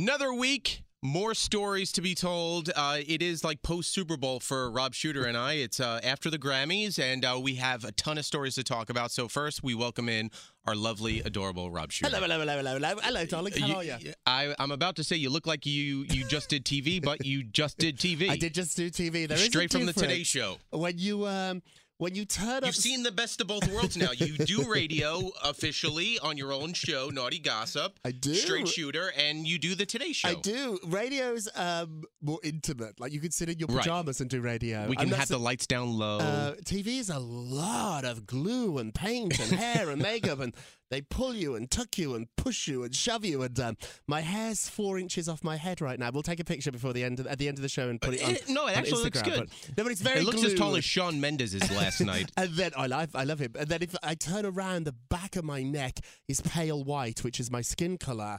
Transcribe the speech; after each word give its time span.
Another 0.00 0.32
week, 0.32 0.82
more 1.02 1.34
stories 1.34 1.92
to 1.92 2.00
be 2.00 2.14
told. 2.14 2.70
Uh, 2.74 3.00
it 3.06 3.20
is 3.20 3.44
like 3.44 3.60
post 3.60 3.92
Super 3.92 4.16
Bowl 4.16 4.40
for 4.40 4.70
Rob 4.70 4.94
Shuter 4.94 5.24
and 5.24 5.36
I. 5.36 5.56
It's 5.56 5.78
uh, 5.78 6.00
after 6.02 6.30
the 6.30 6.38
Grammys, 6.38 6.98
and 6.98 7.22
uh, 7.22 7.38
we 7.38 7.56
have 7.56 7.84
a 7.84 7.92
ton 7.92 8.16
of 8.16 8.24
stories 8.24 8.54
to 8.54 8.64
talk 8.64 8.88
about. 8.88 9.10
So 9.10 9.28
first, 9.28 9.62
we 9.62 9.74
welcome 9.74 10.08
in 10.08 10.30
our 10.66 10.74
lovely, 10.74 11.20
adorable 11.20 11.70
Rob 11.70 11.92
Shuter. 11.92 12.08
Hello, 12.16 12.22
hello, 12.22 12.38
hello, 12.40 12.56
hello, 12.56 12.78
hello, 12.78 12.94
hello, 13.02 13.26
darling. 13.26 13.52
How 13.52 13.66
You- 13.66 13.74
are 13.92 13.98
you? 14.00 14.14
I, 14.24 14.54
I'm 14.58 14.70
about 14.70 14.96
to 14.96 15.04
say 15.04 15.16
you 15.16 15.28
look 15.28 15.46
like 15.46 15.66
you 15.66 16.06
you 16.08 16.26
just 16.28 16.48
did 16.48 16.64
TV, 16.64 17.04
but 17.04 17.26
you 17.26 17.42
just 17.44 17.76
did 17.76 17.98
TV. 17.98 18.30
I 18.30 18.38
did 18.38 18.54
just 18.54 18.78
do 18.78 18.88
TV. 18.88 19.28
There 19.28 19.36
Straight 19.36 19.70
from 19.70 19.84
the 19.84 19.92
Today 19.92 20.22
Show. 20.22 20.56
When 20.70 20.96
you 20.96 21.26
um 21.26 21.60
when 22.00 22.14
you 22.14 22.24
turn 22.24 22.48
up, 22.48 22.64
You've 22.64 22.74
seen 22.74 23.02
the 23.02 23.12
best 23.12 23.40
of 23.40 23.46
both 23.46 23.70
worlds 23.70 23.96
now. 23.96 24.10
You 24.12 24.36
do 24.38 24.70
radio 24.70 25.30
officially 25.44 26.18
on 26.18 26.36
your 26.36 26.52
own 26.52 26.72
show, 26.72 27.10
Naughty 27.10 27.38
Gossip. 27.38 27.98
I 28.04 28.10
do. 28.10 28.34
Straight 28.34 28.66
Shooter, 28.68 29.12
and 29.16 29.46
you 29.46 29.58
do 29.58 29.74
the 29.74 29.84
Today 29.86 30.12
Show. 30.12 30.30
I 30.30 30.34
do. 30.34 30.78
Radio's 30.86 31.48
um 31.54 32.02
more 32.22 32.40
intimate. 32.42 32.98
Like 32.98 33.12
you 33.12 33.20
can 33.20 33.30
sit 33.30 33.48
in 33.50 33.58
your 33.58 33.68
Right. 33.68 33.78
pajamas 33.78 34.20
and 34.20 34.30
do 34.30 34.40
radio. 34.40 34.88
We 34.88 34.96
can 34.96 35.10
have 35.10 35.28
so- 35.28 35.34
the 35.34 35.40
lights 35.40 35.66
down 35.66 35.96
low. 35.96 36.18
Uh, 36.18 36.54
TV 36.64 36.98
is 36.98 37.10
a 37.10 37.18
lot 37.18 38.04
of 38.04 38.26
glue 38.26 38.78
and 38.78 38.94
paint 38.94 39.38
and 39.38 39.52
hair 39.52 39.90
and 39.90 40.00
makeup, 40.00 40.40
and 40.40 40.54
they 40.90 41.00
pull 41.00 41.34
you 41.34 41.54
and 41.54 41.70
tuck 41.70 41.96
you 41.96 42.14
and 42.14 42.26
push 42.36 42.66
you 42.68 42.82
and 42.82 42.94
shove 42.94 43.24
you. 43.24 43.42
And 43.42 43.58
um, 43.60 43.76
my 44.06 44.20
hair's 44.20 44.68
four 44.68 44.98
inches 44.98 45.28
off 45.28 45.42
my 45.44 45.56
head 45.56 45.80
right 45.80 45.98
now. 45.98 46.10
We'll 46.12 46.22
take 46.22 46.40
a 46.40 46.44
picture 46.44 46.72
before 46.72 46.92
the 46.92 47.04
end 47.04 47.20
of, 47.20 47.26
at 47.26 47.38
the 47.38 47.48
end 47.48 47.58
of 47.58 47.62
the 47.62 47.68
show 47.68 47.88
and 47.88 48.00
put 48.00 48.14
it 48.14 48.22
on. 48.22 48.30
It- 48.32 48.48
no, 48.48 48.66
it 48.66 48.72
on 48.72 48.78
actually 48.78 49.04
looks 49.04 49.22
Instagram, 49.22 49.24
good. 49.24 49.50
But, 49.66 49.78
no, 49.78 49.84
but 49.84 49.92
it's 49.92 50.00
very. 50.00 50.20
it 50.20 50.24
looks 50.24 50.44
as 50.44 50.54
tall 50.54 50.76
as 50.76 50.84
Shawn 50.84 51.20
Mendes's 51.20 51.70
last 51.70 52.00
night. 52.00 52.30
And 52.36 52.50
then 52.54 52.72
I 52.76 52.86
love, 52.86 53.10
I 53.14 53.24
love 53.24 53.38
him. 53.38 53.52
And 53.58 53.68
then 53.68 53.82
if 53.82 53.94
I 54.02 54.14
turn 54.14 54.44
around, 54.46 54.84
the 54.84 54.94
back 55.08 55.36
of 55.36 55.44
my 55.44 55.62
neck 55.62 56.00
is 56.28 56.40
pale 56.40 56.82
white, 56.82 57.22
which 57.22 57.38
is 57.38 57.50
my 57.50 57.60
skin 57.60 57.98
color. 57.98 58.38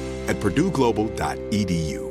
at 0.27 0.37
purdueglobal.edu. 0.37 2.10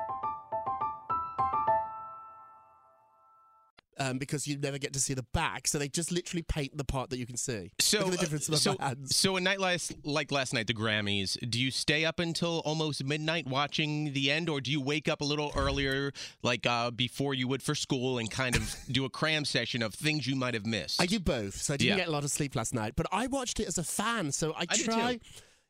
Um, 4.01 4.17
because 4.17 4.47
you 4.47 4.57
never 4.57 4.77
get 4.77 4.93
to 4.93 4.99
see 4.99 5.13
the 5.13 5.25
back. 5.33 5.67
So 5.67 5.77
they 5.77 5.87
just 5.87 6.11
literally 6.11 6.41
paint 6.41 6.77
the 6.77 6.83
part 6.83 7.09
that 7.11 7.17
you 7.17 7.25
can 7.25 7.37
see. 7.37 7.71
So, 7.79 8.03
the 8.09 8.17
difference 8.17 8.49
uh, 8.49 8.55
so, 8.55 8.75
my 8.79 8.87
hands. 8.87 9.15
so 9.15 9.35
a 9.35 9.41
night 9.41 9.59
last, 9.59 9.93
like 10.03 10.31
last 10.31 10.53
night, 10.53 10.67
the 10.67 10.73
Grammys. 10.73 11.37
Do 11.49 11.59
you 11.59 11.71
stay 11.71 12.05
up 12.05 12.19
until 12.19 12.59
almost 12.65 13.03
midnight 13.03 13.47
watching 13.47 14.13
the 14.13 14.31
end, 14.31 14.49
or 14.49 14.61
do 14.61 14.71
you 14.71 14.81
wake 14.81 15.07
up 15.07 15.21
a 15.21 15.25
little 15.25 15.51
earlier, 15.55 16.11
like 16.43 16.65
uh, 16.65 16.91
before 16.91 17.33
you 17.33 17.47
would 17.47 17.61
for 17.61 17.75
school, 17.75 18.17
and 18.17 18.29
kind 18.31 18.55
of 18.55 18.75
do 18.91 19.05
a 19.05 19.09
cram 19.09 19.45
session 19.45 19.81
of 19.83 19.93
things 19.93 20.25
you 20.27 20.35
might 20.35 20.53
have 20.53 20.65
missed? 20.65 21.01
I 21.01 21.05
do 21.05 21.19
both, 21.19 21.55
so 21.55 21.73
I 21.73 21.77
didn't 21.77 21.89
Yeah. 21.91 21.97
get 21.97 22.07
a 22.07 22.11
lot 22.11 22.23
of 22.23 22.31
sleep 22.31 22.55
last 22.55 22.73
night. 22.73 22.93
But 22.95 23.07
I 23.11 23.27
watched 23.27 23.59
it 23.59 23.67
as 23.67 23.77
a 23.77 23.83
fan, 23.83 24.31
so 24.31 24.53
I, 24.53 24.65
I 24.69 24.77
try. 24.77 25.19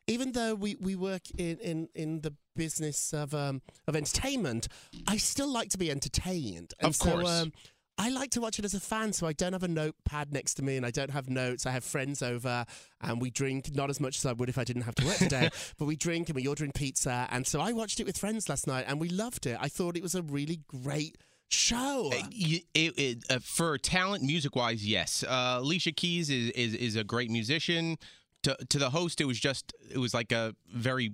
Even 0.08 0.32
though 0.32 0.56
we, 0.56 0.74
we 0.80 0.96
work 0.96 1.22
in, 1.38 1.58
in, 1.58 1.88
in 1.94 2.20
the 2.22 2.34
business 2.56 3.12
of 3.14 3.32
um, 3.34 3.62
of 3.86 3.94
entertainment, 3.94 4.66
I 5.06 5.16
still 5.16 5.50
like 5.50 5.70
to 5.70 5.78
be 5.78 5.92
entertained. 5.92 6.74
And 6.80 6.88
Of 6.88 6.96
so, 6.96 7.10
course. 7.12 7.30
Um, 7.30 7.52
I 7.98 8.08
like 8.08 8.30
to 8.32 8.40
watch 8.40 8.58
it 8.58 8.64
as 8.64 8.74
a 8.74 8.80
fan, 8.80 9.12
so 9.12 9.26
I 9.26 9.32
don't 9.32 9.52
have 9.52 9.62
a 9.62 9.68
notepad 9.68 10.32
next 10.32 10.54
to 10.54 10.62
me 10.62 10.76
and 10.76 10.84
I 10.84 10.90
don't 10.90 11.10
have 11.10 11.28
notes. 11.28 11.66
I 11.66 11.70
have 11.70 11.84
friends 11.84 12.22
over 12.22 12.64
and 13.00 13.20
we 13.20 13.30
drink, 13.30 13.74
not 13.74 13.90
as 13.90 14.00
much 14.00 14.16
as 14.16 14.26
I 14.26 14.32
would 14.32 14.48
if 14.48 14.58
I 14.58 14.64
didn't 14.64 14.82
have 14.82 14.94
to 14.96 15.06
work 15.06 15.16
today, 15.18 15.50
but 15.78 15.84
we 15.84 15.94
drink 15.96 16.28
and 16.28 16.36
we 16.36 16.46
ordering 16.46 16.72
pizza. 16.72 17.28
And 17.30 17.46
so 17.46 17.60
I 17.60 17.72
watched 17.72 18.00
it 18.00 18.06
with 18.06 18.16
friends 18.18 18.48
last 18.48 18.66
night 18.66 18.86
and 18.88 19.00
we 19.00 19.08
loved 19.08 19.46
it. 19.46 19.56
I 19.60 19.68
thought 19.68 19.96
it 19.96 20.02
was 20.02 20.14
a 20.14 20.22
really 20.22 20.60
great 20.66 21.18
show. 21.48 22.10
Uh, 22.12 22.22
you- 22.30 22.60
it, 22.74 22.98
it, 22.98 23.18
uh, 23.30 23.38
for 23.42 23.76
talent, 23.78 24.22
music 24.24 24.56
wise, 24.56 24.84
yes. 24.86 25.22
Uh, 25.22 25.58
Alicia 25.60 25.92
Keys 25.92 26.30
is, 26.30 26.50
is 26.50 26.74
is 26.74 26.96
a 26.96 27.04
great 27.04 27.30
musician. 27.30 27.98
To 28.44 28.56
to 28.70 28.78
the 28.78 28.90
host, 28.90 29.20
it 29.20 29.26
was 29.26 29.38
just 29.38 29.72
it 29.88 29.98
was 29.98 30.12
like 30.14 30.32
a 30.32 30.54
very 30.72 31.12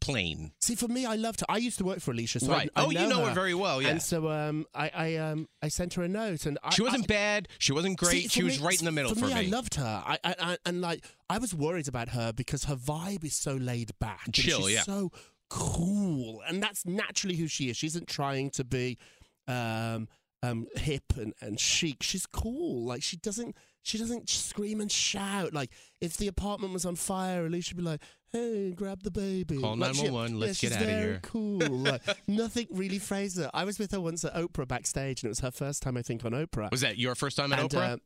plain. 0.00 0.52
See, 0.60 0.74
for 0.74 0.88
me, 0.88 1.06
I 1.06 1.16
loved 1.16 1.40
her. 1.40 1.46
I 1.48 1.58
used 1.58 1.78
to 1.78 1.84
work 1.84 2.00
for 2.00 2.10
Alicia, 2.12 2.40
so 2.40 2.52
Right. 2.52 2.70
I, 2.74 2.82
I 2.82 2.84
Oh, 2.84 2.90
you 2.90 3.06
know 3.06 3.24
her 3.24 3.34
very 3.34 3.54
well, 3.54 3.80
yeah. 3.82 3.88
And 3.88 4.02
so 4.02 4.28
um, 4.30 4.66
I, 4.74 4.90
I, 4.94 5.16
um, 5.16 5.48
I 5.62 5.68
sent 5.68 5.94
her 5.94 6.02
a 6.02 6.08
note, 6.08 6.46
and 6.46 6.58
I, 6.62 6.70
She 6.70 6.82
wasn't 6.82 7.04
I, 7.04 7.06
bad. 7.06 7.48
She 7.58 7.72
wasn't 7.72 7.98
great. 7.98 8.22
See, 8.24 8.28
she 8.28 8.42
was 8.42 8.60
me- 8.60 8.66
right 8.66 8.78
in 8.78 8.84
the 8.84 8.92
middle 8.92 9.14
for 9.14 9.20
for, 9.20 9.26
me. 9.26 9.34
I 9.34 9.42
loved 9.42 9.74
her. 9.74 10.02
I, 10.06 10.18
I, 10.24 10.58
and 10.64 10.80
like, 10.80 11.04
I 11.28 11.38
was 11.38 11.54
worried 11.54 11.88
about 11.88 12.10
her 12.10 12.32
because 12.32 12.64
her 12.64 12.76
vibe 12.76 13.24
is 13.24 13.34
so 13.34 13.54
laid 13.54 13.90
back. 13.98 14.22
and 14.26 14.34
Chill, 14.34 14.62
she's 14.62 14.74
yeah. 14.74 14.82
So 14.82 15.10
cool, 15.50 16.42
and 16.46 16.62
that's 16.62 16.86
naturally 16.86 17.36
who 17.36 17.46
she 17.46 17.70
is. 17.70 17.76
She 17.76 17.86
isn't 17.88 18.08
trying 18.08 18.50
to 18.50 18.64
be 18.64 18.98
um, 19.46 20.08
um, 20.42 20.66
hip 20.76 21.04
and, 21.16 21.34
and 21.40 21.58
chic. 21.58 22.02
She's 22.02 22.26
cool. 22.26 22.84
Like 22.86 23.02
she 23.02 23.16
doesn't. 23.16 23.56
She 23.82 23.96
doesn't 23.96 24.28
scream 24.28 24.82
and 24.82 24.92
shout. 24.92 25.54
Like 25.54 25.70
if 26.00 26.18
the 26.18 26.28
apartment 26.28 26.74
was 26.74 26.84
on 26.84 26.94
fire, 26.96 27.46
Alicia 27.46 27.74
would 27.74 27.82
be 27.82 27.88
like, 27.90 28.02
"Hey, 28.32 28.72
grab 28.72 29.02
the 29.02 29.10
baby." 29.10 29.58
Call 29.60 29.76
Like, 29.76 29.94
she- 29.94 30.02
911, 30.02 30.38
let's 30.40 30.62
yeah, 30.62 30.68
get 30.70 30.78
outta 30.78 30.86
very 30.86 31.02
here. 31.02 31.20
Cool. 31.22 31.58
Like, 31.88 32.02
nothing 32.28 32.66
really 32.70 32.98
her. 32.98 33.50
I 33.54 33.64
was 33.64 33.78
with 33.78 33.92
her 33.92 34.00
once 34.00 34.24
at 34.24 34.34
Oprah 34.34 34.66
backstage, 34.68 35.22
and 35.22 35.28
it 35.28 35.30
was 35.30 35.40
her 35.40 35.50
first 35.50 35.82
time, 35.82 35.96
I 35.96 36.02
think, 36.02 36.24
on 36.24 36.32
Oprah. 36.32 36.70
Was 36.70 36.80
that 36.82 36.98
your 36.98 37.14
first 37.14 37.36
time 37.36 37.52
at 37.52 37.58
And, 37.60 37.70
Oprah? 37.70 37.94
uh, 37.94 37.96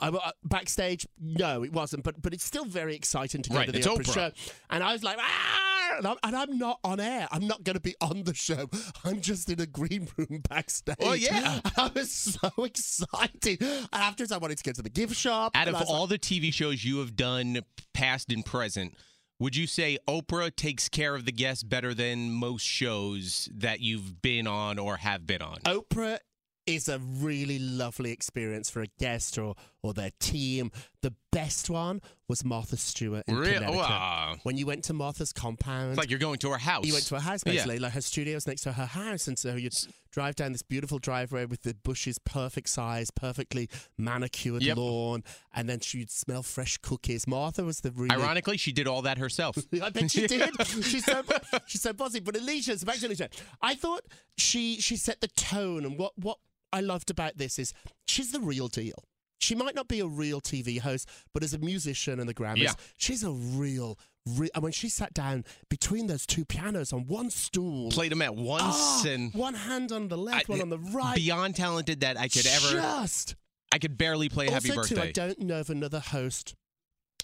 I, 0.00 0.08
I- 0.08 0.32
backstage, 0.44 1.06
no, 1.18 1.62
it 1.64 1.72
wasn't. 1.72 2.04
But 2.04 2.22
but 2.22 2.32
it's 2.32 2.44
still 2.44 2.64
very 2.64 2.94
exciting 2.94 3.42
to 3.42 3.50
go 3.50 3.56
Right, 3.56 3.66
to 3.66 3.72
the 3.72 3.80
Oprah, 3.80 3.98
Oprah. 4.04 4.14
show. 4.14 4.30
And 4.70 4.82
I 4.84 4.92
was 4.92 5.02
like, 5.02 5.16
ah! 5.20 5.66
And 5.98 6.06
I'm, 6.06 6.16
and 6.22 6.36
I'm 6.36 6.56
not 6.56 6.78
on 6.84 7.00
air. 7.00 7.26
I'm 7.32 7.48
not 7.48 7.64
going 7.64 7.74
to 7.74 7.80
be 7.80 7.96
on 8.00 8.22
the 8.22 8.32
show. 8.32 8.70
I'm 9.04 9.20
just 9.20 9.50
in 9.50 9.60
a 9.60 9.66
green 9.66 10.06
room 10.16 10.40
backstage. 10.48 10.96
Oh, 11.00 11.14
yeah. 11.14 11.58
I 11.76 11.90
was 11.92 12.12
so 12.12 12.48
excited. 12.62 13.60
And 13.60 13.88
afterwards, 13.92 14.30
I 14.30 14.38
wanted 14.38 14.58
to 14.58 14.64
go 14.64 14.70
to 14.72 14.82
the 14.82 14.88
gift 14.88 15.16
shop. 15.16 15.50
Out 15.56 15.66
of 15.66 15.74
all 15.88 16.02
like, 16.02 16.10
the 16.10 16.18
TV 16.20 16.54
shows 16.54 16.84
you 16.84 16.98
have 16.98 17.16
done, 17.16 17.58
past 17.92 18.30
and 18.30 18.44
present, 18.46 18.94
would 19.40 19.56
you 19.56 19.66
say 19.66 19.98
Oprah 20.06 20.54
takes 20.54 20.90
care 20.90 21.14
of 21.14 21.24
the 21.24 21.32
guests 21.32 21.62
better 21.62 21.94
than 21.94 22.30
most 22.30 22.62
shows 22.62 23.48
that 23.54 23.80
you've 23.80 24.20
been 24.20 24.46
on 24.46 24.78
or 24.78 24.98
have 24.98 25.26
been 25.26 25.40
on? 25.40 25.56
Oprah 25.64 26.18
is 26.66 26.90
a 26.90 26.98
really 26.98 27.58
lovely 27.58 28.12
experience 28.12 28.68
for 28.68 28.82
a 28.82 28.86
guest 28.98 29.38
or 29.38 29.54
or 29.82 29.94
their 29.94 30.10
team. 30.20 30.70
The 31.02 31.14
best 31.32 31.70
one 31.70 32.02
was 32.28 32.44
Martha 32.44 32.76
Stewart 32.76 33.24
in 33.26 33.36
Really? 33.36 33.54
Connecticut. 33.54 33.76
Wow. 33.78 34.36
When 34.42 34.56
you 34.56 34.66
went 34.66 34.84
to 34.84 34.92
Martha's 34.92 35.32
compound, 35.32 35.90
It's 35.92 35.98
like 35.98 36.10
you're 36.10 36.18
going 36.18 36.38
to 36.40 36.50
her 36.50 36.58
house. 36.58 36.84
You 36.86 36.92
went 36.92 37.06
to 37.06 37.14
her 37.14 37.20
house 37.20 37.42
Yeah. 37.46 37.52
basically. 37.52 37.78
Like 37.78 37.92
her 37.92 38.00
studio's 38.00 38.46
next 38.46 38.62
to 38.62 38.72
her 38.72 38.86
house, 38.86 39.26
and 39.28 39.38
so 39.38 39.54
you'd 39.54 39.74
drive 40.12 40.34
down 40.36 40.52
this 40.52 40.62
beautiful 40.62 40.98
driveway 40.98 41.44
with 41.46 41.62
the 41.62 41.74
bushes 41.74 42.18
perfect 42.18 42.68
size, 42.68 43.10
perfectly 43.10 43.68
manicured 43.96 44.62
Yep. 44.62 44.76
lawn, 44.76 45.24
and 45.54 45.68
then 45.68 45.80
she'd 45.80 46.10
smell 46.10 46.42
fresh 46.42 46.76
cookies. 46.78 47.26
Martha 47.26 47.64
was 47.64 47.80
the 47.80 47.90
really. 47.92 48.10
Ironically, 48.14 48.56
she 48.56 48.72
did 48.72 48.86
all 48.86 49.02
that 49.02 49.18
herself. 49.18 49.56
I 49.82 49.90
bet 49.90 50.10
she 50.10 50.26
did. 50.26 50.50
she's 50.66 51.04
so 51.04 51.22
she's 51.66 51.82
so 51.82 51.92
bossy. 51.92 52.20
But 52.20 52.36
Alicia, 52.36 52.84
back 52.84 52.96
to 52.98 53.06
Alicia. 53.06 53.30
I 53.62 53.74
thought 53.76 54.02
she 54.36 54.80
she 54.80 54.96
set 54.96 55.20
the 55.20 55.28
tone, 55.28 55.84
and 55.84 55.96
what 55.98 56.18
what 56.18 56.38
I 56.72 56.80
loved 56.80 57.10
about 57.10 57.38
this 57.38 57.58
is 57.58 57.72
she's 58.06 58.32
the 58.32 58.40
real 58.40 58.68
deal. 58.68 59.04
She 59.40 59.54
might 59.54 59.74
not 59.74 59.88
be 59.88 60.00
a 60.00 60.06
real 60.06 60.40
TV 60.40 60.78
host, 60.78 61.08
but 61.32 61.42
as 61.42 61.54
a 61.54 61.58
musician 61.58 62.20
and 62.20 62.28
the 62.28 62.34
Grammys, 62.34 62.58
Yeah. 62.58 62.74
she's 62.96 63.24
a 63.24 63.30
real. 63.32 63.98
Re- 64.26 64.50
and 64.54 64.62
when 64.62 64.72
she 64.72 64.90
sat 64.90 65.14
down 65.14 65.44
between 65.70 66.06
those 66.06 66.26
two 66.26 66.44
pianos 66.44 66.92
on 66.92 67.06
one 67.06 67.30
stool, 67.30 67.90
Played 67.90 68.12
them 68.12 68.20
at 68.20 68.34
once 68.36 68.62
Ah, 68.76 69.04
and 69.06 69.32
one 69.32 69.54
hand 69.54 69.92
on 69.92 70.08
the 70.08 70.18
left, 70.18 70.48
I- 70.48 70.52
one 70.52 70.60
on 70.60 70.68
the 70.68 70.78
right. 70.78 71.16
beyond 71.16 71.56
talented 71.56 72.00
that 72.00 72.18
I 72.18 72.28
could 72.28 72.46
ever. 72.46 72.72
Just 72.72 73.34
I 73.72 73.78
could 73.78 73.96
barely 73.96 74.28
play 74.28 74.50
Happy 74.50 74.70
also, 74.70 74.82
Birthday. 74.82 74.94
too, 74.96 75.00
I 75.00 75.12
don't 75.12 75.38
know 75.40 75.60
of 75.60 75.70
another 75.70 76.00
host 76.00 76.54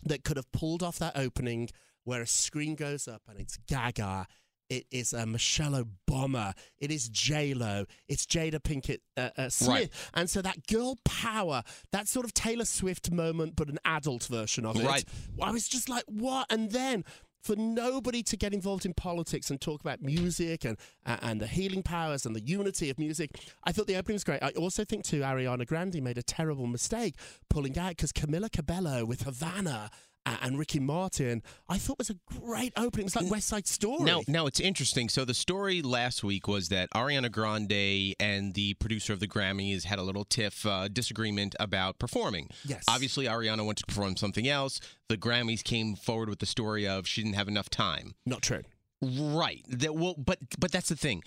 that 0.05 0.25
could 0.25 0.39
have 0.39 0.51
pulled 0.53 0.83
off 0.83 0.99
that 1.01 1.17
opening 1.17 1.69
where 2.05 2.23
a 2.23 2.27
screen 2.27 2.77
goes 2.77 3.07
up 3.07 3.23
and 3.29 3.39
it's 3.39 3.59
Gaga. 3.67 4.27
It 4.69 4.87
is 4.91 5.13
a 5.13 5.27
Michelle 5.27 5.85
Obama. 5.85 6.55
It 6.79 6.91
is 6.91 7.09
J 7.09 7.55
Lo. 7.55 7.85
It's 8.09 8.27
Jada 8.27 8.61
Pinkett 8.61 8.99
uh, 9.17 9.31
uh, 9.37 9.49
Smith. 9.49 9.69
Right. 9.69 9.91
And 10.15 10.29
so 10.29 10.43
that 10.43 10.67
girl 10.67 10.97
power, 11.05 11.63
that 11.93 12.09
sort 12.09 12.25
of 12.27 12.35
Taylor 12.35 12.65
Swift 12.65 13.11
moment, 13.11 13.57
but 13.57 13.69
an 13.69 13.79
adult 13.85 14.25
version 14.25 14.67
of 14.67 14.77
it. 14.77 14.85
Right. 14.85 15.05
I 15.41 15.51
was 15.51 15.69
just 15.69 15.89
like, 15.89 16.05
what? 16.09 16.47
And 16.51 16.71
then 16.71 17.05
for 17.47 17.55
nobody 17.55 18.25
to 18.25 18.37
get 18.37 18.53
involved 18.53 18.85
in 18.85 18.93
politics 18.93 19.51
and 19.51 19.61
talk 19.61 19.81
about 19.81 20.03
music 20.03 20.65
and 20.65 20.77
uh, 21.07 21.17
and 21.23 21.41
the 21.41 21.47
healing 21.47 21.83
powers 21.83 22.27
and 22.27 22.35
the 22.35 22.41
unity 22.41 22.91
of 22.91 22.99
music, 22.99 23.31
I 23.63 23.71
thought 23.71 23.87
the 23.87 23.97
opening 23.97 24.17
was 24.17 24.25
great. 24.25 24.43
I 24.43 24.51
also 24.51 24.85
think 24.85 25.05
too 25.05 25.21
Ariana 25.21 25.65
Grande 25.65 26.03
made 26.03 26.19
a 26.19 26.23
terrible 26.23 26.67
mistake 26.67 27.15
pulling 27.49 27.79
out 27.79 27.91
because 27.91 28.13
Camila 28.13 28.51
Cabello 28.51 29.05
with 29.05 29.23
Havana 29.23 29.91
and 30.27 30.59
Ricky 30.59 30.81
Martin, 30.81 31.43
I 31.69 31.79
thought 31.79 31.99
was 31.99 32.11
a 32.11 32.17
great 32.41 32.73
opening. 32.77 33.05
It 33.05 33.15
was 33.15 33.17
like 33.17 33.31
West 33.31 33.49
Side 33.49 33.67
Story. 33.67 34.05
Now, 34.05 34.23
now 34.27 34.47
it's 34.47 34.61
interesting. 34.61 35.09
So 35.09 35.25
the 35.25 35.35
story 35.35 35.83
last 35.83 36.25
week 36.25 36.49
was 36.49 36.69
that 36.69 36.91
Ariana 36.95 37.31
Grande 37.31 38.15
and 38.19 38.55
the 38.55 38.75
producer 38.75 39.13
of 39.13 39.21
the 39.21 39.29
Grammys 39.29 39.85
had 39.85 39.99
a 39.99 40.03
little 40.03 40.25
tiff 40.25 40.67
uh, 40.67 40.89
disagreement 40.89 41.55
about 41.61 41.99
performing. 41.99 42.49
Yes. 42.65 42.85
Obviously, 42.89 43.27
Ariana 43.27 43.65
wanted 43.65 43.79
to 43.79 43.87
perform 43.87 44.17
something 44.17 44.49
else. 44.49 44.81
The 45.09 45.17
Grammys 45.17 45.63
came 45.63 45.95
forward 45.95 46.29
with 46.29 46.41
the 46.41 46.47
story 46.47 46.87
of 46.87 47.07
she 47.07 47.23
didn't 47.23 47.37
have 47.37 47.49
enough 47.49 47.71
time. 47.71 48.15
Not 48.25 48.43
true. 48.43 48.63
Right. 49.03 49.65
That 49.69 49.95
well, 49.95 50.15
but 50.19 50.39
but 50.59 50.73
that's 50.73 50.89
the 50.89 50.97
thing. 50.97 51.23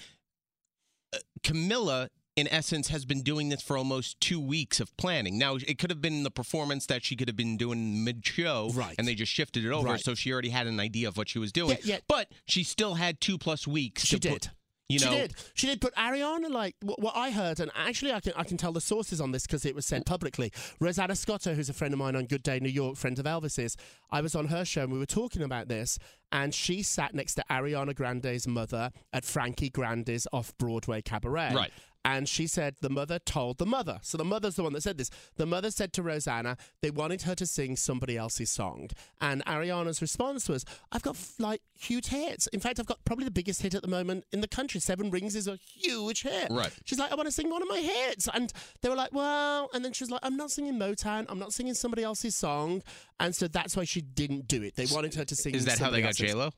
Uh, 1.14 1.20
Camila, 1.44 2.10
in 2.40 2.48
essence, 2.48 2.88
has 2.88 3.06
been 3.06 3.22
doing 3.22 3.50
this 3.50 3.62
for 3.62 3.78
almost 3.78 4.20
two 4.22 4.40
weeks 4.40 4.80
of 4.80 4.96
planning. 4.98 5.38
Now, 5.38 5.56
it 5.56 5.78
could 5.78 5.90
have 5.92 6.02
been 6.02 6.24
the 6.24 6.32
performance 6.32 6.86
that 6.88 7.04
she 7.04 7.16
could 7.16 7.28
have 7.28 7.38
been 7.38 7.58
doing 7.58 8.04
mid-show, 8.04 8.72
Right. 8.74 8.96
And 8.98 9.08
they 9.08 9.16
just 9.16 9.32
shifted 9.32 9.66
it 9.66 9.72
over, 9.72 9.90
Right. 9.90 10.00
so 10.04 10.16
she 10.16 10.32
already 10.32 10.50
had 10.50 10.66
an 10.68 10.80
idea 10.80 11.08
of 11.08 11.18
what 11.18 11.30
she 11.30 11.40
was 11.40 11.52
doing. 11.52 11.78
Yeah, 11.84 11.96
yeah. 11.96 11.98
But 12.08 12.32
she 12.46 12.64
still 12.64 12.96
had 12.96 13.20
two 13.22 13.38
plus 13.38 13.68
weeks. 13.68 14.06
She 14.06 14.18
to 14.20 14.30
put- 14.30 14.42
did. 14.44 14.52
you 14.90 15.00
know, 15.00 15.12
she 15.12 15.18
did. 15.20 15.34
She 15.54 15.68
did. 15.68 15.80
But 15.80 15.94
Ariana, 15.96 16.50
like 16.50 16.76
what, 16.82 17.00
what 17.02 17.16
I 17.16 17.30
heard, 17.30 17.60
and 17.60 17.70
actually 17.76 18.12
I 18.12 18.20
can 18.22 18.34
I 18.36 18.44
can 18.44 18.58
tell 18.58 18.72
the 18.72 18.82
sources 18.82 19.22
on 19.22 19.32
this 19.32 19.44
because 19.46 19.64
it 19.64 19.76
was 19.76 19.86
said 19.86 20.04
publicly. 20.08 20.52
Rosanna 20.80 21.16
Scotto, 21.16 21.54
who's 21.54 21.70
a 21.70 21.74
friend 21.74 21.94
of 21.94 22.00
mine 22.00 22.16
on 22.16 22.26
Good 22.26 22.42
Day 22.42 22.60
New 22.60 22.70
York, 22.70 22.96
friend 22.98 23.20
of 23.20 23.26
Elvis's, 23.26 23.78
I 24.12 24.22
was 24.22 24.34
on 24.34 24.48
her 24.48 24.66
show 24.66 24.82
and 24.84 24.92
we 24.92 24.98
were 24.98 25.06
talking 25.06 25.44
about 25.44 25.68
this, 25.68 26.00
and 26.32 26.56
she 26.56 26.82
sat 26.82 27.14
next 27.14 27.36
to 27.36 27.44
Ariana 27.52 27.94
Grande's 27.94 28.48
mother 28.48 28.90
at 29.14 29.26
Frankie 29.26 29.70
Grande's 29.70 30.26
off 30.34 30.58
Broadway 30.58 31.04
cabaret. 31.04 31.52
Right. 31.54 31.72
And 32.06 32.30
she 32.30 32.48
said 32.48 32.76
the 32.82 32.90
mother 32.90 33.20
told 33.20 33.58
the 33.58 33.66
mother. 33.66 34.00
So 34.02 34.18
the 34.18 34.26
mother's 34.26 34.56
the 34.56 34.64
one 34.64 34.74
that 34.74 34.84
said 34.84 34.98
this. 34.98 35.10
The 35.36 35.46
mother 35.46 35.70
said 35.70 35.92
to 35.94 36.04
Rosanna 36.04 36.58
they 36.82 36.92
wanted 36.92 37.24
her 37.24 37.36
to 37.36 37.46
sing 37.46 37.76
somebody 37.76 38.18
else's 38.18 38.50
song. 38.50 38.90
And 39.20 39.44
Ariana's 39.46 40.02
response 40.02 40.48
was, 40.48 40.66
I've 40.92 41.02
got 41.02 41.18
like 41.40 41.62
huge 41.78 42.08
hits. 42.08 42.48
In 42.48 42.60
fact, 42.60 42.80
I've 42.80 42.86
got 42.86 43.04
probably 43.06 43.26
the 43.26 43.32
biggest 43.32 43.62
hit 43.62 43.74
at 43.74 43.82
the 43.82 43.88
moment 43.88 44.26
in 44.32 44.42
the 44.42 44.48
country. 44.48 44.80
Seven 44.80 45.12
Rings 45.12 45.36
is 45.36 45.48
a 45.48 45.58
huge 45.58 46.24
hit. 46.24 46.50
Right. 46.50 46.72
She's 46.86 47.00
like, 47.00 47.12
I 47.12 47.16
want 47.16 47.28
to 47.28 47.32
sing 47.32 47.50
one 47.50 47.62
of 47.62 47.68
my 47.68 47.80
hits. 47.80 48.30
And 48.34 48.52
they 48.82 48.90
were 48.90 48.96
like, 48.96 49.14
well, 49.14 49.70
and 49.74 49.84
then 49.84 49.92
she 49.92 50.04
was 50.04 50.12
like, 50.12 50.22
I'm 50.24 50.38
not 50.38 50.52
singing 50.52 50.76
Motown. 50.76 51.26
I'm 51.28 51.40
not 51.40 51.54
singing 51.54 51.74
somebody 51.74 52.04
else's 52.04 52.36
song. 52.36 52.82
And 53.20 53.36
so 53.36 53.48
that's 53.48 53.76
why 53.76 53.84
she 53.84 54.02
didn't 54.02 54.48
do 54.48 54.64
it. 54.64 54.76
They 54.76 54.86
wanted 54.92 55.16
her 55.16 55.26
to 55.26 55.36
sing 55.36 55.54
is 55.54 55.66
that 55.66 55.80
how 55.80 55.90
they 55.90 56.02
got. 56.02 56.16
J 56.16 56.34
Lo 56.34 56.52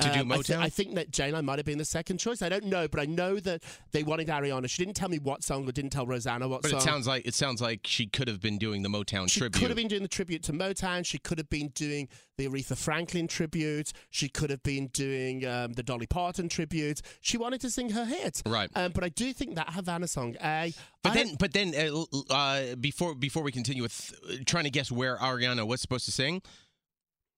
to 0.00 0.12
do 0.12 0.20
Um, 0.20 0.32
I, 0.32 0.36
Motown? 0.36 0.58
I 0.58 0.68
think 0.68 0.94
that 0.94 1.10
J-Lo 1.10 1.42
might 1.42 1.58
have 1.58 1.66
been 1.66 1.78
the 1.78 1.84
second 1.84 2.18
choice. 2.18 2.42
I 2.42 2.48
don't 2.48 2.64
know, 2.66 2.88
but 2.88 3.00
I 3.00 3.04
know 3.06 3.38
that 3.40 3.62
they 3.92 4.02
wanted 4.02 4.28
Ariana. 4.28 4.68
She 4.68 4.84
didn't 4.84 4.96
tell 4.96 5.08
me 5.08 5.18
what 5.18 5.42
song 5.42 5.68
or 5.68 5.72
didn't 5.72 5.90
tell 5.90 6.06
Rosanna 6.06 6.48
what 6.48 6.62
but 6.62 6.70
song. 6.70 6.78
But 6.78 6.84
it 6.84 6.90
sounds 6.90 7.06
like 7.06 7.26
it 7.26 7.34
sounds 7.34 7.60
like 7.60 7.80
she 7.84 8.06
could 8.06 8.28
have 8.28 8.40
been 8.40 8.58
doing 8.58 8.82
the 8.82 8.88
Motown 8.88 9.28
she 9.30 9.40
tribute. 9.40 9.60
could 9.60 9.68
have 9.68 9.76
been 9.76 9.88
doing 9.88 10.02
the 10.02 10.08
tribute 10.08 10.42
to 10.44 10.52
Motown. 10.52 11.04
She 11.04 11.18
could 11.18 11.38
have 11.38 11.50
been 11.50 11.68
doing 11.68 12.08
the 12.36 12.48
Aretha 12.48 12.76
Franklin 12.76 13.28
tribute. 13.28 13.92
She 14.10 14.28
could 14.28 14.50
have 14.50 14.62
been 14.62 14.86
doing 14.88 15.46
um, 15.46 15.72
the 15.74 15.82
Dolly 15.82 16.06
Parton 16.06 16.48
tribute. 16.48 17.02
She 17.20 17.36
wanted 17.36 17.60
to 17.62 17.70
sing 17.70 17.90
her 17.90 18.04
hit. 18.04 18.42
Right. 18.46 18.70
Um, 18.74 18.92
but 18.92 19.04
I 19.04 19.10
do 19.10 19.32
think 19.32 19.56
that 19.56 19.70
Havana 19.74 20.06
song, 20.08 20.36
A. 20.42 20.72
But 21.02 21.12
I 21.12 21.14
then, 21.14 21.36
but 21.38 21.52
then, 21.52 21.74
uh, 21.74 22.04
uh, 22.32 22.74
before 22.76 23.14
before 23.14 23.42
we 23.42 23.52
continue 23.52 23.82
with 23.82 24.14
uh, 24.28 24.34
trying 24.46 24.64
to 24.64 24.70
guess 24.70 24.90
where 24.90 25.16
Ariana 25.18 25.66
was 25.66 25.80
supposed 25.80 26.04
to 26.06 26.12
sing, 26.12 26.42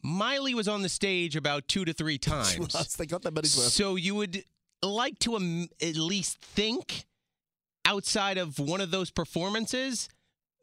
Miley 0.03 0.55
was 0.55 0.69
on 0.69 0.83
the 0.83 0.89
stage 0.89 1.37
about 1.37 1.69
two 1.69 1.85
to 1.85 1.93
three 1.93 2.19
times. 2.33 2.95
They 2.97 3.07
got 3.07 3.23
their 3.23 3.33
money's 3.33 3.57
worth. 3.57 3.69
So 3.69 3.97
you 3.97 4.15
would 4.17 4.45
like 4.83 5.19
to 5.21 5.37
um, 5.37 5.69
at 5.81 5.97
least 5.97 6.39
think 6.41 7.05
outside 7.85 8.39
of 8.39 8.59
one 8.59 8.81
of 8.81 8.91
those 8.91 9.11
performances 9.11 10.09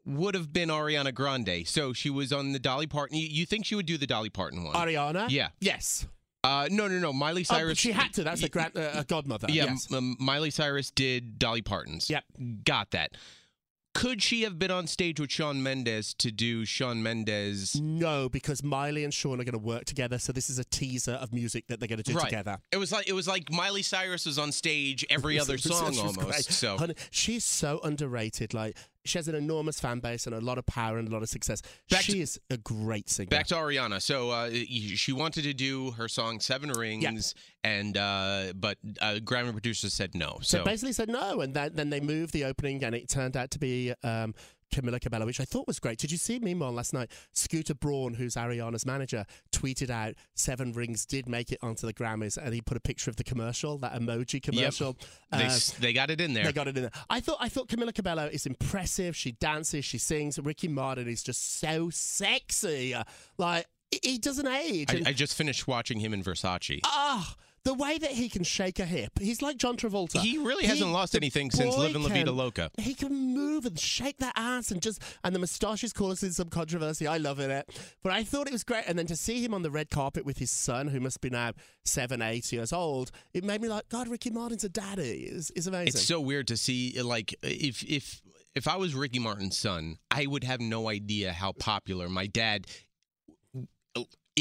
would 0.06 0.34
have 0.34 0.52
been 0.52 0.68
Ariana 0.68 1.14
Grande. 1.14 1.66
So 1.66 1.92
she 1.92 2.10
was 2.10 2.32
on 2.32 2.52
the 2.52 2.58
Dolly 2.58 2.86
Parton. 2.86 3.16
You, 3.18 3.26
you 3.28 3.46
think 3.46 3.64
she 3.66 3.74
would 3.74 3.86
do 3.86 3.98
the 3.98 4.06
Dolly 4.06 4.30
Parton 4.30 4.64
one? 4.64 4.74
Ariana? 4.74 5.26
Yeah. 5.28 5.48
Yes. 5.60 6.06
Uh, 6.42 6.68
no, 6.70 6.88
no, 6.88 6.98
no. 6.98 7.12
Miley 7.12 7.42
Oh, 7.42 7.54
Cyrus. 7.54 7.70
but 7.72 7.78
she 7.78 7.92
had 7.92 8.14
to. 8.14 8.24
That's 8.24 8.42
a, 8.42 8.48
grand, 8.48 8.74
uh, 8.76 8.90
a 8.94 9.04
godmother. 9.04 9.48
Yeah, 9.50 9.64
Yes. 9.66 9.88
m- 9.92 10.16
Miley 10.18 10.50
Cyrus 10.50 10.90
did 10.90 11.38
Dolly 11.38 11.60
Parton's. 11.60 12.08
Yep. 12.08 12.24
Got 12.64 12.92
that. 12.92 13.12
Could 13.92 14.22
she 14.22 14.42
have 14.42 14.58
been 14.58 14.70
on 14.70 14.86
stage 14.86 15.18
with 15.18 15.32
Shawn 15.32 15.62
Mendes 15.62 16.14
to 16.14 16.30
do 16.30 16.64
Shawn 16.64 17.02
Mendes? 17.02 17.80
No, 17.80 18.28
because 18.28 18.62
Miley 18.62 19.02
and 19.02 19.12
Shawn 19.12 19.40
are 19.40 19.44
going 19.44 19.52
to 19.52 19.58
work 19.58 19.84
together. 19.84 20.18
So 20.18 20.32
this 20.32 20.48
is 20.48 20.58
a 20.58 20.64
teaser 20.64 21.12
of 21.14 21.32
music 21.32 21.66
that 21.66 21.80
they're 21.80 21.88
going 21.88 22.02
to 22.02 22.04
do 22.04 22.16
right. 22.16 22.24
together. 22.24 22.58
It 22.70 22.76
was 22.76 22.92
like 22.92 23.08
it 23.08 23.14
was 23.14 23.26
like 23.26 23.50
Miley 23.50 23.82
Cyrus 23.82 24.26
was 24.26 24.38
on 24.38 24.52
stage 24.52 25.04
every 25.10 25.38
other 25.40 25.58
song 25.58 25.98
almost. 25.98 26.18
great. 26.20 26.44
So 26.44 26.78
Honey, 26.78 26.94
she's 27.10 27.44
so 27.44 27.80
underrated. 27.82 28.54
Like 28.54 28.76
she 29.04 29.18
has 29.18 29.28
an 29.28 29.34
enormous 29.34 29.80
fan 29.80 30.00
base 30.00 30.26
and 30.26 30.34
a 30.34 30.40
lot 30.40 30.58
of 30.58 30.66
power 30.66 30.98
and 30.98 31.08
a 31.08 31.10
lot 31.10 31.22
of 31.22 31.28
success. 31.28 31.62
Back 31.88 32.02
she 32.02 32.12
to- 32.12 32.18
is 32.20 32.40
a 32.50 32.56
great 32.58 33.08
singer. 33.08 33.28
Back 33.28 33.46
to 33.48 33.54
Ariana. 33.54 34.00
So 34.02 34.30
uh, 34.30 34.50
she 34.50 35.12
wanted 35.12 35.44
to 35.44 35.54
do 35.54 35.92
her 35.92 36.08
song 36.08 36.40
Seven 36.40 36.70
Rings, 36.70 37.34
and 37.64 37.96
uh, 37.96 38.52
but 38.54 38.78
uh, 39.00 39.18
Grammy 39.22 39.52
producers 39.52 39.92
said 39.92 40.14
no. 40.14 40.38
so 40.42 40.58
So, 40.58 40.64
basically 40.64 40.92
said 40.92 41.08
no, 41.08 41.40
and 41.40 41.54
that, 41.54 41.76
then 41.76 41.90
they 41.90 42.00
moved 42.00 42.32
the 42.32 42.44
opening, 42.44 42.84
and 42.84 42.94
it 42.94 43.08
turned 43.08 43.36
out 43.36 43.50
to 43.52 43.58
be 43.58 43.92
um, 44.02 44.34
Camila 44.70 45.00
Cabello, 45.00 45.26
which 45.26 45.40
I 45.40 45.44
thought 45.44 45.66
was 45.66 45.78
great. 45.78 45.98
Did 45.98 46.10
you 46.12 46.18
see? 46.18 46.38
Meanwhile, 46.38 46.72
last 46.72 46.92
night, 46.92 47.10
Scooter 47.32 47.74
Braun, 47.74 48.14
who's 48.14 48.34
Ariana's 48.34 48.86
manager, 48.86 49.24
tweeted 49.52 49.90
out 49.90 50.14
Seven 50.34 50.72
Rings 50.72 51.04
did 51.06 51.28
make 51.28 51.52
it 51.52 51.58
onto 51.62 51.86
the 51.86 51.92
Grammys, 51.94 52.36
and 52.36 52.54
he 52.54 52.60
put 52.60 52.76
a 52.76 52.80
picture 52.80 53.10
of 53.10 53.16
the 53.16 53.24
commercial, 53.24 53.78
that 53.78 53.94
emoji 53.94 54.42
commercial. 54.42 54.96
they 55.32 55.46
Uh, 55.46 55.58
they 55.80 55.92
got 55.92 56.10
it 56.10 56.20
in 56.20 56.34
there. 56.34 56.44
They 56.44 56.52
got 56.52 56.68
it 56.68 56.76
in 56.76 56.82
there. 56.84 56.92
I 57.08 57.20
thought 57.20 57.38
I 57.40 57.48
thought 57.48 57.68
Camila 57.68 57.94
Cabello 57.94 58.26
is 58.26 58.46
impressive. 58.46 59.16
She 59.16 59.32
dances, 59.32 59.84
she 59.84 59.98
sings. 59.98 60.38
Ricky 60.38 60.68
Martin 60.68 61.08
is 61.08 61.22
just 61.22 61.58
so 61.60 61.90
sexy. 61.90 62.94
Like 63.38 63.66
he- 64.02 64.18
doesn't 64.18 64.46
age. 64.46 64.90
I, 64.90 65.10
I 65.10 65.12
just 65.12 65.34
finished 65.34 65.66
watching 65.66 65.98
him 66.00 66.12
in 66.14 66.22
Versace. 66.22 66.80
Ah, 66.84 67.34
the 67.64 67.74
way 67.74 67.98
that 67.98 68.10
he 68.10 68.28
can 68.28 68.42
shake 68.42 68.78
a 68.78 68.86
hip, 68.86 69.18
he's 69.20 69.42
like 69.42 69.56
John 69.56 69.76
Travolta. 69.76 70.20
He 70.20 70.38
really 70.38 70.66
hasn't 70.66 70.90
lost 70.92 71.14
anything 71.14 71.50
since 71.50 71.76
Living 71.76 72.02
Livin' 72.02 72.02
La 72.02 72.08
Vida 72.08 72.32
Loca. 72.32 72.70
He 72.78 72.94
can 72.94 73.34
move 73.34 73.66
and 73.66 73.78
shake 73.78 74.18
that 74.18 74.32
ass 74.36 74.70
and 74.70 74.80
just 74.80 75.02
and 75.24 75.34
the 75.34 75.38
moustache 75.38 75.84
is 75.84 75.92
causing 75.92 76.30
some 76.30 76.48
controversy. 76.48 77.06
I 77.06 77.18
love 77.18 77.38
it, 77.38 77.70
but 78.02 78.12
I 78.12 78.24
thought 78.24 78.46
it 78.46 78.52
was 78.52 78.64
great. 78.64 78.84
And 78.86 78.98
then 78.98 79.06
to 79.06 79.16
see 79.16 79.44
him 79.44 79.52
on 79.52 79.62
the 79.62 79.70
red 79.70 79.90
carpet 79.90 80.24
with 80.24 80.38
his 80.38 80.50
son, 80.50 80.88
who 80.88 81.00
must 81.00 81.20
be 81.20 81.30
now 81.30 81.52
seven, 81.84 82.22
eight 82.22 82.50
years 82.52 82.72
old, 82.72 83.10
it 83.34 83.44
made 83.44 83.60
me 83.60 83.68
like, 83.68 83.88
God, 83.88 84.08
Ricky 84.08 84.30
Martin's 84.30 84.64
a 84.64 84.68
daddy. 84.68 85.24
is 85.24 85.50
is 85.52 85.66
amazing. 85.66 85.88
It's 85.88 86.02
so 86.02 86.20
weird 86.20 86.46
to 86.48 86.56
see 86.56 87.00
like 87.02 87.34
if 87.42 87.82
if 87.82 88.22
if 88.54 88.66
I 88.66 88.76
was 88.76 88.94
Ricky 88.94 89.18
Martin's 89.18 89.56
son, 89.56 89.98
I 90.10 90.26
would 90.26 90.44
have 90.44 90.60
no 90.60 90.88
idea 90.88 91.32
how 91.32 91.52
popular 91.52 92.08
my 92.08 92.26
dad 92.26 92.66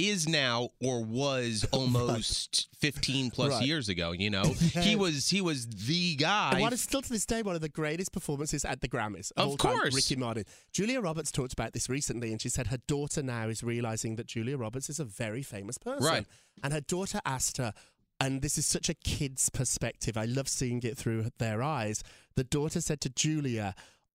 is 0.08 0.27
now 0.29 0.70
or 0.82 1.03
was 1.03 1.65
almost 1.74 2.70
15 2.77 3.32
plus 3.32 3.51
Right. 3.53 3.65
years 3.65 3.89
ago, 3.89 4.12
you 4.12 4.29
know. 4.29 4.44
He 4.79 4.96
was 4.96 5.27
he 5.29 5.41
was 5.41 5.68
the 5.68 6.15
guy. 6.15 6.51
And 6.53 6.62
what 6.62 6.72
is 6.74 6.82
still 6.82 7.01
to 7.01 7.10
this 7.10 7.25
day 7.25 7.41
one 7.41 7.56
of 7.56 7.62
the 7.62 7.70
greatest 7.70 8.12
performances 8.13 8.63
at 8.63 8.79
the 8.82 8.88
Grammys 8.88 9.32
Of 9.36 9.48
all 9.50 9.58
time, 9.58 9.77
course. 9.79 9.96
Ricky 9.96 10.15
Martin. 10.15 10.46
Julia 10.72 11.01
Roberts 11.01 11.32
talked 11.32 11.53
about 11.53 11.74
this 11.74 11.89
recently, 11.89 12.32
and 12.32 12.41
she 12.41 12.50
said 12.50 12.68
her 12.68 12.79
daughter 12.88 13.22
now 13.22 13.50
is 13.50 13.63
realizing 13.63 14.15
that 14.15 14.27
Julia 14.27 14.58
Roberts 14.58 14.89
is 14.89 15.00
a 15.00 15.06
very 15.06 15.41
famous 15.44 15.77
person. 15.77 16.06
Right. 16.06 16.25
And 16.63 16.72
her 16.74 16.82
daughter 16.82 17.20
asked 17.25 17.58
her, 17.58 17.74
and 18.22 18.41
this 18.41 18.58
is 18.58 18.65
such 18.65 18.89
a 18.89 18.94
kid's 18.94 19.50
perspective. 19.50 20.18
I 20.18 20.25
love 20.25 20.48
seeing 20.48 20.82
it 20.84 20.98
through 20.98 21.27
their 21.39 21.63
eyes. 21.63 22.03
The 22.36 22.44
daughter 22.44 22.82
said 22.82 23.00
to 23.01 23.10
Julia, 23.10 23.74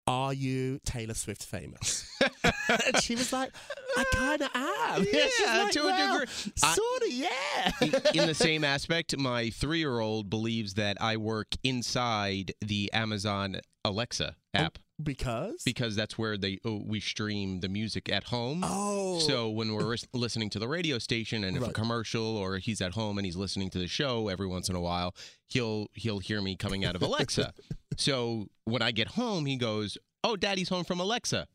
"Are 0.07 0.33
you 0.33 0.79
Taylor 0.85 1.13
Swift 1.13 1.43
famous?" 1.43 2.09
and 2.43 3.01
she 3.01 3.15
was 3.15 3.31
like, 3.33 3.51
"I 3.97 4.03
kind 4.13 4.41
of 4.41 4.49
am." 4.53 5.05
Yeah, 5.13 5.63
like, 5.63 5.71
to 5.73 5.87
a 5.87 5.97
degree. 5.97 6.53
Sort 6.55 7.01
of, 7.03 7.09
yeah. 7.09 7.71
in 8.13 8.27
the 8.27 8.33
same 8.33 8.63
aspect, 8.75 9.17
my 9.17 9.49
three 9.49 9.79
year 9.79 9.99
old 9.99 10.29
believes 10.29 10.75
that 10.75 11.01
I 11.01 11.17
work 11.17 11.55
inside 11.63 12.53
the 12.61 12.91
Amazon 12.93 13.59
Alexa 13.85 14.35
app 14.53 14.77
because 15.01 15.63
because 15.63 15.95
that's 15.95 16.17
where 16.17 16.37
they 16.37 16.59
oh, 16.65 16.81
we 16.85 16.99
stream 16.99 17.59
the 17.61 17.69
music 17.69 18.09
at 18.11 18.25
home. 18.25 18.61
Oh. 18.63 19.19
So 19.19 19.49
when 19.49 19.73
we're 19.73 19.85
ris- 19.91 20.07
listening 20.13 20.49
to 20.51 20.59
the 20.59 20.67
radio 20.67 20.99
station 20.99 21.43
and 21.43 21.57
if 21.57 21.63
a 21.63 21.65
Right. 21.67 21.73
commercial 21.73 22.37
or 22.37 22.57
he's 22.57 22.81
at 22.81 22.93
home 22.93 23.17
and 23.17 23.25
he's 23.25 23.35
listening 23.35 23.69
to 23.71 23.79
the 23.79 23.87
show 23.87 24.27
every 24.27 24.47
once 24.47 24.69
in 24.69 24.75
a 24.75 24.81
while, 24.81 25.15
he'll 25.47 25.87
he'll 25.93 26.19
hear 26.19 26.41
me 26.41 26.55
coming 26.55 26.85
out 26.85 26.95
of 26.95 27.01
Alexa. 27.01 27.53
so 27.97 28.47
when 28.65 28.81
I 28.81 28.91
get 28.91 29.09
home, 29.09 29.45
he 29.45 29.55
goes, 29.57 29.97
"Oh, 30.23 30.35
Daddy's 30.35 30.69
home 30.69 30.83
from 30.83 30.99
Alexa." 30.99 31.47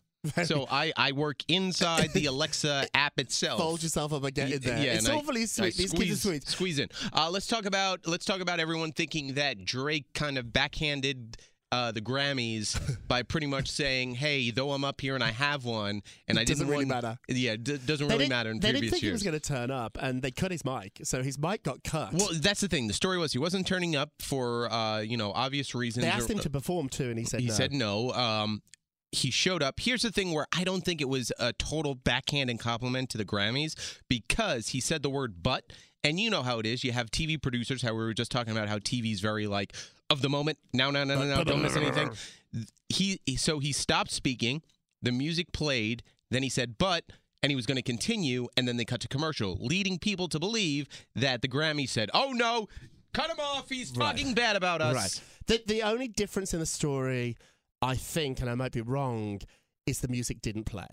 so 0.45 0.67
I, 0.69 0.93
I 0.97 1.13
work 1.13 1.45
inside 1.47 2.13
the 2.13 2.27
Alexa 2.27 2.89
app 2.93 3.21
itself. 3.21 3.61
Fold 3.61 3.83
yourself 3.85 4.13
up 4.13 4.25
again. 4.25 4.53
in 4.53 4.61
there. 4.61 4.77
Yeah, 4.85 4.95
it's 4.95 5.07
and 5.09 5.15
I- 5.17 5.21
I 5.21 5.45
sweet. 5.45 5.77
These 5.77 5.91
squeeze, 5.93 6.09
kids 6.09 6.11
are 6.27 6.29
sweet. 6.29 6.49
Squeeze 6.49 6.79
in. 6.81 6.89
Uh, 7.13 7.31
let's 7.31 7.47
talk 7.47 7.67
about 7.67 8.01
let's 8.07 8.25
talk 8.25 8.41
about 8.41 8.59
everyone 8.59 8.91
thinking 8.91 9.35
that 9.35 9.65
Drake 9.65 10.07
kind 10.15 10.37
of 10.37 10.53
backhanded 10.53 11.37
uh, 11.71 11.93
the 11.93 12.01
Grammys 12.01 12.79
by 13.09 13.23
pretty 13.23 13.47
much 13.47 13.71
saying, 13.71 14.15
"Hey, 14.15 14.51
though 14.51 14.73
I'm 14.73 14.85
up 14.85 15.01
here 15.01 15.15
and 15.15 15.23
I 15.25 15.31
have 15.33 15.65
one, 15.65 16.03
and 16.27 16.39
It 16.39 16.41
I 16.41 16.45
doesn't 16.45 16.67
didn't 16.67 16.71
really 16.71 16.85
win." 16.85 16.89
matter. 16.89 17.19
Yeah, 17.29 17.53
it 17.53 17.65
d- 17.65 17.79
doesn't 17.85 18.09
They 18.09 18.15
really 18.15 18.25
didn't- 18.25 18.29
matter 18.31 18.51
in 18.51 18.61
they 18.61 18.71
previous 18.71 18.81
didn't 18.81 18.91
think 18.93 19.03
he 19.05 19.11
was 19.13 19.23
going 19.23 19.35
to 19.35 19.41
turn 19.41 19.71
up, 19.71 19.99
and 20.01 20.23
they 20.23 20.31
cut 20.31 20.51
his 20.51 20.65
mic, 20.65 21.01
so 21.05 21.23
his 21.23 21.39
mic 21.39 21.63
got 21.63 21.83
cut. 21.85 22.13
Well, 22.15 22.29
that's 22.35 22.61
the 22.61 22.69
thing. 22.69 22.87
The 22.89 22.95
story 22.95 23.19
was 23.19 23.33
he 23.33 23.39
wasn't 23.39 23.67
turning 23.67 23.97
up 23.97 24.11
for 24.21 24.73
uh, 24.73 25.01
you 25.01 25.17
know 25.17 25.33
obvious 25.33 25.75
reasons. 25.75 26.05
they 26.05 26.11
asked 26.11 26.31
or- 26.31 26.35
him 26.35 26.39
to 26.41 26.51
perform 26.51 26.89
too, 26.89 27.11
and 27.11 27.19
he 27.19 27.25
said 27.25 27.41
he 27.41 27.49
no. 27.49 27.53
said 27.55 27.73
no. 27.73 28.13
Um, 28.13 28.63
he 29.13 29.31
showed 29.31 29.63
up. 29.63 29.81
Here's 29.81 30.03
the 30.03 30.13
thing 30.13 30.33
where 30.33 30.47
I 30.55 30.65
don't 30.65 30.85
think 30.85 31.01
it 31.01 31.09
was 31.09 31.33
a 31.39 31.53
total 31.53 31.95
backhand 31.95 32.49
backhanded 32.49 32.59
compliment 32.61 33.11
to 33.11 33.19
the 33.19 33.25
Grammys 33.25 33.75
because 34.09 34.69
he 34.69 34.81
said 34.81 35.03
the 35.03 35.11
word 35.11 35.43
but. 35.43 35.65
And 36.05 36.21
you 36.21 36.31
know 36.31 36.43
how 36.43 36.59
it 36.61 36.67
is. 36.67 36.85
You 36.85 36.93
have 36.93 37.11
TV 37.11 37.41
producers, 37.43 37.83
how 37.83 37.93
we 37.93 37.99
were 37.99 38.15
just 38.15 38.31
talking 38.31 38.53
about 38.53 38.69
how 38.69 38.79
TV's 38.79 39.21
very 39.21 39.47
like 39.47 39.75
of 40.11 40.23
the 40.23 40.29
moment. 40.29 40.59
Now, 40.73 40.91
no, 40.91 41.05
no, 41.05 41.19
no, 41.19 41.25
no. 41.37 41.45
Don't 41.45 41.61
miss 41.63 41.77
anything. 41.77 42.13
He 42.89 43.21
so 43.37 43.59
he 43.59 43.73
stopped 43.73 44.11
speaking. 44.11 44.63
The 45.03 45.13
music 45.13 45.53
played. 45.53 46.03
Then 46.31 46.43
he 46.43 46.49
said, 46.49 46.77
but 46.79 47.05
and 47.43 47.51
he 47.51 47.57
was 47.57 47.67
going 47.67 47.77
to 47.77 47.83
continue, 47.83 48.49
and 48.57 48.67
then 48.67 48.77
they 48.77 48.85
cut 48.85 49.01
to 49.01 49.09
commercial, 49.09 49.57
leading 49.61 49.99
people 49.99 50.29
to 50.29 50.39
believe 50.39 50.89
that 51.15 51.43
the 51.43 51.49
Grammy 51.49 51.89
said, 51.89 52.11
"Oh 52.15 52.33
no, 52.33 52.69
cut 53.13 53.31
him 53.31 53.39
off. 53.41 53.69
He's 53.69 53.91
Right. 53.91 54.17
talking 54.17 54.35
bad 54.35 54.57
about 54.57 54.81
us." 54.81 54.95
Right. 54.95 55.23
The 55.47 55.63
the 55.67 55.83
only 55.83 56.09
difference 56.09 56.53
in 56.55 56.61
the 56.61 56.67
story, 56.67 57.37
I 57.83 57.95
think, 57.95 58.41
and 58.41 58.51
I 58.51 58.55
might 58.55 58.73
be 58.73 58.81
wrong, 58.81 59.41
is 59.87 60.01
the 60.01 60.09
music 60.09 60.41
didn't 60.43 60.65
play. 60.65 60.87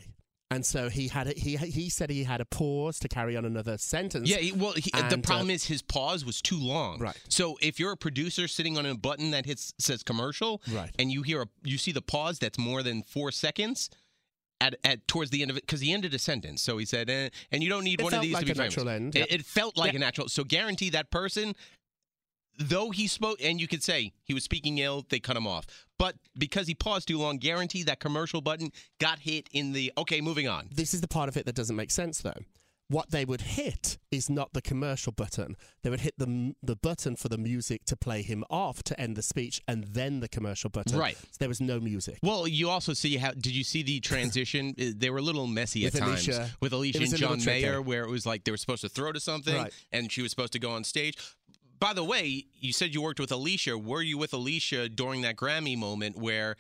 And 0.52 0.64
so 0.64 0.90
he 0.90 1.08
had 1.08 1.28
a, 1.28 1.32
he 1.34 1.58
he 1.58 1.90
said 1.90 2.12
he 2.12 2.24
had 2.24 2.40
a 2.40 2.46
pause 2.46 3.00
to 3.00 3.08
carry 3.08 3.36
on 3.36 3.46
another 3.46 3.80
sentence. 3.80 4.30
Yeah, 4.30 4.38
he, 4.38 4.52
well, 4.52 4.74
he, 4.74 4.92
the 4.92 4.98
And, 5.04 5.14
uh, 5.14 5.18
problem 5.28 5.50
is 5.50 5.66
his 5.66 5.82
pause 5.82 6.24
was 6.24 6.40
too 6.40 6.60
long. 6.60 7.00
Right. 7.00 7.20
So 7.30 7.58
if 7.62 7.80
you're 7.80 7.92
a 7.94 7.98
producer 7.98 8.48
sitting 8.48 8.78
on 8.78 8.86
a 8.86 8.94
button 8.96 9.32
that 9.32 9.48
hits 9.48 9.74
says 9.80 10.04
commercial, 10.04 10.62
Right. 10.72 10.92
and 11.00 11.12
you 11.12 11.24
hear 11.24 11.42
a, 11.42 11.48
you 11.64 11.80
see 11.80 11.92
the 11.92 12.02
pause 12.04 12.38
that's 12.38 12.60
more 12.60 12.84
than 12.84 13.02
four 13.04 13.32
seconds. 13.32 13.90
At, 14.62 14.76
at 14.86 15.06
towards 15.06 15.32
the 15.32 15.42
end 15.42 15.52
of 15.52 15.58
it 15.58 15.64
because 15.68 15.82
he 15.82 15.92
ended 15.92 16.14
a 16.14 16.18
sentence 16.18 16.62
so 16.62 16.78
he 16.78 16.86
said 16.86 17.10
eh, 17.10 17.28
and 17.52 17.62
you 17.62 17.68
don't 17.70 17.84
need 17.84 18.00
It 18.00 18.04
one 18.06 18.14
of 18.14 18.22
these 18.22 18.34
like 18.34 18.40
to 18.40 18.46
be 18.46 18.52
a 18.54 18.56
famous 18.56 18.78
natural 18.78 18.90
end, 18.90 19.14
it, 19.14 19.20
yep. 19.20 19.28
it 19.30 19.46
felt 19.46 19.76
like 19.78 19.92
Yeah. 19.92 19.98
a 19.98 20.00
natural 20.00 20.30
so 20.30 20.46
guarantee 20.46 20.90
that 20.92 21.12
person 21.12 21.56
though 22.58 22.92
he 22.92 23.08
spoke 23.08 23.40
and 23.44 23.60
you 23.60 23.68
could 23.68 23.84
say 23.84 24.12
he 24.24 24.34
was 24.34 24.44
speaking 24.44 24.78
ill 24.78 25.06
they 25.10 25.20
cut 25.20 25.36
him 25.38 25.48
off 25.48 25.66
but 25.98 26.16
because 26.38 26.68
he 26.68 26.74
paused 26.76 27.08
too 27.08 27.18
long 27.20 27.38
guarantee 27.38 27.84
that 27.84 28.00
commercial 28.00 28.42
button 28.42 28.72
got 29.00 29.20
hit 29.20 29.48
in 29.52 29.72
the 29.74 29.92
okay 29.98 30.22
moving 30.22 30.48
on 30.48 30.68
This 30.74 30.94
is 30.94 31.02
the 31.02 31.08
part 31.08 31.30
of 31.30 31.38
it 31.38 31.46
that 31.46 31.56
doesn't 31.56 31.76
make 31.76 31.92
sense, 31.92 32.20
though. 32.22 32.34
What 32.88 33.10
they 33.10 33.26
would 33.26 33.42
hit 33.42 33.98
is 34.12 34.30
not 34.30 34.54
the 34.54 34.62
commercial 34.62 35.12
button. 35.12 35.56
They 35.82 35.90
would 35.90 36.02
hit 36.02 36.14
the 36.20 36.54
the 36.62 36.76
button 36.76 37.16
for 37.16 37.30
the 37.30 37.38
music 37.38 37.84
to 37.86 37.98
play 37.98 38.22
him 38.22 38.44
off 38.48 38.84
to 38.84 39.00
end 39.02 39.16
the 39.16 39.24
speech, 39.24 39.60
and 39.68 39.86
then 39.86 40.20
the 40.20 40.28
commercial 40.30 40.70
button. 40.70 40.96
Right. 40.96 41.18
So 41.18 41.38
there 41.40 41.48
was 41.50 41.60
no 41.60 41.80
music. 41.80 42.20
Well, 42.22 42.48
you 42.48 42.70
also 42.70 42.94
see 42.94 43.18
how. 43.18 43.32
Did 43.32 43.56
you 43.56 43.64
see 43.64 43.82
the 43.82 44.00
transition? 44.02 44.76
They 44.78 45.10
were 45.10 45.18
a 45.18 45.24
little 45.24 45.48
messy 45.48 45.84
With 45.84 45.96
at 45.96 46.02
times 46.02 46.30
with 46.62 46.74
Alicia 46.74 47.00
and 47.00 47.16
John 47.18 47.40
tricky. 47.40 47.64
Mayer, 47.64 47.82
where 47.82 48.04
it 48.04 48.10
was 48.10 48.24
like 48.28 48.44
they 48.44 48.52
were 48.52 48.58
supposed 48.58 48.82
to 48.82 48.90
throw 48.90 49.12
to 49.12 49.20
something, 49.20 49.56
Right. 49.56 49.74
and 49.92 50.12
she 50.12 50.22
was 50.22 50.30
supposed 50.30 50.54
to 50.54 50.60
go 50.60 50.70
on 50.72 50.84
stage. 50.84 51.18
By 51.80 51.94
the 51.94 52.04
way, 52.04 52.46
you 52.60 52.74
said 52.74 52.94
you 52.94 53.02
worked 53.02 53.20
with 53.20 53.32
Alicia. 53.32 53.78
Were 53.78 54.02
you 54.02 54.18
with 54.18 54.34
Alicia 54.34 54.90
during 54.90 55.22
that 55.22 55.36
Grammy 55.36 55.78
moment 55.78 56.18
where 56.18 56.56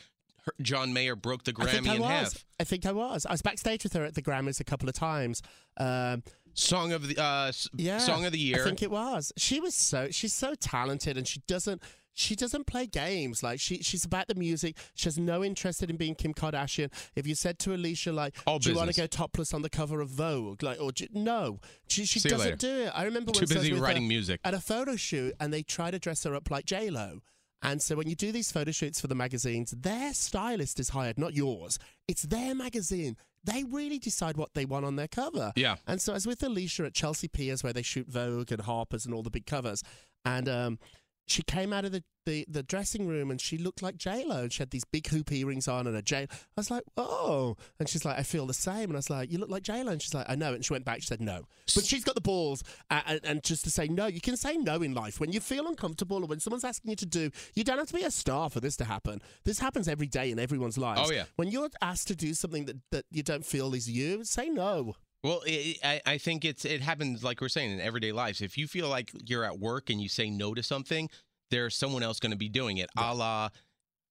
her, 0.45 0.53
John 0.61 0.93
Mayer 0.93 1.15
broke 1.15 1.43
the 1.43 1.53
I 1.57 1.65
think 1.65 1.85
Grammy 1.85 1.89
I 1.91 1.95
in 1.95 2.01
was. 2.01 2.09
half? 2.33 2.45
I 2.59 2.63
think 2.63 2.85
I 2.85 2.91
was. 2.91 3.25
I 3.25 3.31
was 3.31 3.41
backstage 3.41 3.83
with 3.83 3.93
her 3.93 4.03
at 4.03 4.15
the 4.15 4.21
Grammys 4.21 4.59
a 4.59 4.63
couple 4.63 4.89
of 4.89 4.95
times. 4.95 5.41
Um, 5.77 6.23
Song 6.57 6.93
of 6.93 7.09
the 7.09 7.21
uh, 7.21 7.51
yeah, 7.75 7.97
song 7.97 8.23
of 8.23 8.31
the 8.31 8.39
year. 8.39 8.61
I 8.61 8.63
think 8.63 8.81
it 8.81 8.89
was. 8.89 9.33
She 9.35 9.59
was 9.59 9.75
so 9.75 10.07
she's 10.09 10.33
so 10.33 10.55
talented, 10.55 11.17
and 11.17 11.27
she 11.27 11.41
doesn't 11.47 11.83
she 12.15 12.35
doesn't 12.35 12.65
play 12.65 12.87
games. 12.87 13.43
Like 13.43 13.59
she 13.59 13.83
she's 13.83 14.03
about 14.05 14.27
the 14.27 14.35
music. 14.35 14.77
She 14.95 15.05
has 15.05 15.17
no 15.19 15.43
interest 15.43 15.83
in 15.83 15.95
being 15.97 16.15
Kim 16.15 16.33
Kardashian. 16.33 16.91
If 17.15 17.27
you 17.27 17.35
said 17.35 17.59
to 17.59 17.75
Alicia 17.75 18.11
like, 18.11 18.35
All 18.47 18.57
"Do 18.57 18.71
you 18.71 18.75
want 18.75 18.91
to 18.91 18.99
go 18.99 19.05
topless 19.05 19.53
on 19.53 19.61
the 19.61 19.69
cover 19.69 20.01
of 20.01 20.09
Vogue?" 20.09 20.63
Like, 20.63 20.81
or 20.81 20.91
do, 20.91 21.07
no, 21.13 21.59
she 21.87 22.05
she 22.05 22.19
See 22.19 22.29
doesn't 22.29 22.59
do 22.59 22.85
it. 22.85 22.91
I 22.95 23.03
remember 23.03 23.31
Too 23.31 23.41
when 23.45 23.57
I 23.57 23.59
was 23.59 23.69
busy 23.69 23.79
writing 23.79 24.07
music. 24.07 24.39
at 24.43 24.53
a 24.53 24.59
photo 24.59 24.95
shoot, 24.95 25.35
and 25.39 25.53
they 25.53 25.61
try 25.61 25.91
to 25.91 25.99
dress 25.99 26.23
her 26.23 26.33
up 26.33 26.49
like 26.49 26.65
J 26.65 26.89
Lo. 26.89 27.19
And 27.61 27.81
so 27.81 27.95
when 27.95 28.07
you 28.07 28.15
do 28.15 28.31
these 28.31 28.51
photo 28.51 28.71
shoots 28.71 29.01
for 29.01 29.07
the 29.07 29.15
magazines, 29.15 29.71
their 29.71 30.13
stylist 30.13 30.79
is 30.79 30.89
hired, 30.89 31.17
not 31.17 31.33
yours. 31.33 31.79
It's 32.07 32.21
their 32.23 32.53
magazine. 32.53 33.17
They 33.43 33.63
really 33.63 33.97
decide 33.99 34.37
what 34.37 34.53
they 34.53 34.65
want 34.65 34.85
on 34.85 34.95
their 34.95 35.07
cover. 35.07 35.51
Yeah. 35.55 35.75
And 35.87 36.01
so 36.01 36.13
as 36.13 36.27
with 36.27 36.43
Alicia 36.43 36.85
at 36.85 36.93
Chelsea 36.93 37.27
Piers 37.27 37.63
where 37.63 37.73
they 37.73 37.81
shoot 37.81 38.07
Vogue 38.07 38.51
and 38.51 38.61
Harper's 38.61 39.05
and 39.05 39.13
all 39.15 39.23
the 39.23 39.29
big 39.31 39.45
covers. 39.45 39.83
And 40.25 40.47
um, 40.49 40.79
she 41.27 41.41
came 41.43 41.73
out 41.73 41.85
of 41.85 41.91
the, 41.91 42.03
the, 42.25 42.45
the 42.47 42.63
dressing 42.63 43.07
room 43.07 43.31
and 43.31 43.39
she 43.39 43.57
looked 43.57 43.81
like 43.81 43.97
J-Lo. 43.97 44.43
And 44.43 44.53
she 44.53 44.59
had 44.59 44.71
these 44.71 44.85
big 44.85 45.07
hoop 45.07 45.31
earrings 45.31 45.67
on 45.67 45.87
and 45.87 45.95
a 45.95 46.01
J. 46.01 46.23
I 46.23 46.27
was 46.55 46.69
like, 46.69 46.83
oh. 46.97 47.57
And 47.79 47.89
she's 47.89 48.05
like, 48.05 48.17
I 48.17 48.23
feel 48.23 48.45
the 48.45 48.53
same. 48.53 48.89
And 48.89 48.93
I 48.93 48.97
was 48.97 49.09
like, 49.09 49.31
you 49.31 49.37
look 49.37 49.49
like 49.49 49.63
J-Lo. 49.63 49.91
And 49.91 50.01
she's 50.01 50.13
like, 50.13 50.25
I 50.29 50.35
know. 50.35 50.53
And 50.53 50.63
she 50.63 50.73
went 50.73 50.85
back. 50.85 51.01
She 51.01 51.07
said, 51.07 51.21
no. 51.21 51.47
But 51.73 51.85
she's 51.85 52.03
got 52.03 52.15
the 52.15 52.21
balls. 52.21 52.63
Uh, 52.89 53.01
and, 53.07 53.19
and 53.23 53.43
just 53.43 53.63
to 53.65 53.69
say 53.69 53.87
no, 53.87 54.07
you 54.07 54.21
can 54.21 54.37
say 54.37 54.57
no 54.57 54.81
in 54.81 54.93
life. 54.93 55.19
When 55.19 55.31
you 55.31 55.39
feel 55.39 55.67
uncomfortable 55.67 56.23
or 56.23 56.27
when 56.27 56.39
someone's 56.39 56.63
asking 56.63 56.91
you 56.91 56.95
to 56.97 57.05
do, 57.05 57.31
you 57.55 57.63
don't 57.63 57.77
have 57.77 57.87
to 57.87 57.93
be 57.93 58.03
a 58.03 58.11
star 58.11 58.49
for 58.49 58.59
this 58.59 58.75
to 58.77 58.85
happen. 58.85 59.21
This 59.43 59.59
happens 59.59 59.87
every 59.87 60.07
day 60.07 60.31
in 60.31 60.39
everyone's 60.39 60.77
lives. 60.77 61.01
Oh, 61.03 61.11
yeah. 61.11 61.25
When 61.35 61.49
you're 61.49 61.69
asked 61.81 62.07
to 62.07 62.15
do 62.15 62.33
something 62.33 62.65
that, 62.65 62.77
that 62.91 63.05
you 63.11 63.23
don't 63.23 63.45
feel 63.45 63.73
is 63.73 63.89
you, 63.89 64.23
say 64.23 64.49
no. 64.49 64.95
Well, 65.25 65.41
it, 65.45 65.77
I, 65.83 66.01
I 66.05 66.17
think 66.19 66.45
it's 66.45 66.65
it 66.65 66.81
happens 66.81 67.23
like 67.23 67.41
we're 67.41 67.49
saying 67.49 67.71
in 67.71 67.81
everyday 67.81 68.11
lives. 68.11 68.41
If 68.41 68.57
you 68.59 68.67
feel 68.67 68.89
like 68.89 69.11
you're 69.25 69.43
at 69.43 69.57
work 69.59 69.89
and 69.89 69.99
you 69.99 70.07
say 70.07 70.29
no 70.29 70.53
to 70.53 70.61
something, 70.61 71.09
there's 71.49 71.75
someone 71.75 72.03
else 72.03 72.19
going 72.19 72.31
to 72.31 72.37
be 72.37 72.47
doing 72.49 72.77
it. 72.77 72.89
A 72.95 73.13
la 73.13 73.49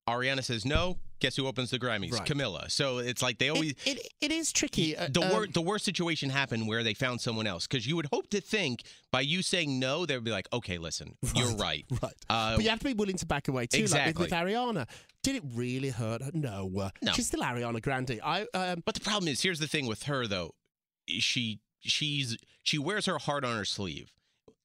Ariana 0.09 0.43
says 0.43 0.65
no. 0.65 0.99
Guess 1.21 1.37
who 1.37 1.47
opens 1.47 1.71
the 1.71 1.79
Grammys? 1.79 2.13
Right. 2.13 2.29
Camila. 2.29 2.71
So 2.71 2.99
it's 2.99 3.23
like 3.23 3.39
they 3.39 3.49
always. 3.49 3.71
It, 3.87 3.99
it, 3.99 4.09
it 4.21 4.33
is 4.33 4.53
tricky. 4.53 4.97
Uh, 4.97 5.09
the 5.11 5.23
um, 5.23 5.31
wor- 5.31 5.47
the 5.47 5.63
worst 5.63 5.85
situation 5.85 6.29
happened 6.29 6.67
where 6.67 6.83
they 6.83 6.93
found 6.93 7.21
someone 7.21 7.47
else 7.47 7.67
because 7.67 7.87
you 7.87 7.95
would 7.97 8.07
hope 8.13 8.29
to 8.31 8.41
think 8.41 8.83
by 9.13 9.21
you 9.21 9.41
saying 9.41 9.79
no 9.79 10.05
they 10.05 10.17
would 10.17 10.25
be 10.25 10.33
like 10.33 10.49
okay 10.53 10.77
listen 10.77 11.17
you're 11.35 11.55
right 11.57 11.87
Right. 12.03 12.13
Uh, 12.29 12.57
but 12.57 12.65
you 12.65 12.71
have 12.71 12.81
to 12.81 12.85
be 12.87 12.93
willing 12.93 13.17
to 13.17 13.27
back 13.27 13.49
away 13.49 13.67
too. 13.67 13.79
Exactly. 13.79 14.09
Like 14.09 14.19
with, 14.19 14.31
with 14.33 14.53
Ariana. 14.55 14.89
Did 15.23 15.37
it 15.37 15.45
really 15.55 15.89
hurt 15.91 16.23
her? 16.23 16.31
No. 16.35 16.91
No. 17.01 17.13
She's 17.13 17.29
still 17.29 17.41
Ariana 17.41 17.81
Grande. 17.81 18.21
I 18.23 18.47
um, 18.53 18.83
But 18.85 18.95
the 18.97 19.01
problem 19.01 19.29
is, 19.29 19.41
here's 19.41 19.61
the 19.61 19.69
thing 19.69 19.87
with 19.87 20.03
her 20.03 20.27
though, 20.27 20.55
she 21.09 21.61
she's 21.81 22.37
she 22.63 22.79
wears 22.79 23.07
her 23.07 23.19
heart 23.19 23.45
on 23.45 23.57
her 23.57 23.65
sleeve, 23.65 24.13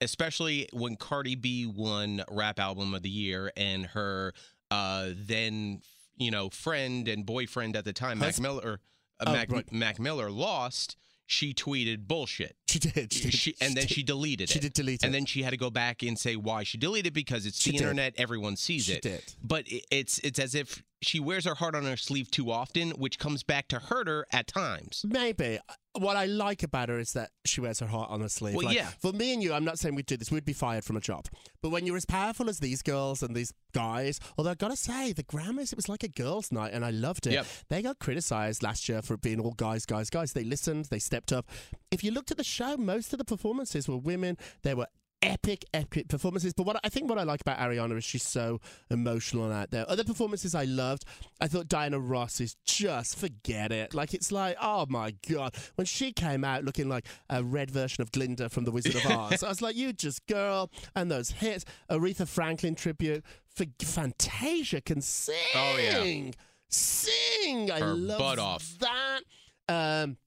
especially 0.01 0.67
when 0.73 0.95
Cardi 0.95 1.35
B 1.35 1.65
won 1.65 2.23
Rap 2.31 2.59
Album 2.59 2.93
of 2.93 3.01
the 3.01 3.09
Year 3.09 3.51
and 3.57 3.85
her 3.87 4.33
uh, 4.71 5.09
then 5.15 5.81
you 6.17 6.31
know 6.31 6.49
friend 6.49 7.07
and 7.07 7.25
boyfriend 7.25 7.75
at 7.75 7.85
the 7.85 7.93
time, 7.93 8.19
Mac 8.19 8.39
Miller, 8.39 8.79
uh, 9.19 9.25
Oh, 9.27 9.33
Mac, 9.33 9.51
right. 9.51 9.71
Mac 9.71 9.99
Miller 9.99 10.29
lost. 10.29 10.95
She 11.31 11.53
tweeted 11.53 12.07
bullshit. 12.07 12.55
she 12.67 12.79
did. 12.79 13.13
She, 13.13 13.23
did. 13.25 13.33
She, 13.35 13.55
and 13.61 13.75
then 13.75 13.83
did. 13.85 13.91
she 13.91 14.01
deleted 14.01 14.49
She 14.49 14.57
did 14.59 14.73
delete 14.73 15.03
And 15.03 15.13
then 15.13 15.25
she 15.27 15.43
had 15.43 15.51
to 15.51 15.57
go 15.57 15.69
back 15.69 16.01
and 16.01 16.17
say 16.17 16.35
why 16.35 16.63
she 16.63 16.79
deleted 16.79 17.11
it 17.11 17.13
because 17.13 17.45
it's 17.45 17.63
the 17.63 17.75
internet, 17.75 18.15
everyone 18.17 18.55
sees 18.55 18.85
She 18.85 18.93
it. 18.93 19.03
did. 19.03 19.21
But 19.43 19.67
it, 19.67 19.85
it's 19.91 20.17
it's 20.19 20.39
as 20.39 20.55
if 20.55 20.81
she 21.01 21.19
wears 21.19 21.45
her 21.45 21.55
heart 21.55 21.75
on 21.75 21.83
her 21.85 21.97
sleeve 21.97 22.29
too 22.29 22.51
often, 22.51 22.91
which 22.91 23.19
comes 23.19 23.43
back 23.43 23.67
to 23.69 23.79
hurt 23.79 24.07
her 24.07 24.25
at 24.31 24.47
times. 24.47 25.05
Maybe. 25.07 25.59
What 25.97 26.17
I 26.17 26.25
like 26.25 26.61
about 26.61 26.89
her 26.89 26.99
is 26.99 27.13
that 27.13 27.31
she 27.45 27.61
wears 27.61 27.79
her 27.79 27.87
heart 27.87 28.09
on 28.11 28.21
her 28.21 28.29
sleeve. 28.29 28.55
Well, 28.55 28.67
Like, 28.67 28.75
yeah. 28.75 28.89
For 28.99 29.11
me 29.11 29.33
and 29.33 29.41
you, 29.41 29.53
I'm 29.53 29.65
not 29.65 29.79
saying 29.79 29.95
we'd 29.95 30.05
do 30.05 30.17
this. 30.17 30.31
We'd 30.31 30.45
be 30.45 30.53
fired 30.53 30.83
from 30.83 30.97
a 30.97 31.01
job. 31.01 31.27
But 31.61 31.69
when 31.69 31.85
you're 31.85 31.97
as 31.97 32.05
powerful 32.05 32.49
as 32.49 32.59
these 32.59 32.81
girls 32.81 33.23
and 33.23 33.35
these 33.35 33.53
guys, 33.73 34.19
although 34.37 34.51
I've 34.51 34.57
got 34.59 34.69
to 34.69 34.75
say, 34.77 35.13
the 35.13 35.23
Grammys, 35.23 35.71
it 35.71 35.75
was 35.75 35.89
like 35.89 36.03
a 36.03 36.07
girls' 36.07 36.51
night 36.51 36.73
and 36.73 36.85
I 36.85 36.91
loved 36.91 37.27
it. 37.27 37.33
Yep. 37.33 37.45
They 37.69 37.81
got 37.81 37.99
criticized 37.99 38.61
last 38.61 38.87
year 38.87 39.01
for 39.01 39.15
it 39.15 39.21
being 39.21 39.39
all 39.39 39.53
guys, 39.53 39.85
guys, 39.85 40.09
guys. 40.09 40.33
They 40.33 40.43
listened, 40.43 40.85
they 40.85 40.99
stepped 40.99 41.33
up. 41.33 41.49
If 41.91 42.03
you 42.03 42.11
looked 42.11 42.31
at 42.31 42.37
the 42.37 42.43
show, 42.43 42.77
most 42.77 43.11
of 43.13 43.19
the 43.19 43.25
performances 43.25 43.87
were 43.87 43.97
women. 43.97 44.37
They 44.63 44.75
were 44.75 44.87
epic, 45.21 45.65
epic 45.73 46.07
performances. 46.07 46.53
But 46.53 46.65
what 46.65 46.79
I 46.83 46.89
think 46.89 47.09
what 47.09 47.17
I 47.19 47.23
like 47.23 47.41
about 47.41 47.57
Ariana 47.59 47.97
is 47.97 48.03
she's 48.03 48.23
so 48.23 48.59
emotional 48.89 49.45
and 49.45 49.53
out 49.53 49.71
there. 49.71 49.85
Other 49.89 50.03
performances 50.03 50.55
I 50.55 50.63
loved. 50.65 51.05
I 51.41 51.47
thought 51.47 51.67
Diana 51.67 51.99
Ross 51.99 52.39
is 52.39 52.55
just 52.65 53.17
forget 53.17 53.71
it. 53.71 53.93
Like 53.93 54.13
it's 54.13 54.31
like, 54.31 54.57
oh 54.61 54.85
my 54.89 55.13
god, 55.29 55.55
when 55.75 55.85
she 55.85 56.11
came 56.11 56.43
out 56.43 56.63
looking 56.63 56.89
like 56.89 57.05
a 57.29 57.43
red 57.43 57.71
version 57.71 58.01
of 58.01 58.11
Glinda 58.11 58.49
from 58.49 58.63
The 58.65 58.71
Wizard 58.71 58.95
of 58.95 59.05
Oz, 59.11 59.43
I 59.43 59.49
was 59.49 59.61
like, 59.61 59.75
you 59.75 59.93
just 59.93 60.25
girl, 60.27 60.69
and 60.95 61.09
those 61.11 61.31
hits. 61.31 61.65
Aretha 61.89 62.27
Franklin 62.27 62.75
tribute. 62.75 63.23
For 63.55 63.65
Fantasia 63.81 64.79
can 64.79 65.01
sing. 65.01 65.35
Oh, 65.53 65.77
yeah. 65.77 66.31
Sing. 66.69 67.69
I 67.71 67.79
Her 67.79 67.93
love 67.93 68.19
butt 68.19 68.39
off. 68.39 68.77
that. 68.79 69.21
Um, 69.67 70.17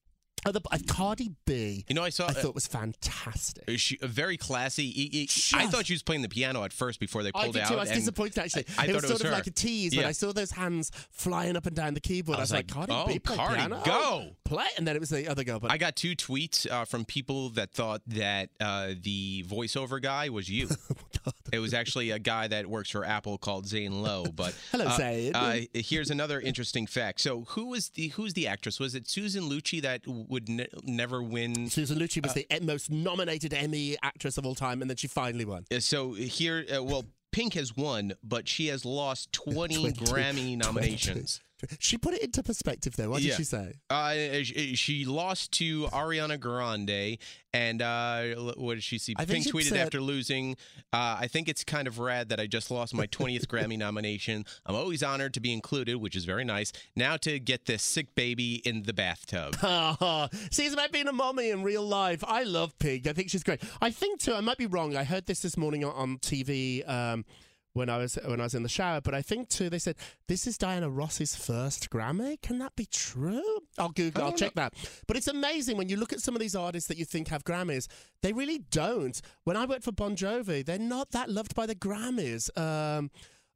other 0.45 0.61
uh, 0.71 0.79
Cardi 0.87 1.31
B. 1.45 1.85
You 1.89 1.95
know, 1.95 2.03
I 2.03 2.11
saw. 2.11 2.25
I 2.25 2.29
uh, 2.29 2.33
thought 2.33 2.55
was 2.55 2.67
fantastic. 2.67 3.65
she, 3.79 3.97
very 4.03 4.37
classy. 4.37 4.85
e- 4.85 5.11
e- 5.13 5.29
I 5.55 5.67
thought 5.67 5.87
she 5.87 5.95
was 5.95 6.03
playing 6.03 6.23
the 6.23 6.29
piano 6.29 6.65
at 6.65 6.73
first 6.73 7.01
before 7.01 7.23
they 7.23 7.31
I 7.35 7.45
pulled 7.45 7.55
did 7.55 7.63
out. 7.63 7.69
too. 7.69 7.75
I 7.75 7.81
was 7.81 7.91
disappointed 7.91 8.39
actually. 8.39 8.67
I, 8.79 8.83
I 8.83 8.87
it 8.87 8.95
was 8.95 9.03
sort 9.03 9.11
it 9.11 9.13
was 9.15 9.21
of 9.23 9.27
her. 9.29 9.33
like 9.33 9.47
a 9.47 9.51
tease 9.51 9.97
when 9.97 10.07
I 10.07 10.13
saw 10.13 10.33
those 10.33 10.51
hands 10.51 10.91
flying 11.11 11.57
up 11.57 11.67
and 11.67 11.77
down 11.77 11.95
the 11.95 12.01
keyboard. 12.01 12.39
I 12.39 12.41
was, 12.41 12.53
like, 12.53 12.69
Cardi 12.69 12.93
oh, 12.93 13.07
B, 13.07 13.19
play 13.19 13.37
Cardi, 13.37 13.57
piano? 13.57 13.83
go. 13.85 14.31
play, 14.45 14.67
and 14.77 14.87
then 14.87 14.97
it 14.97 15.01
was 15.01 15.11
the 15.11 15.29
other 15.29 15.45
girl. 15.45 15.61
But 15.61 15.71
I 15.71 15.79
got 15.79 15.97
two 15.97 16.17
tweets 16.17 16.71
uh, 16.71 16.85
from 16.85 17.05
people 17.05 17.51
that 17.51 17.73
thought 17.73 18.03
that 18.09 18.51
uh, 18.61 18.93
the 19.01 19.45
voiceover 19.45 20.01
guy 20.03 20.29
was 20.29 20.49
you. 20.49 20.69
it 21.53 21.59
was 21.59 21.75
actually 21.75 22.11
a 22.11 22.19
guy 22.19 22.49
that 22.49 22.67
works 22.67 22.91
for 22.91 23.05
Apple 23.05 23.39
called 23.39 23.67
Zane 23.67 24.03
Lowe. 24.03 24.25
But 24.25 24.55
Hello, 24.73 24.87
uh, 24.87 24.97
Zane. 24.97 25.35
Uh, 25.35 25.61
here's 25.75 26.11
another 26.11 26.41
interesting 26.41 26.87
fact. 26.87 27.21
So, 27.21 27.43
who 27.49 27.67
was 27.67 27.91
the 27.91 28.09
who's 28.09 28.35
the 28.35 28.49
actress? 28.49 28.81
Was 28.81 28.95
it 28.95 29.09
Susan 29.09 29.45
Lucci 29.45 29.81
that 29.83 30.03
would 30.33 30.49
ne- 30.49 30.67
never 30.83 31.23
win? 31.23 31.71
Susan 31.71 31.99
Lucci 31.99 32.23
was 32.23 32.35
the 32.35 32.47
e- 32.55 32.61
most 32.61 32.91
nominated 32.91 33.55
Emmy 33.55 33.97
actress 34.03 34.37
of 34.39 34.45
all 34.45 34.55
time, 34.57 34.81
and 34.83 34.91
then 34.91 34.97
she 34.97 35.07
finally 35.07 35.45
won. 35.45 35.65
Uh, 35.73 35.79
So 35.81 36.15
here, 36.15 36.65
uh, 36.75 36.83
well, 36.83 37.05
Pink 37.31 37.55
has 37.55 37.77
won, 37.77 38.13
but 38.23 38.49
she 38.49 38.67
has 38.67 38.85
lost 38.85 39.33
20 39.33 39.93
20 39.93 40.05
Grammy 40.05 40.57
nominations. 40.67 41.41
She 41.79 41.99
put 41.99 42.15
it 42.15 42.23
into 42.23 42.43
perspective, 42.43 42.97
though. 42.97 43.11
What 43.11 43.21
did 43.23 43.29
Yeah. 43.29 43.37
she 43.37 43.45
say? 43.45 43.75
Uh, 43.91 44.15
she, 44.43 44.75
she 44.77 45.05
lost 45.05 45.53
to 45.53 45.85
Ariana 45.87 46.39
Grande, 46.41 47.19
and 47.55 47.81
uh, 47.83 48.53
what 48.57 48.75
did 48.75 48.83
she 48.83 48.99
see? 48.99 49.15
I 49.19 49.25
Pink 49.25 49.45
she 49.45 49.53
tweeted 49.53 49.69
said- 49.71 49.79
after 49.79 50.01
losing. 50.01 50.57
Uh, 50.93 51.19
I 51.21 51.27
think 51.29 51.49
it's 51.49 51.65
kind 51.65 51.87
of 51.89 51.99
rad 51.99 52.29
that 52.31 52.41
I 52.41 52.47
just 52.47 52.71
lost 52.71 52.95
my 52.95 53.07
20th 53.07 53.47
Grammy 53.47 53.79
nomination. 53.87 54.45
I'm 54.67 54.75
always 54.75 55.03
honored 55.03 55.35
to 55.35 55.41
be 55.41 55.53
included, 55.53 55.97
which 55.97 56.17
is 56.17 56.25
very 56.25 56.45
nice. 56.45 56.73
Now 56.97 57.17
to 57.19 57.39
get 57.39 57.67
this 57.67 57.83
sick 57.83 58.15
baby 58.15 58.57
in 58.67 58.83
the 58.83 58.93
bathtub. 58.93 59.55
See, 60.51 60.65
it's 60.65 60.75
about 60.75 60.93
being 60.93 61.09
a 61.09 61.13
mommy 61.13 61.51
in 61.51 61.63
real 61.63 61.87
life. 61.87 62.23
I 62.27 62.43
love 62.43 62.79
Pink. 62.79 63.07
I 63.07 63.13
think 63.13 63.31
she's 63.31 63.43
great. 63.43 63.63
I 63.81 63.91
think 63.91 64.21
too. 64.21 64.35
I 64.35 64.41
might 64.41 64.59
be 64.59 64.67
wrong. 64.67 64.97
I 64.97 65.05
heard 65.05 65.27
this 65.27 65.41
this 65.41 65.57
morning 65.57 65.85
on, 65.85 65.93
on 65.95 66.19
TV 66.19 66.89
um, 66.89 67.25
when 67.75 67.89
I 67.89 67.99
was 67.99 68.19
when 68.25 68.41
I 68.41 68.45
was 68.45 68.55
in 68.55 68.63
the 68.63 68.69
shower. 68.69 69.01
But 69.01 69.15
I 69.15 69.23
think 69.23 69.49
too. 69.49 69.71
They 69.71 69.79
said 69.79 69.97
this 70.29 70.47
is 70.47 70.59
Diana 70.59 70.91
Ross's 70.91 71.35
first 71.35 71.91
Grammy. 71.91 72.41
Can 72.43 72.59
that 72.59 72.77
be 72.77 72.87
true? 72.87 73.61
I'll 73.79 73.91
Google. 73.91 74.25
I'll 74.25 74.33
check 74.33 74.55
that. 74.55 74.75
But 75.07 75.17
it's 75.17 75.29
amazing 75.29 75.77
when 75.77 75.89
you 75.89 75.97
look 75.97 76.13
at 76.13 76.21
some 76.21 76.35
of 76.35 76.41
these 76.41 76.55
artists 76.55 76.89
that 76.89 76.99
you 76.99 77.05
think 77.05 77.29
have 77.29 77.45
Grammys. 77.45 77.89
They 78.23 78.33
really 78.33 78.59
don't. 78.59 79.21
When 79.45 79.57
I 79.57 79.67
worked 79.67 79.85
for 79.85 79.93
Bon 79.93 80.17
Jovi, 80.17 80.65
they're 80.65 80.79
not 80.79 81.11
that 81.13 81.31
loved 81.31 81.55
by 81.55 81.67
the 81.67 81.75
Grammys. 81.75 82.57
Um, 82.59 83.11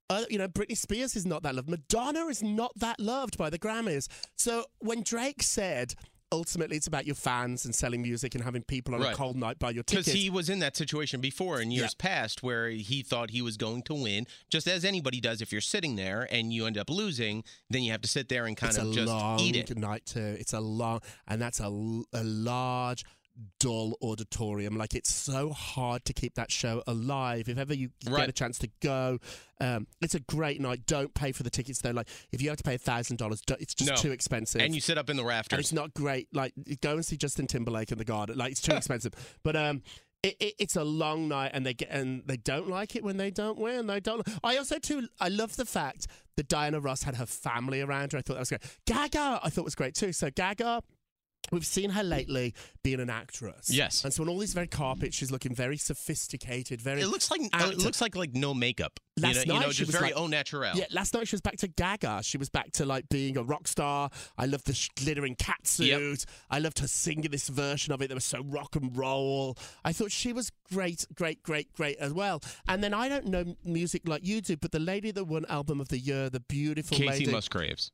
uh, 0.08 0.24
you 0.30 0.38
know, 0.38 0.48
Britney 0.48 0.76
Spears 0.76 1.16
is 1.16 1.26
not 1.26 1.42
that 1.42 1.54
loved. 1.54 1.68
Madonna 1.68 2.26
is 2.26 2.42
not 2.42 2.72
that 2.76 3.00
loved 3.00 3.36
by 3.36 3.50
the 3.50 3.58
Grammys. 3.58 4.08
So 4.36 4.64
when 4.78 5.02
Drake 5.02 5.42
said, 5.42 5.94
ultimately 6.32 6.76
it's 6.76 6.86
about 6.86 7.06
your 7.06 7.14
fans 7.14 7.64
and 7.64 7.74
selling 7.74 8.02
music 8.02 8.34
and 8.34 8.42
having 8.42 8.62
people 8.62 8.94
on 8.94 9.00
Right. 9.00 9.12
a 9.12 9.16
cold 9.16 9.36
night 9.36 9.58
buy 9.58 9.70
your 9.70 9.82
tickets. 9.84 10.06
Because 10.08 10.20
he 10.20 10.28
was 10.30 10.48
in 10.48 10.58
that 10.58 10.76
situation 10.76 11.20
before 11.20 11.60
in 11.60 11.70
years 11.70 11.94
past 11.94 12.42
where 12.42 12.68
he 12.70 13.02
thought 13.02 13.30
he 13.30 13.42
was 13.42 13.56
going 13.56 13.82
to 13.84 13.94
win, 13.94 14.26
just 14.50 14.66
as 14.66 14.84
anybody 14.84 15.20
does. 15.20 15.40
If 15.40 15.52
you're 15.52 15.60
sitting 15.60 15.96
there 15.96 16.26
and 16.30 16.52
you 16.52 16.66
end 16.66 16.78
up 16.78 16.90
losing, 16.90 17.44
then 17.70 17.82
you 17.82 17.92
have 17.92 18.00
to 18.02 18.08
sit 18.08 18.28
there 18.28 18.46
and 18.46 18.56
kind 18.56 18.70
it's 18.70 18.78
of 18.78 18.88
a 18.88 18.92
just 18.92 19.06
long 19.12 19.38
eat 19.40 19.56
it. 19.56 19.76
night 19.76 20.04
too. 20.06 20.36
It's 20.38 20.52
a 20.52 20.60
long, 20.60 21.00
and 21.28 21.40
that's 21.40 21.60
a, 21.60 21.66
a 22.12 22.24
large, 22.24 23.04
dull 23.60 23.96
auditorium. 24.02 24.76
Like 24.76 24.94
it's 24.94 25.12
so 25.12 25.50
hard 25.50 26.04
to 26.06 26.12
keep 26.12 26.34
that 26.34 26.50
show 26.50 26.82
alive. 26.86 27.48
If 27.48 27.58
ever 27.58 27.74
you 27.74 27.90
get 28.04 28.28
a 28.28 28.32
chance 28.32 28.58
to 28.58 28.68
go, 28.80 29.18
um, 29.60 29.86
it's 30.00 30.14
a 30.14 30.20
great 30.20 30.60
night. 30.60 30.86
Don't 30.86 31.14
pay 31.14 31.32
for 31.32 31.42
the 31.42 31.50
tickets 31.50 31.80
though. 31.80 31.90
Like 31.90 32.08
if 32.32 32.40
you 32.42 32.48
have 32.48 32.58
to 32.58 32.64
pay 32.64 32.74
a 32.74 32.78
thousand 32.78 33.16
dollars, 33.18 33.42
it's 33.60 33.74
just 33.74 33.90
No. 33.90 33.96
too 33.96 34.12
expensive. 34.12 34.60
And 34.60 34.74
you 34.74 34.80
sit 34.80 34.98
up 34.98 35.10
in 35.10 35.16
the 35.16 35.22
and 35.22 35.28
rafters. 35.28 35.58
it's 35.60 35.72
not 35.72 35.94
great. 35.94 36.28
Like 36.32 36.52
go 36.80 36.92
and 36.94 37.04
see 37.04 37.16
Justin 37.16 37.46
Timberlake 37.46 37.92
in 37.92 37.98
the 37.98 38.04
garden. 38.04 38.36
Like 38.38 38.52
it's 38.52 38.60
too 38.60 38.74
expensive. 38.76 39.12
But 39.42 39.56
um, 39.56 39.82
it, 40.22 40.36
it, 40.40 40.54
it's 40.58 40.76
a 40.76 40.82
long 40.84 41.28
night, 41.28 41.50
and 41.54 41.64
they 41.64 41.74
get 41.74 41.90
and 41.90 42.22
they 42.26 42.36
don't 42.38 42.68
like 42.68 42.96
it 42.96 43.04
when 43.04 43.16
they 43.16 43.30
don't 43.30 43.58
win. 43.58 43.86
They 43.86 44.00
don't. 44.00 44.26
I 44.42 44.56
also 44.56 44.78
too. 44.78 45.08
I 45.20 45.28
love 45.28 45.56
the 45.56 45.66
fact 45.66 46.06
that 46.36 46.48
Diana 46.48 46.80
Ross 46.80 47.02
had 47.02 47.16
her 47.16 47.26
family 47.26 47.80
around 47.80 48.12
her. 48.12 48.18
I 48.18 48.22
thought 48.22 48.34
that 48.34 48.40
was 48.40 48.48
great. 48.48 48.62
Gaga, 48.86 49.40
I 49.42 49.50
thought 49.50 49.64
was 49.64 49.74
great 49.74 49.94
too. 49.94 50.12
So 50.12 50.30
Gaga. 50.30 50.82
We've 51.52 51.64
seen 51.66 51.90
her 51.90 52.02
lately 52.02 52.54
being 52.82 53.00
an 53.00 53.10
actress. 53.10 53.70
Yes. 53.70 54.04
And 54.04 54.12
so 54.12 54.22
on 54.22 54.28
all 54.28 54.38
these 54.38 54.54
very 54.54 54.66
carpets, 54.66 55.16
she's 55.16 55.30
looking 55.30 55.54
very 55.54 55.76
sophisticated, 55.76 56.80
very 56.80 57.02
It 57.02 57.06
looks 57.08 57.30
like 57.30 57.40
actor. 57.52 57.72
it 57.72 57.78
looks 57.78 58.00
like 58.00 58.16
like 58.16 58.34
no 58.34 58.54
makeup. 58.54 58.98
Last 59.18 59.40
you 59.40 59.46
know, 59.46 59.54
you 59.54 59.60
night 59.60 59.66
know 59.66 59.72
she 59.72 59.78
just 59.78 59.88
was 59.92 59.96
very 60.00 60.12
like- 60.12 60.20
au 60.22 60.26
naturel. 60.26 60.72
Yeah, 60.76 60.84
last 60.90 61.14
night 61.14 61.26
she 61.28 61.34
was 61.34 61.40
back 61.40 61.56
to 61.58 61.68
Gaga. 61.68 62.20
She 62.22 62.36
was 62.38 62.48
back 62.50 62.72
to 62.72 62.84
like 62.84 63.08
being 63.08 63.36
a 63.36 63.42
rock 63.42 63.66
star. 63.68 64.10
I 64.36 64.46
loved 64.46 64.66
the 64.66 64.74
sh- 64.74 64.90
glittering 64.96 65.36
catsuit. 65.36 65.86
Yep. 65.86 66.18
I 66.50 66.58
loved 66.58 66.78
her 66.80 66.88
singing 66.88 67.30
this 67.30 67.48
version 67.48 67.92
of 67.92 68.02
it 68.02 68.08
that 68.08 68.14
was 68.14 68.24
so 68.24 68.42
rock 68.44 68.76
and 68.76 68.96
roll. 68.96 69.56
I 69.84 69.92
thought 69.92 70.12
she 70.12 70.32
was 70.32 70.50
great, 70.72 71.06
great, 71.14 71.42
great, 71.42 71.72
great 71.72 71.96
as 71.98 72.12
well. 72.12 72.42
And 72.68 72.82
then 72.84 72.92
I 72.92 73.08
don't 73.08 73.26
know 73.26 73.56
music 73.64 74.02
like 74.06 74.24
you 74.24 74.40
do, 74.42 74.56
but 74.56 74.72
the 74.72 74.78
lady 74.80 75.10
that 75.12 75.24
won 75.24 75.46
album 75.48 75.80
of 75.80 75.88
the 75.88 75.98
year, 75.98 76.28
the 76.28 76.40
beautiful 76.40 76.98
Kacey 76.98 77.06
lady. 77.08 77.30
Musgraves. 77.32 77.92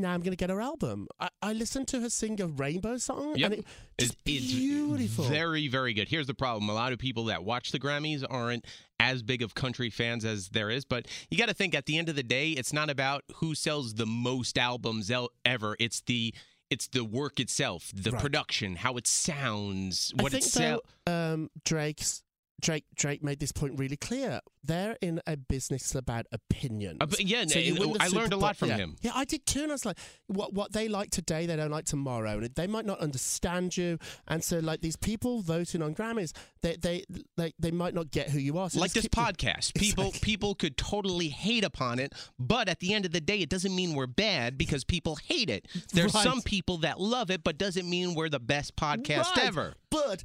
Now 0.00 0.12
I'm 0.14 0.20
going 0.20 0.32
to 0.32 0.36
get 0.36 0.50
her 0.50 0.60
album. 0.60 1.08
I, 1.20 1.28
I 1.42 1.52
listened 1.52 1.88
to 1.88 2.00
her 2.00 2.10
sing 2.10 2.40
a 2.40 2.46
rainbow 2.46 2.98
song, 2.98 3.36
Yep. 3.36 3.50
and 3.52 3.60
it, 3.60 3.66
It's, 3.98 4.10
it's 4.10 4.52
beautiful. 4.52 5.24
very, 5.24 5.68
very 5.68 5.94
good. 5.94 6.08
Here's 6.08 6.26
the 6.26 6.34
problem: 6.34 6.68
a 6.68 6.74
lot 6.74 6.92
of 6.92 6.98
people 6.98 7.24
that 7.26 7.44
watch 7.44 7.72
the 7.72 7.78
Grammys 7.80 8.24
aren't 8.28 8.64
as 8.98 9.22
big 9.22 9.42
of 9.42 9.54
country 9.54 9.90
fans 9.90 10.24
as 10.24 10.48
there 10.50 10.70
is. 10.70 10.84
But 10.84 11.06
you 11.30 11.36
got 11.38 11.48
to 11.48 11.54
think 11.54 11.74
at 11.74 11.86
the 11.86 11.98
end 11.98 12.08
of 12.08 12.16
the 12.16 12.22
day, 12.22 12.50
it's 12.50 12.72
not 12.72 12.88
about 12.90 13.24
who 13.36 13.54
sells 13.54 13.94
the 13.94 14.06
most 14.06 14.56
albums 14.58 15.10
el- 15.10 15.30
ever. 15.44 15.76
It's 15.78 16.00
the 16.02 16.34
it's 16.68 16.88
the 16.88 17.04
work 17.04 17.38
itself, 17.38 17.92
the 17.94 18.10
Right. 18.10 18.20
production, 18.20 18.74
how 18.76 18.96
it 18.96 19.06
sounds, 19.06 20.12
what 20.16 20.34
I 20.34 20.38
it 20.38 20.42
think 20.42 20.52
sells. 20.52 20.80
though, 21.06 21.32
um, 21.34 21.50
Drake's 21.64 22.22
Drake 22.60 22.84
Drake 22.94 23.22
made 23.22 23.38
this 23.40 23.52
point 23.52 23.78
really 23.78 23.96
clear. 23.96 24.40
They're 24.64 24.96
in 25.00 25.20
a 25.28 25.36
business 25.36 25.94
about 25.94 26.26
opinions. 26.32 26.98
Uh, 27.00 27.06
but 27.06 27.20
yeah, 27.20 27.44
So 27.46 27.58
you 27.60 27.76
and 27.76 27.92
win 27.92 27.96
I 28.00 28.08
learned 28.08 28.32
a 28.32 28.36
lot 28.36 28.56
from 28.56 28.70
yeah. 28.70 28.78
him. 28.78 28.96
Yeah, 29.02 29.12
I 29.14 29.24
did 29.24 29.46
too. 29.46 29.62
And 29.62 29.70
I 29.70 29.74
was 29.74 29.84
like, 29.84 29.98
what 30.26 30.52
what 30.54 30.72
they 30.72 30.88
like 30.88 31.10
today, 31.10 31.46
they 31.46 31.54
don't 31.54 31.70
like 31.70 31.84
tomorrow, 31.84 32.38
and 32.38 32.54
they 32.54 32.66
might 32.66 32.84
not 32.86 32.98
understand 32.98 33.76
you. 33.76 33.98
And 34.26 34.42
so, 34.42 34.58
like 34.58 34.80
these 34.80 34.96
people 34.96 35.40
voting 35.42 35.82
on 35.82 35.94
Grammys, 35.94 36.32
they 36.62 36.76
they 36.76 37.04
they, 37.36 37.52
they 37.58 37.70
might 37.70 37.94
not 37.94 38.10
get 38.10 38.30
who 38.30 38.38
you 38.40 38.58
are. 38.58 38.70
So 38.70 38.80
like 38.80 38.92
this 38.92 39.06
podcast 39.06 39.74
people 39.74 40.06
Exactly. 40.08 40.20
people 40.26 40.54
could 40.54 40.76
totally 40.76 41.28
hate 41.28 41.64
upon 41.64 41.98
it 41.98 42.12
but 42.38 42.68
at 42.68 42.80
the 42.80 42.92
end 42.94 43.04
of 43.04 43.12
the 43.12 43.20
day 43.20 43.38
it 43.40 43.48
doesn't 43.48 43.74
mean 43.74 43.94
we're 43.94 44.06
bad 44.06 44.58
because 44.58 44.84
people 44.84 45.16
hate 45.16 45.48
it 45.50 45.66
there's 45.92 46.14
Right. 46.14 46.24
some 46.24 46.40
people 46.42 46.78
that 46.78 47.00
love 47.00 47.30
it 47.30 47.44
but 47.44 47.56
doesn't 47.58 47.88
mean 47.88 48.14
we're 48.14 48.28
the 48.28 48.40
best 48.40 48.74
podcast 48.76 49.24
Right. 49.36 49.44
ever 49.44 49.74
But 49.90 50.24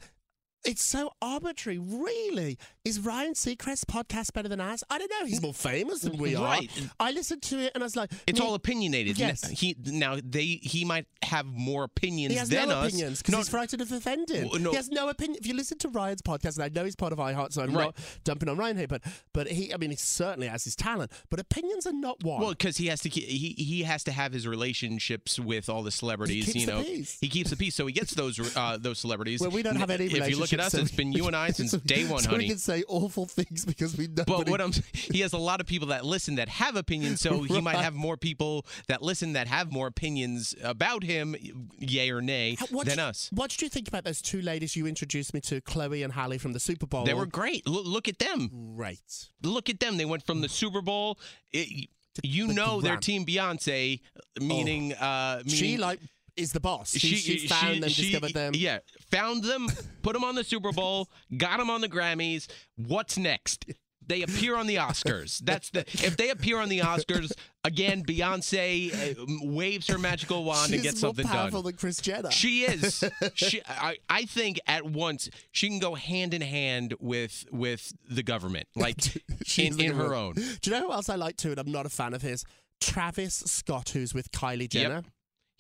it's 0.64 0.84
so 0.84 1.12
arbitrary, 1.22 1.80
really. 1.80 2.58
Is 2.86 3.00
Ryan 3.00 3.34
Seacrest's 3.34 3.86
podcast 3.86 4.34
better 4.34 4.48
than 4.48 4.60
ours? 4.62 4.84
I 4.90 4.98
don't 4.98 5.10
know. 5.20 5.26
He's 5.26 5.42
more 5.42 5.54
famous 5.54 6.02
than 6.02 6.18
we 6.18 6.36
are. 6.36 6.44
Right. 6.44 6.70
I 7.00 7.12
listened 7.12 7.42
to 7.44 7.60
it 7.60 7.72
and 7.76 7.84
I 7.84 7.86
was 7.86 7.96
like, 7.96 8.12
it's 8.28 8.40
me- 8.40 8.46
all 8.46 8.56
opinionated 8.56 9.18
Yes. 9.20 9.48
he 9.50 9.76
now 9.86 10.18
they 10.24 10.60
he 10.62 10.84
might 10.86 11.06
have 11.24 11.46
more 11.46 11.84
opinions 11.84 12.34
He 12.34 12.40
has 12.40 12.50
than 12.50 12.70
no 12.70 12.76
us 12.80 12.88
opinions 12.94 13.20
because 13.20 13.32
No, 13.34 13.38
he's 13.40 13.50
frightened 13.50 13.82
of 13.82 13.92
offending. 13.92 14.44
W- 14.44 14.64
no. 14.64 14.72
He 14.72 14.76
has 14.78 14.90
no 14.90 15.10
opinion. 15.10 15.38
If 15.40 15.48
you 15.48 15.54
listen 15.54 15.78
to 15.80 15.90
Ryan's 15.90 16.22
podcast, 16.22 16.56
and 16.56 16.64
I 16.64 16.70
know 16.70 16.84
he's 16.86 16.96
part 16.96 17.14
of 17.14 17.20
iHeart, 17.20 17.54
so 17.54 17.62
I'm 17.62 17.74
Right. 17.74 17.86
not 17.86 17.96
dumping 18.24 18.50
on 18.50 18.58
Ryan 18.58 18.78
here, 18.78 18.88
but 18.88 19.02
but 19.34 19.48
he, 19.48 19.74
I 19.74 19.78
mean, 19.78 19.92
he 19.92 19.96
certainly 19.96 20.48
has 20.48 20.64
his 20.64 20.76
talent, 20.76 21.12
but 21.30 21.40
opinions 21.40 21.86
are 21.86 21.94
not 21.94 22.24
one. 22.24 22.42
well, 22.42 22.50
because 22.52 22.78
he 22.78 22.88
has 22.88 23.02
to 23.02 23.10
he 23.10 23.54
he 23.58 23.84
has 23.84 24.04
to 24.06 24.12
have 24.12 24.34
his 24.34 24.48
relationships 24.48 25.40
with 25.40 25.70
all 25.70 25.84
the 25.84 25.92
celebrities. 25.92 26.46
keeps 26.46 26.56
you 26.56 26.66
the 26.66 26.72
know, 26.72 26.84
peace. 26.84 27.18
he 27.22 27.30
keeps 27.30 27.50
the 27.52 27.56
peace, 27.58 27.76
so 27.76 27.86
he 27.86 27.94
gets 27.94 28.14
those 28.16 28.40
uh, 28.58 28.78
those 28.80 29.00
celebrities. 29.00 29.40
Well, 29.42 29.52
we 29.52 29.62
don't 29.64 29.76
have 29.76 29.90
any 29.90 30.06
If 30.06 30.30
you 30.30 30.38
look 30.38 30.51
at 30.54 30.60
relationships, 30.60 30.84
us, 30.84 30.90
it's 30.90 30.96
been 30.96 31.12
you 31.12 31.28
and 31.28 31.36
I 31.36 31.52
since 31.52 31.72
so- 31.72 31.78
day 31.80 32.06
one, 32.08 32.22
so 32.24 32.30
honey. 32.32 32.46
we 32.46 32.50
can 32.50 32.58
say 32.58 32.84
awful 32.88 33.26
things 33.26 33.66
because 33.66 33.98
we 33.98 34.08
know. 34.08 34.24
But 34.26 34.50
what 34.50 34.62
I'm 34.62 34.72
he 34.94 35.22
has 35.22 35.34
a 35.34 35.38
lot 35.38 35.62
of 35.62 35.68
people 35.68 35.90
that 35.90 36.06
listen 36.06 36.36
that 36.36 36.50
have 36.50 36.76
opinions, 36.76 37.22
so 37.22 37.42
he 37.44 37.62
might 37.62 37.78
have 37.78 37.94
more 37.94 38.18
people 38.18 38.66
that 38.88 39.02
listen 39.02 39.34
that 39.34 39.48
have 39.48 39.72
more 39.72 39.88
opinions 39.88 40.56
about 40.64 41.04
him, 41.04 41.36
yay 41.78 42.10
or 42.10 42.22
nay, 42.22 42.58
what 42.70 42.88
than 42.88 42.98
do- 42.98 43.04
us. 43.04 43.30
What 43.34 43.52
did 43.52 43.62
you 43.62 43.70
think 43.70 43.88
about 43.88 44.04
those 44.04 44.22
two 44.22 44.42
ladies 44.42 44.76
you 44.76 44.88
introduced 44.88 45.34
me 45.34 45.42
to, 45.42 45.62
Chloe 45.62 46.04
and 46.04 46.14
Halle 46.14 46.38
from 46.38 46.54
the 46.54 46.60
Super 46.60 46.86
Bowl? 46.86 47.06
They 47.06 47.14
were 47.14 47.26
great. 47.26 47.68
Look, 47.68 47.86
look 47.86 48.08
at 48.08 48.20
them. 48.20 48.50
Right. 48.54 49.00
Look 49.44 49.70
at 49.70 49.80
them. 49.80 49.98
They 49.98 50.06
went 50.06 50.26
from 50.26 50.42
the 50.42 50.50
Super 50.50 50.82
Bowl. 50.82 51.20
It, 51.52 51.90
you 52.24 52.48
the 52.48 52.54
know 52.54 52.82
their 52.82 52.98
team 52.98 53.26
Beyonce, 53.26 54.02
meaning 54.40 54.94
uh, 54.94 55.42
meaning 55.46 55.54
She 55.56 55.78
like 55.78 56.00
is 56.38 56.52
the 56.54 56.60
boss. 56.60 56.92
She, 56.92 57.16
she, 57.16 57.48
found 57.48 57.84
them, 57.84 57.90
she- 57.90 58.04
discovered 58.12 58.34
them. 58.34 58.54
Yeah, 58.56 58.80
found 59.12 59.44
them, 59.44 59.68
put 60.02 60.14
them 60.14 60.24
on 60.24 60.36
the 60.36 60.44
Super 60.44 60.72
Bowl, 60.72 61.10
got 61.38 61.58
them 61.58 61.70
on 61.70 61.82
the 61.82 61.90
Grammys. 61.90 62.48
What's 62.76 63.18
next? 63.18 63.66
They 64.08 64.24
appear 64.24 64.58
on 64.58 64.68
the 64.68 64.76
Oscars. 64.76 65.40
That's 65.44 65.70
the 65.70 65.82
if 65.82 66.18
they 66.18 66.32
appear 66.32 66.58
on 66.58 66.68
the 66.70 66.80
Oscars 66.80 67.32
again. 67.64 68.04
Beyonce 68.04 68.92
uh, 69.18 69.26
waves 69.44 69.88
her 69.88 69.98
magical 69.98 70.44
wand 70.44 70.68
She's 70.68 70.74
and 70.74 70.84
gets 70.84 71.02
more 71.02 71.10
something 71.10 71.28
powerful 71.28 71.62
done. 71.62 71.72
than 71.72 71.78
Kris 71.78 72.02
Jenner. 72.02 72.32
She 72.32 72.64
is. 72.64 73.04
She, 73.36 73.62
I, 73.66 73.98
I 74.10 74.26
think 74.26 74.60
at 74.68 74.86
once 74.86 75.30
she 75.52 75.70
can 75.70 75.80
go 75.80 75.96
hand 75.96 76.34
in 76.34 76.42
hand 76.42 76.96
with 77.00 77.46
with 77.52 77.94
the 78.10 78.24
government, 78.24 78.68
like 78.76 78.98
She's 79.46 79.78
in, 79.78 79.80
in 79.80 79.96
her 79.96 80.14
own. 80.14 80.34
Do 80.34 80.42
you 80.66 80.72
know 80.72 80.88
who 80.88 80.92
else 80.92 81.08
I 81.08 81.16
like 81.16 81.38
too, 81.38 81.52
and 81.52 81.60
I'm 81.60 81.72
not 81.72 81.86
a 81.86 81.90
fan 81.90 82.14
of 82.14 82.22
his? 82.22 82.44
Travis 82.82 83.36
Scott, 83.46 83.90
who's 83.90 84.14
with 84.14 84.32
Kylie 84.32 84.68
Jenner. 84.68 85.04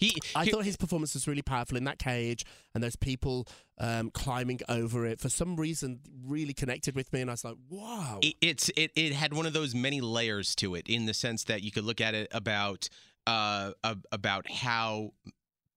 He, 0.02 0.16
I 0.36 0.46
he- 0.46 0.52
thought 0.52 0.66
his 0.66 0.76
performance 0.76 1.14
was 1.14 1.28
really 1.28 1.44
powerful 1.44 1.78
in 1.78 1.86
that 1.86 2.00
cage, 2.00 2.44
and 2.74 2.84
those 2.84 2.96
people 2.96 3.48
um, 3.78 4.10
climbing 4.12 4.60
over 4.68 5.06
it. 5.06 5.22
For 5.22 5.30
some 5.30 5.56
reason, 5.56 6.00
really 6.26 6.54
connected 6.54 6.96
with 6.96 7.14
me, 7.14 7.22
and 7.22 7.30
I 7.30 7.34
was 7.34 7.46
like, 7.46 7.56
"Wow!" 7.70 8.20
it, 8.22 8.36
it's 8.42 8.70
it, 8.76 8.92
it 8.96 9.14
had 9.14 9.34
one 9.34 9.46
of 9.46 9.54
those 9.54 9.74
many 9.76 10.02
layers 10.02 10.56
to 10.56 10.76
it 10.76 10.88
in 10.90 11.06
the 11.06 11.14
sense 11.14 11.44
that 11.46 11.62
you 11.62 11.72
could 11.72 11.86
look 11.86 12.02
at 12.02 12.16
it 12.16 12.28
about 12.32 12.90
uh 13.28 13.72
about 14.12 14.50
how 14.50 15.12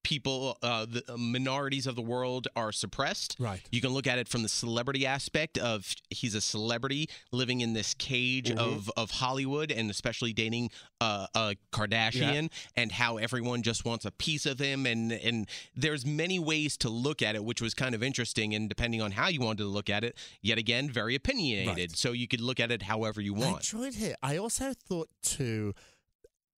people 0.04 0.56
uh 0.62 0.86
the 0.86 1.02
uh, 1.08 1.16
minorities 1.16 1.86
of 1.88 1.96
the 1.96 2.02
world 2.02 2.46
are 2.54 2.70
suppressed 2.70 3.34
Right. 3.40 3.60
you 3.72 3.80
can 3.80 3.90
look 3.90 4.06
at 4.06 4.18
it 4.18 4.28
from 4.28 4.42
the 4.42 4.48
celebrity 4.48 5.04
aspect 5.06 5.58
of 5.58 5.92
he's 6.10 6.34
a 6.36 6.40
celebrity 6.40 7.08
living 7.32 7.60
in 7.60 7.72
this 7.72 7.94
cage 7.94 8.50
Mm-hmm. 8.50 8.58
of 8.58 8.90
of 8.96 9.10
Hollywood 9.10 9.72
and 9.72 9.90
especially 9.90 10.32
dating 10.32 10.70
uh, 11.00 11.26
a 11.34 11.56
Kardashian 11.72 12.50
and 12.76 12.92
how 12.92 13.16
everyone 13.16 13.62
just 13.62 13.84
wants 13.84 14.04
a 14.04 14.10
piece 14.10 14.46
of 14.46 14.58
him 14.58 14.86
and 14.86 15.10
and 15.12 15.48
there's 15.74 16.04
many 16.06 16.38
ways 16.38 16.76
to 16.78 16.88
look 16.90 17.22
at 17.22 17.34
it 17.34 17.44
which 17.44 17.60
was 17.62 17.72
kind 17.74 17.94
of 17.94 18.02
interesting 18.02 18.54
and 18.54 18.68
depending 18.68 19.00
on 19.02 19.12
how 19.12 19.28
you 19.28 19.40
wanted 19.40 19.58
to 19.58 19.64
look 19.68 19.88
at 19.90 20.04
it 20.04 20.16
yet 20.42 20.58
again 20.58 20.90
very 20.90 21.14
opinionated 21.14 21.76
Right. 21.92 21.96
so 21.96 22.12
you 22.12 22.28
could 22.28 22.40
look 22.42 22.60
at 22.60 22.70
it 22.70 22.82
however 22.82 23.20
you 23.20 23.32
want. 23.34 23.46
I 23.74 23.78
enjoyed 23.78 23.96
it. 24.02 24.16
I 24.22 24.36
also 24.36 24.72
thought 24.74 25.08
too. 25.22 25.74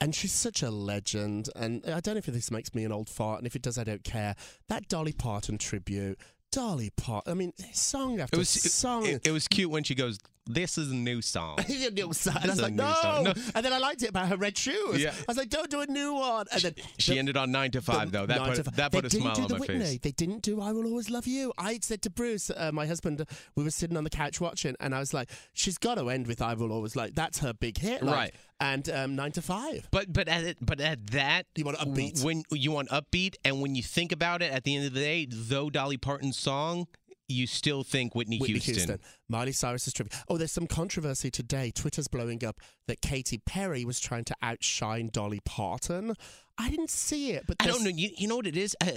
And 0.01 0.15
she's 0.15 0.33
such 0.33 0.63
a 0.63 0.71
legend. 0.71 1.49
And 1.57 1.83
I 1.87 2.01
don't 2.01 2.15
know 2.15 2.19
if 2.19 2.27
this 2.27 2.51
makes 2.51 2.75
me 2.75 2.85
an 2.85 2.93
old 2.93 3.09
fart, 3.09 3.39
and 3.39 3.47
if 3.47 3.57
it 3.57 3.63
does, 3.63 3.79
I 3.79 3.85
don't 3.85 4.05
care. 4.05 4.35
That 4.69 4.89
Dolly 4.89 5.13
Parton 5.13 5.59
tribute, 5.59 6.19
Dolly 6.53 6.91
Parton. 6.97 7.31
I 7.31 7.35
mean, 7.35 7.53
song 7.73 8.21
after 8.21 8.37
It 8.37 8.39
was 8.39 8.49
song. 8.49 9.07
it, 9.07 9.27
it 9.27 9.33
was 9.33 9.49
cute 9.49 9.71
when 9.71 9.85
she 9.85 9.95
goes, 9.95 10.19
"This 10.47 10.79
is 10.79 10.91
a 10.91 10.95
new 10.95 11.21
song." 11.23 11.59
a 11.69 11.91
new 11.91 12.13
song. 12.13 12.37
And 12.37 12.45
I 12.51 12.55
was 12.55 12.63
like, 12.63 12.73
no. 12.75 12.93
song. 13.03 13.25
No. 13.25 13.33
And 13.55 13.65
then 13.65 13.73
I 13.73 13.79
liked 13.79 14.03
it 14.03 14.11
about 14.11 14.29
her 14.29 14.37
red 14.37 14.57
shoes. 14.57 15.01
Yeah. 15.03 15.11
I 15.11 15.25
was 15.29 15.37
like, 15.37 15.49
don't 15.51 15.71
do 15.71 15.81
a 15.81 15.87
new 15.87 16.15
one. 16.15 16.47
And 16.53 16.63
then 16.63 16.75
She 16.99 17.13
the- 17.13 17.19
ended 17.19 17.37
on 17.37 17.51
nine 17.53 17.71
to 17.73 17.81
five 17.83 18.11
though. 18.13 18.27
That 18.27 18.39
put 18.57 18.75
that 18.77 18.93
put 18.93 19.05
a 19.05 19.09
didn't 19.09 19.23
smile 19.23 19.35
do 19.35 19.43
on 19.43 19.49
the 19.49 19.55
my 19.55 19.61
Whitney. 19.61 19.79
face. 19.81 19.99
They 20.01 20.13
didn't 20.13 20.43
do 20.43 20.61
"I 20.61 20.73
Will 20.73 20.87
Always 20.87 21.11
Love 21.11 21.27
You." 21.27 21.53
I 21.59 21.79
said 21.83 22.03
to 22.03 22.11
Bruce, 22.11 22.51
uh, 22.51 22.71
my 22.73 22.87
husband, 22.87 23.25
we 23.55 23.65
were 23.65 23.71
sitting 23.71 23.97
on 23.97 24.05
the 24.05 24.11
couch 24.11 24.41
watching, 24.41 24.75
and 24.81 24.95
I 24.95 24.99
was 25.01 25.13
like, 25.15 25.31
"She's 25.53 25.79
got 25.79 25.97
to 25.97 26.09
end 26.11 26.27
with 26.27 26.41
"I 26.43 26.55
Will 26.55 26.73
Always 26.73 26.97
Like." 26.97 27.15
That's 27.15 27.39
her 27.41 27.53
big 27.53 27.79
hit, 27.79 28.03
like, 28.03 28.15
Right. 28.15 28.35
And 28.59 28.89
um, 28.89 29.17
nine 29.17 29.33
to 29.33 29.43
five. 29.43 29.87
But 29.91 30.13
but 30.13 30.29
at 30.29 30.57
but 30.65 30.81
at 30.81 31.09
that 31.09 31.45
You 31.57 31.65
want 31.65 31.77
upbeat. 31.79 32.25
when 32.25 32.43
you 32.51 32.71
want 32.73 32.89
upbeat, 32.89 33.35
and 33.45 33.61
when 33.61 33.75
you 33.75 33.83
think 33.83 34.13
about 34.13 34.41
it, 34.43 34.51
at 34.53 34.65
the 34.65 34.75
end 34.77 34.87
of 34.87 34.95
the 34.95 35.01
day, 35.01 35.27
though 35.31 35.69
Dolly 35.69 35.99
Parton's 35.99 36.39
song, 36.39 36.87
you 37.29 37.47
still 37.47 37.83
think 37.83 38.15
Whitney, 38.15 38.39
Whitney 38.39 38.55
Houston. 38.55 38.75
Houston. 38.75 39.01
Miley 39.29 39.53
Cyrus's 39.53 39.93
trivia. 39.93 40.13
Oh, 40.29 40.37
there's 40.37 40.53
some 40.53 40.67
controversy 40.67 41.31
today. 41.31 41.73
Twitter's 41.75 42.09
blowing 42.09 42.45
up 42.45 42.61
that 42.87 43.01
Katy 43.01 43.39
Perry 43.39 43.85
was 43.85 43.99
trying 43.99 44.25
to 44.25 44.37
outshine 44.43 45.11
Dolly 45.13 45.41
Parton. 45.45 46.15
I 46.59 46.71
didn't 46.71 46.91
see 46.91 47.33
it, 47.33 47.45
but 47.47 47.57
I 47.61 47.67
don't 47.67 47.83
know. 47.83 47.91
You, 47.91 48.11
you 48.17 48.29
know 48.29 48.37
what 48.37 48.47
it 48.47 48.57
is? 48.57 48.77
Uh, 48.81 48.93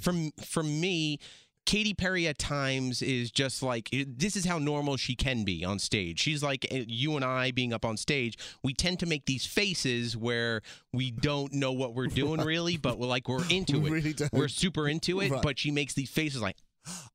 from 0.00 0.30
from 0.44 0.78
me, 0.80 1.18
Katy 1.66 1.94
Perry 1.94 2.28
at 2.28 2.36
times 2.38 3.00
is 3.00 3.30
just 3.30 3.62
like 3.62 3.88
this 4.06 4.36
is 4.36 4.44
how 4.44 4.58
normal 4.58 4.96
she 4.98 5.16
can 5.16 5.44
be 5.44 5.64
on 5.64 5.78
stage. 5.78 6.20
She's 6.20 6.42
like 6.42 6.66
uh, 6.70 6.80
you 6.86 7.16
and 7.16 7.24
I 7.24 7.50
being 7.50 7.72
up 7.72 7.84
on 7.86 7.96
stage. 7.96 8.36
We 8.62 8.74
tend 8.74 9.00
to 9.00 9.06
make 9.06 9.24
these 9.24 9.46
faces 9.46 10.16
where 10.16 10.60
we 10.92 11.10
don't 11.10 11.54
know 11.54 11.72
what 11.72 11.94
we're 11.94 12.06
doing 12.08 12.40
really, 12.44 12.76
but 12.76 12.98
we're 12.98 13.06
like 13.08 13.26
we're 13.28 13.48
into 13.48 13.80
We 13.80 13.88
it. 13.88 13.92
really 13.92 14.12
don't. 14.12 14.32
We're 14.34 14.48
super 14.48 14.86
into 14.86 15.20
it, 15.20 15.30
Right. 15.30 15.42
but 15.42 15.58
she 15.58 15.70
makes 15.70 15.94
these 15.94 16.10
faces 16.10 16.42
like 16.42 16.56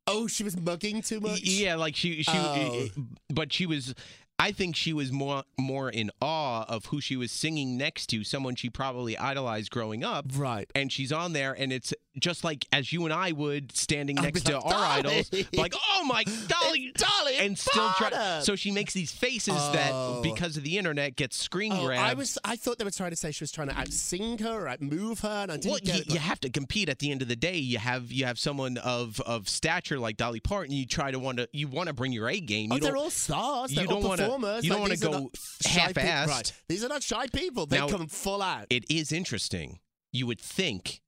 Oh, 0.08 0.28
she 0.28 0.44
was 0.44 0.58
mugging 0.60 1.02
too 1.02 1.20
much. 1.20 1.42
yeah, 1.44 1.76
like 1.76 1.96
she 1.96 2.24
she, 2.24 2.32
Oh. 2.34 2.88
but 3.30 3.54
she 3.54 3.66
was. 3.66 3.94
I 4.42 4.54
think 4.54 4.76
she 4.78 4.94
was 4.94 5.12
more 5.12 5.44
more 5.60 5.90
in 5.90 6.12
awe 6.22 6.64
of 6.70 6.86
who 6.86 7.02
she 7.02 7.18
was 7.18 7.30
singing 7.32 7.78
next 7.78 8.08
to, 8.08 8.24
someone 8.24 8.56
she 8.56 8.70
probably 8.70 9.18
idolized 9.18 9.70
growing 9.70 10.04
up. 10.04 10.28
Right. 10.36 10.70
And 10.74 10.92
she's 10.92 11.12
on 11.12 11.34
there, 11.34 11.54
and 11.54 11.74
it's 11.74 11.94
just 12.22 12.44
like 12.44 12.66
as 12.72 12.92
you 12.94 13.06
and 13.06 13.14
I 13.14 13.32
would 13.32 13.76
standing 13.76 14.18
oh, 14.20 14.22
next 14.24 14.44
to 14.48 14.60
our 14.60 14.74
idols, 14.74 15.32
like, 15.54 15.74
oh 15.92 16.04
my 16.06 16.24
Dolly, 16.48 16.92
Dolly 16.96 17.38
and 17.40 17.58
still 17.58 17.90
try. 17.98 18.40
So 18.42 18.56
she 18.56 18.72
makes 18.72 18.94
these 18.94 19.12
faces 19.12 19.56
that, 19.74 19.92
Oh. 19.94 20.22
because 20.22 20.58
of 20.58 20.64
the 20.64 20.78
internet, 20.78 21.16
get 21.16 21.34
screen 21.34 21.72
Oh, 21.74 21.86
grabbed. 21.86 22.02
I 22.02 22.14
was. 22.14 22.38
I 22.44 22.56
thought 22.56 22.78
they 22.78 22.84
were 22.86 22.92
trying 22.92 23.10
to 23.12 23.16
say 23.16 23.32
she 23.32 23.44
was 23.44 23.52
trying 23.52 23.70
to 23.70 23.74
outsing 23.76 24.40
her 24.42 24.66
or 24.66 24.70
outmove 24.70 25.22
her, 25.22 25.30
and 25.44 25.52
I 25.52 25.56
didn't 25.58 25.72
well, 25.72 25.80
get 25.84 25.96
you, 25.96 26.02
it. 26.02 26.14
you 26.14 26.20
have 26.20 26.40
to 26.42 26.50
compete 26.50 26.90
at 26.90 27.00
the 27.00 27.12
end 27.12 27.22
of 27.22 27.28
the 27.28 27.36
day. 27.36 27.58
You 27.58 27.78
have 27.80 28.12
you 28.12 28.26
have 28.26 28.40
someone 28.40 28.78
of 28.78 29.20
of 29.22 29.48
stature 29.50 30.00
like 30.00 30.18
Dolly 30.18 30.40
Parton. 30.40 30.74
You 30.76 30.86
try 30.86 31.12
to 31.12 31.20
want 31.20 31.38
to 31.38 31.48
you 31.54 31.68
want 31.68 31.88
to 31.88 31.94
bring 31.94 32.12
your 32.12 32.30
A 32.30 32.40
game. 32.40 32.72
Oh, 32.72 32.76
You 32.76 32.82
they're 32.82 32.92
don't- 32.94 33.04
all 33.04 33.10
stars. 33.10 33.72
you 33.72 33.78
They're 33.78 33.88
all 33.88 34.02
don't 34.02 34.10
wanna- 34.10 34.24
performers. 34.24 34.64
you 34.64 34.70
don't 34.72 34.88
Like, 34.90 35.04
wanna 35.04 35.20
go 35.20 35.32
half-assed. 35.66 36.28
Right. 36.28 36.54
These 36.68 36.84
are 36.84 36.90
not 36.90 37.04
shy 37.04 37.28
people. 37.28 37.66
They 37.66 37.78
Now- 37.78 37.88
come 37.90 38.08
full 38.08 38.42
out. 38.42 38.68
it 38.70 38.84
is 38.90 39.12
interesting. 39.12 39.80
You 40.12 40.26
would 40.28 40.40
think 40.40 41.02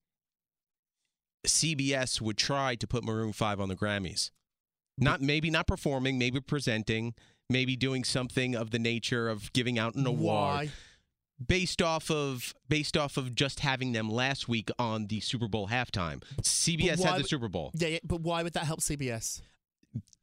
CBS 1.45 2.21
would 2.21 2.37
try 2.37 2.75
to 2.75 2.87
put 2.87 3.03
Maroon 3.03 3.33
5 3.33 3.59
on 3.59 3.69
the 3.69 3.75
Grammys. 3.75 4.31
Not 4.97 5.21
maybe 5.21 5.49
not 5.49 5.67
performing, 5.67 6.17
maybe 6.17 6.39
presenting, 6.39 7.13
maybe 7.49 7.75
doing 7.75 8.03
something 8.03 8.55
of 8.55 8.71
the 8.71 8.79
nature 8.79 9.29
of 9.29 9.51
giving 9.53 9.79
out 9.79 9.95
an 9.95 10.05
award 10.05 10.55
Why? 10.55 10.69
based 11.45 11.81
off 11.81 12.11
of 12.11 12.53
based 12.69 12.95
off 12.95 13.17
of 13.17 13.33
just 13.35 13.61
having 13.61 13.93
them 13.93 14.09
last 14.09 14.47
week 14.47 14.69
on 14.77 15.07
the 15.07 15.19
Super 15.19 15.47
Bowl 15.47 15.67
halftime. 15.67 16.23
CBS 16.41 16.99
why 16.99 17.11
had 17.11 17.19
the 17.21 17.27
Super 17.27 17.47
Bowl 17.47 17.71
Yeah, 17.73 17.87
yeah, 17.89 17.99
but 18.03 18.21
why 18.21 18.43
would 18.43 18.53
that 18.53 18.65
help 18.65 18.81
CBS? 18.81 19.41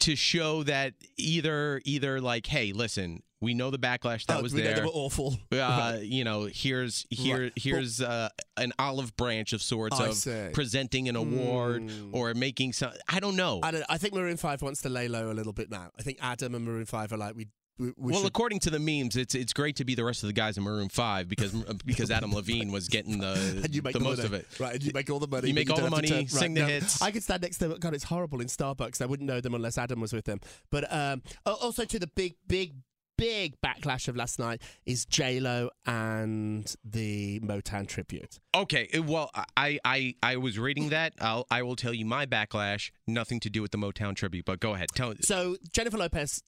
To 0.01 0.15
show 0.17 0.63
that 0.65 0.95
either 1.17 1.81
either 1.85 2.21
like 2.21 2.47
hey, 2.47 2.73
listen, 2.73 3.23
we 3.41 3.55
know 3.55 3.71
the 3.71 3.79
backlash 3.79 4.27
that 4.27 4.39
Oh, 4.39 4.43
was 4.43 4.53
we 4.55 4.61
know 4.61 4.67
there. 4.67 4.77
They 4.77 4.83
were 4.83 4.89
awful. 4.89 5.37
uh, 5.53 5.99
you 6.01 6.25
know, 6.25 6.45
here's 6.53 7.07
here 7.11 7.43
Right. 7.45 7.53
here's 7.57 8.01
uh, 8.01 8.29
an 8.57 8.73
olive 8.79 9.17
branch 9.17 9.53
of 9.53 9.61
sorts 9.63 10.01
I 10.01 10.07
of 10.09 10.15
see. 10.15 10.49
presenting 10.53 11.09
an 11.09 11.17
award 11.17 11.91
Hmm. 11.91 12.15
or 12.15 12.35
making 12.35 12.73
some. 12.73 12.93
I 13.09 13.21
don't 13.21 13.37
know. 13.37 13.61
I 13.63 13.71
don't. 13.71 13.85
I 13.89 13.99
think 13.99 14.15
Maroon 14.15 14.37
Five 14.37 14.63
wants 14.63 14.83
to 14.83 14.89
lay 14.89 15.09
low 15.09 15.31
a 15.31 15.35
little 15.35 15.53
bit 15.53 15.71
now. 15.71 15.91
I 15.99 16.03
think 16.03 16.19
Adam 16.21 16.55
and 16.55 16.65
Maroon 16.65 16.87
Five 16.87 17.13
are 17.13 17.17
like 17.19 17.35
we. 17.35 17.49
We, 17.79 17.93
we 17.97 18.13
well, 18.13 18.21
should, 18.21 18.29
according 18.29 18.61
to 18.61 18.71
the 18.71 18.79
memes, 18.79 19.17
it's 19.17 19.35
it's 19.35 19.53
great 19.53 19.77
to 19.77 19.85
be 19.85 19.95
the 19.95 20.05
rest 20.05 20.23
of 20.23 20.27
the 20.27 20.33
guys 20.33 20.57
in 20.57 20.65
Maroon 20.65 20.89
Five 20.89 21.29
because 21.29 21.53
because 21.87 22.11
Adam 22.11 22.33
Levine 22.33 22.73
was 22.73 22.89
getting 22.89 23.19
the 23.19 23.69
you 23.71 23.83
the 23.83 23.93
the, 23.93 24.01
most 24.01 24.19
money. 24.19 24.25
of 24.25 24.35
it. 24.35 24.47
right? 24.59 24.75
And 24.75 24.83
you 24.83 24.93
make 24.93 25.11
all 25.11 25.19
the 25.19 25.29
money. 25.29 25.49
You 25.49 25.55
make 25.55 25.71
all 25.71 25.81
the 25.81 25.91
money, 25.91 26.09
turn- 26.09 26.29
sing 26.29 26.55
right, 26.55 26.61
the 26.61 26.61
no, 26.61 26.67
hits. 26.67 27.01
I 27.03 27.11
could 27.11 27.23
stand 27.23 27.43
next 27.43 27.59
to 27.59 27.69
them. 27.69 27.79
God, 27.79 27.95
it's 27.95 28.05
horrible 28.05 28.41
in 28.41 28.49
Starbucks. 28.49 29.01
I 29.01 29.07
wouldn't 29.07 29.29
know 29.29 29.41
them 29.41 29.55
unless 29.55 29.79
Adam 29.79 30.01
was 30.01 30.13
with 30.13 30.25
them. 30.25 30.41
But 30.71 30.93
um, 30.93 31.23
also 31.47 31.85
to 31.85 31.99
the 31.99 32.07
big, 32.09 32.35
big, 32.47 32.75
big 33.17 33.61
backlash 33.61 34.09
of 34.09 34.17
last 34.17 34.39
night 34.39 34.63
is 34.87 35.05
J 35.05 35.41
Lo 35.41 35.71
and 35.87 36.75
the 36.85 37.41
Motown 37.41 37.87
tribute. 37.87 38.39
Okay, 38.55 38.89
uh, 38.97 39.03
well, 39.03 39.31
I 39.57 39.79
I 39.85 40.15
I 40.23 40.37
was 40.37 40.59
reading 40.59 40.89
that. 40.91 41.13
I'll 41.21 41.47
I 41.51 41.63
will 41.63 41.77
tell 41.77 41.93
you 41.93 42.07
my 42.07 42.25
backlash. 42.25 42.91
Nothing 43.07 43.41
to 43.41 43.51
do 43.51 43.61
with 43.61 43.73
the 43.73 43.79
Motown 43.79 44.17
tribute, 44.17 44.47
but 44.47 44.61
go 44.61 44.75
ahead. 44.75 44.89
Tell. 44.95 45.15
So 45.21 45.57
Jennifer 45.73 45.99
Lopez, 45.99 46.43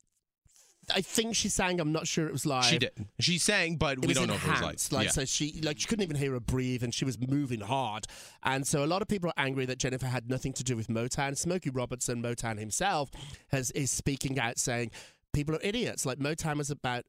I 0.94 1.00
think 1.00 1.34
she 1.34 1.48
sang. 1.48 1.80
I'm 1.80 1.92
not 1.92 2.06
sure 2.06 2.26
it 2.26 2.32
was 2.32 2.46
live. 2.46 2.64
She 2.64 2.78
did. 2.78 2.92
She 3.18 3.38
sang, 3.38 3.76
but 3.76 3.98
it 3.98 4.06
we 4.06 4.14
don't 4.14 4.28
know 4.28 4.34
if 4.34 4.44
it 4.46 4.50
was 4.50 4.60
live. 4.60 4.92
like. 4.92 5.04
yeah. 5.06 5.10
so 5.10 5.24
she 5.24 5.60
like 5.62 5.78
she 5.78 5.86
couldn't 5.86 6.02
even 6.02 6.16
hear 6.16 6.32
her 6.32 6.40
breathe 6.40 6.82
and 6.82 6.94
she 6.94 7.04
was 7.04 7.18
moving 7.18 7.60
hard 7.60 8.06
and 8.42 8.66
so 8.66 8.84
a 8.84 8.86
lot 8.86 9.02
of 9.02 9.08
people 9.08 9.28
are 9.30 9.34
angry 9.44 9.66
that 9.66 9.78
jennifer 9.78 10.06
had 10.06 10.28
nothing 10.28 10.52
to 10.52 10.64
do 10.64 10.76
with 10.76 10.88
motown 10.88 11.36
smokey 11.36 11.70
robinson 11.70 12.22
motown 12.22 12.58
himself 12.58 13.10
has 13.50 13.70
is 13.72 13.90
speaking 13.90 14.38
out 14.38 14.58
saying 14.58 14.90
people 15.32 15.54
are 15.54 15.60
idiots 15.62 16.04
like 16.06 16.18
motown 16.18 16.56
was 16.56 16.70
about 16.70 17.04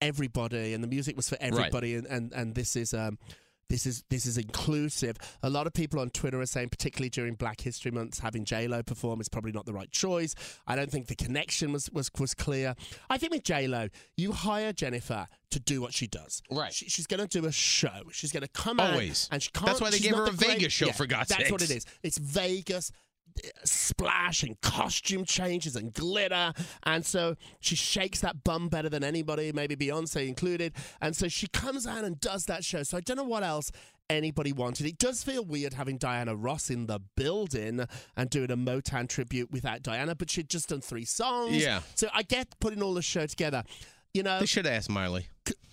everybody 0.00 0.74
and 0.74 0.82
the 0.82 0.88
music 0.88 1.16
was 1.16 1.28
for 1.28 1.38
everybody 1.40 1.94
and, 1.94 2.06
and 2.06 2.32
and 2.32 2.54
this 2.54 2.76
is 2.76 2.92
um 2.92 3.18
this 3.72 3.86
is 3.86 4.04
this 4.10 4.26
is 4.26 4.36
inclusive. 4.36 5.16
A 5.42 5.48
lot 5.48 5.66
of 5.66 5.72
people 5.72 5.98
on 5.98 6.10
Twitter 6.10 6.38
are 6.40 6.46
saying, 6.46 6.68
particularly 6.68 7.08
during 7.08 7.34
Black 7.34 7.62
History 7.62 7.90
Month, 7.90 8.18
having 8.18 8.44
J 8.44 8.68
Lo 8.68 8.82
perform 8.82 9.18
is 9.22 9.30
probably 9.30 9.50
not 9.50 9.64
the 9.64 9.72
right 9.72 9.90
choice. 9.90 10.34
I 10.66 10.76
don't 10.76 10.90
think 10.90 11.06
the 11.06 11.16
connection 11.16 11.72
was 11.72 11.88
was, 11.90 12.10
was 12.18 12.34
clear. 12.34 12.74
I 13.08 13.16
think 13.16 13.32
with 13.32 13.44
J 13.44 13.66
Lo, 13.68 13.88
you 14.18 14.32
hire 14.32 14.74
Jennifer 14.74 15.26
to 15.52 15.58
do 15.58 15.80
what 15.80 15.94
she 15.94 16.06
does. 16.06 16.42
Right. 16.50 16.72
She, 16.72 16.90
she's 16.90 17.06
going 17.06 17.26
to 17.26 17.40
do 17.40 17.46
a 17.46 17.52
show. 17.52 18.02
She's 18.12 18.30
going 18.30 18.42
to 18.42 18.48
come 18.48 18.78
Always. 18.78 19.28
out 19.30 19.34
and 19.36 19.42
she 19.42 19.50
can't. 19.52 19.66
That's 19.66 19.80
why 19.80 19.88
they 19.90 19.98
gave 20.00 20.14
her 20.16 20.24
a 20.24 20.30
great- 20.32 20.50
Vegas 20.50 20.72
show, 20.72 20.86
Yeah, 20.86 20.92
for 20.92 21.06
God's 21.06 21.30
sake. 21.30 21.38
That's 21.38 21.50
what 21.52 21.62
it 21.62 21.68
sakes. 21.68 21.84
is. 21.86 21.92
It's 22.02 22.18
Vegas 22.18 22.92
splash 23.64 24.42
and 24.42 24.60
costume 24.60 25.24
changes 25.24 25.76
and 25.76 25.92
glitter. 25.92 26.52
And 26.84 27.04
so 27.04 27.36
she 27.60 27.76
shakes 27.76 28.20
that 28.20 28.44
bum 28.44 28.68
better 28.68 28.88
than 28.88 29.04
anybody, 29.04 29.52
maybe 29.52 29.76
Beyonce 29.76 30.28
included. 30.28 30.74
And 31.00 31.16
so 31.16 31.28
she 31.28 31.46
comes 31.48 31.86
out 31.86 32.04
and 32.04 32.20
does 32.20 32.46
that 32.46 32.64
show. 32.64 32.82
So 32.82 32.96
I 32.96 33.00
don't 33.00 33.16
know 33.16 33.24
what 33.24 33.42
else 33.42 33.70
anybody 34.10 34.52
wanted. 34.52 34.86
It 34.86 34.98
does 34.98 35.22
feel 35.22 35.44
weird 35.44 35.72
having 35.72 35.96
Diana 35.96 36.36
Ross 36.36 36.70
in 36.70 36.86
the 36.86 37.00
building 37.16 37.86
and 38.16 38.30
doing 38.30 38.50
a 38.50 38.56
Motown 38.56 39.08
tribute 39.08 39.50
without 39.50 39.82
Diana, 39.82 40.14
but 40.14 40.30
she'd 40.30 40.50
just 40.50 40.68
done 40.68 40.80
three 40.80 41.04
songs. 41.04 41.56
Yeah. 41.56 41.80
So 41.94 42.08
I 42.12 42.22
get 42.22 42.48
putting 42.60 42.82
all 42.82 42.94
the 42.94 43.02
show 43.02 43.26
together. 43.26 43.64
You 44.12 44.22
know, 44.22 44.40
They 44.40 44.46
should 44.46 44.66
asked 44.66 44.90
Miley. 44.90 45.28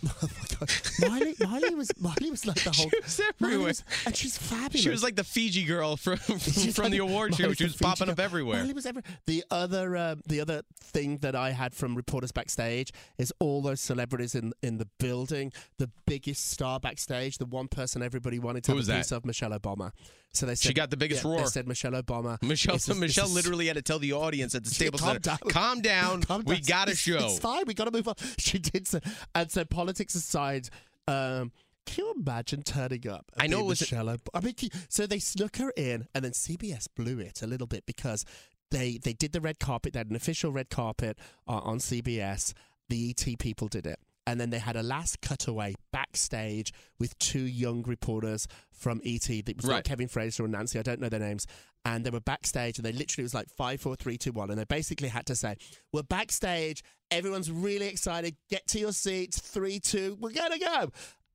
Oh 0.06 0.12
my 0.22 0.58
God. 0.60 0.72
Miley, 1.10 1.36
Miley 1.40 1.76
was 1.76 1.92
Miley 2.00 2.32
was 2.32 2.46
like 2.46 2.64
the 2.64 2.72
whole. 2.72 2.90
was 3.04 3.20
Miley 3.40 3.54
everywhere. 3.54 3.68
was- 3.68 3.84
and 4.06 4.16
she's 4.16 4.38
fabulous. 4.38 4.82
She 4.82 4.90
was 4.90 5.04
like 5.04 5.16
the 5.16 5.24
Fiji 5.24 5.66
girl 5.66 5.98
from 5.98 6.18
from 6.18 6.84
like- 6.84 6.92
the 6.92 6.98
award 7.00 7.36
show. 7.36 7.54
She 7.54 7.64
was 7.66 7.76
popping 7.76 8.10
up 8.10 8.20
everywhere. 8.20 8.60
Miley 8.62 8.74
was 8.74 8.86
every- 8.86 9.04
The 9.26 9.44
other, 9.52 9.96
uh, 9.96 10.16
the 10.28 10.42
other 10.42 10.64
thing 10.82 11.18
that 11.18 11.36
I 11.36 11.52
had 11.52 11.74
from 11.76 11.96
reporters 11.96 12.32
backstage 12.32 12.92
is 13.18 13.34
all 13.40 13.62
those 13.62 13.82
celebrities 13.82 14.36
in 14.36 14.54
in 14.64 14.78
the 14.78 14.88
building. 15.00 15.52
The 15.78 15.90
biggest 16.06 16.50
star 16.52 16.80
backstage, 16.80 17.38
the 17.38 17.46
one 17.46 17.68
person 17.68 18.02
everybody 18.02 18.40
wanted 18.40 18.64
to 18.66 18.72
Who 18.72 18.78
have 18.78 18.82
was 18.82 18.90
a 18.90 18.92
that? 18.94 18.98
piece 19.00 19.12
of, 19.12 19.26
Michelle 19.26 19.52
Obama. 19.52 19.92
So 20.32 20.46
they 20.46 20.54
said 20.54 20.68
She 20.68 20.74
got 20.76 20.92
the 20.92 20.98
biggest 20.98 21.24
yeah, 21.24 21.32
They 21.32 21.38
roar. 21.38 21.48
said 21.48 21.68
Michelle 21.68 21.94
Obama. 21.94 22.40
Michelle 22.44 22.76
this 22.76 22.88
Michelle 22.96 23.28
literally 23.30 23.66
had 23.66 23.78
to 23.78 23.82
tell 23.82 23.98
the 23.98 24.14
audience 24.14 24.54
at 24.54 24.64
the 24.64 24.70
Staples 24.70 25.02
calm 25.02 25.14
Center, 25.14 25.22
down. 25.30 25.38
calm 25.50 25.82
down. 25.82 26.22
Calm 26.30 26.44
we 26.46 26.60
got 26.62 26.88
a 26.88 26.96
show. 26.96 27.18
It's 27.18 27.40
fine. 27.40 27.64
We 27.66 27.74
got 27.74 27.86
to 27.86 27.92
move 27.92 28.08
on. 28.08 28.14
She 28.38 28.60
did 28.60 28.88
so. 28.88 29.00
And 29.34 29.52
so, 29.52 29.66
politics 29.90 30.14
aside, 30.14 30.70
um, 31.08 31.52
can 31.88 32.06
you 32.06 32.14
imagine 32.16 32.62
turning 32.62 33.08
up? 33.08 33.32
I 33.38 33.48
know 33.48 33.62
it 33.62 33.66
was- 33.66 33.82
Michelle. 33.82 34.10
Ob- 34.10 34.30
I 34.36 34.40
mean, 34.42 34.54
so 34.88 35.08
they 35.08 35.18
snuck 35.18 35.58
her 35.58 35.72
in, 35.76 36.08
and 36.14 36.24
then 36.24 36.34
CBS 36.34 36.88
blew 36.88 37.20
it 37.20 37.42
a 37.42 37.48
little 37.48 37.66
bit 37.66 37.86
because 37.88 38.24
they 38.70 39.00
they 39.00 39.14
did 39.14 39.32
the 39.34 39.42
red 39.42 39.58
carpet. 39.60 39.94
They 39.94 40.00
had 40.00 40.12
an 40.12 40.16
official 40.16 40.52
red 40.52 40.70
carpet 40.70 41.18
uh, 41.48 41.54
on 41.64 41.80
CBS. 41.80 42.54
The 42.90 43.10
ET 43.10 43.40
people 43.40 43.68
did 43.68 43.88
it. 43.88 44.00
And 44.30 44.40
then 44.40 44.52
they 44.52 44.60
had 44.60 44.76
a 44.76 44.84
last 44.84 45.22
cutaway 45.22 45.74
backstage 45.92 46.72
with 47.00 47.18
two 47.18 47.42
young 47.42 47.82
reporters 47.84 48.48
from 48.72 49.02
ET. 49.04 49.28
It 49.30 49.58
was 49.58 49.66
Right. 49.66 49.76
not 49.78 49.84
Kevin 49.86 50.08
Frazier 50.08 50.44
and 50.44 50.52
Nancy. 50.52 50.78
I 50.78 50.84
don't 50.84 51.00
know 51.00 51.10
their 51.10 51.20
names. 51.20 51.48
And 51.84 52.06
they 52.06 52.10
were 52.12 52.20
backstage, 52.20 52.78
and 52.78 52.86
they 52.86 52.92
literally 52.92 53.24
was 53.24 53.34
like 53.34 53.48
five, 53.50 53.82
four, 53.82 53.96
three, 53.96 54.18
two, 54.18 54.32
one, 54.32 54.50
and 54.52 54.60
they 54.60 54.66
basically 54.66 55.08
had 55.08 55.26
to 55.28 55.36
say, 55.36 55.56
"We're 55.94 56.04
backstage. 56.04 56.84
Everyone's 57.10 57.50
really 57.50 57.88
excited. 57.88 58.36
Get 58.50 58.68
to 58.68 58.80
your 58.80 58.92
seats. 58.92 59.40
Three, 59.40 59.80
two. 59.80 60.18
We're 60.20 60.32
gonna 60.34 60.60
go." 60.60 60.92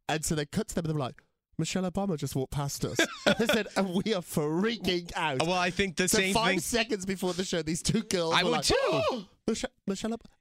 And 0.09 0.24
so 0.24 0.35
they 0.35 0.44
cut 0.46 0.68
to 0.68 0.74
them 0.76 0.85
and 0.85 0.90
they 0.90 0.94
were 0.94 1.00
like, 1.00 1.22
Michelle 1.57 1.90
Obama 1.90 2.16
just 2.18 2.37
walked 2.37 2.52
past 2.52 2.85
us. 2.85 2.98
they 3.38 3.46
said, 3.46 3.68
and 3.76 3.88
we 4.04 4.12
are 4.14 4.20
freaking 4.22 5.11
out. 5.16 5.40
Well, 5.40 5.52
I 5.52 5.70
think 5.70 5.96
the 5.96 6.09
so 6.09 6.18
same 6.18 6.35
five 6.35 6.50
thing. 6.50 6.61
seconds 6.61 7.07
before 7.07 7.33
the 7.33 7.44
show, 7.44 7.62
these 7.62 7.83
two 7.83 8.02
girls 8.02 8.35
I 8.35 8.42
would 8.42 8.50
like, 8.52 8.64
too. 8.64 8.74
"Oh, 8.80 9.26
Michelle. 9.46 9.70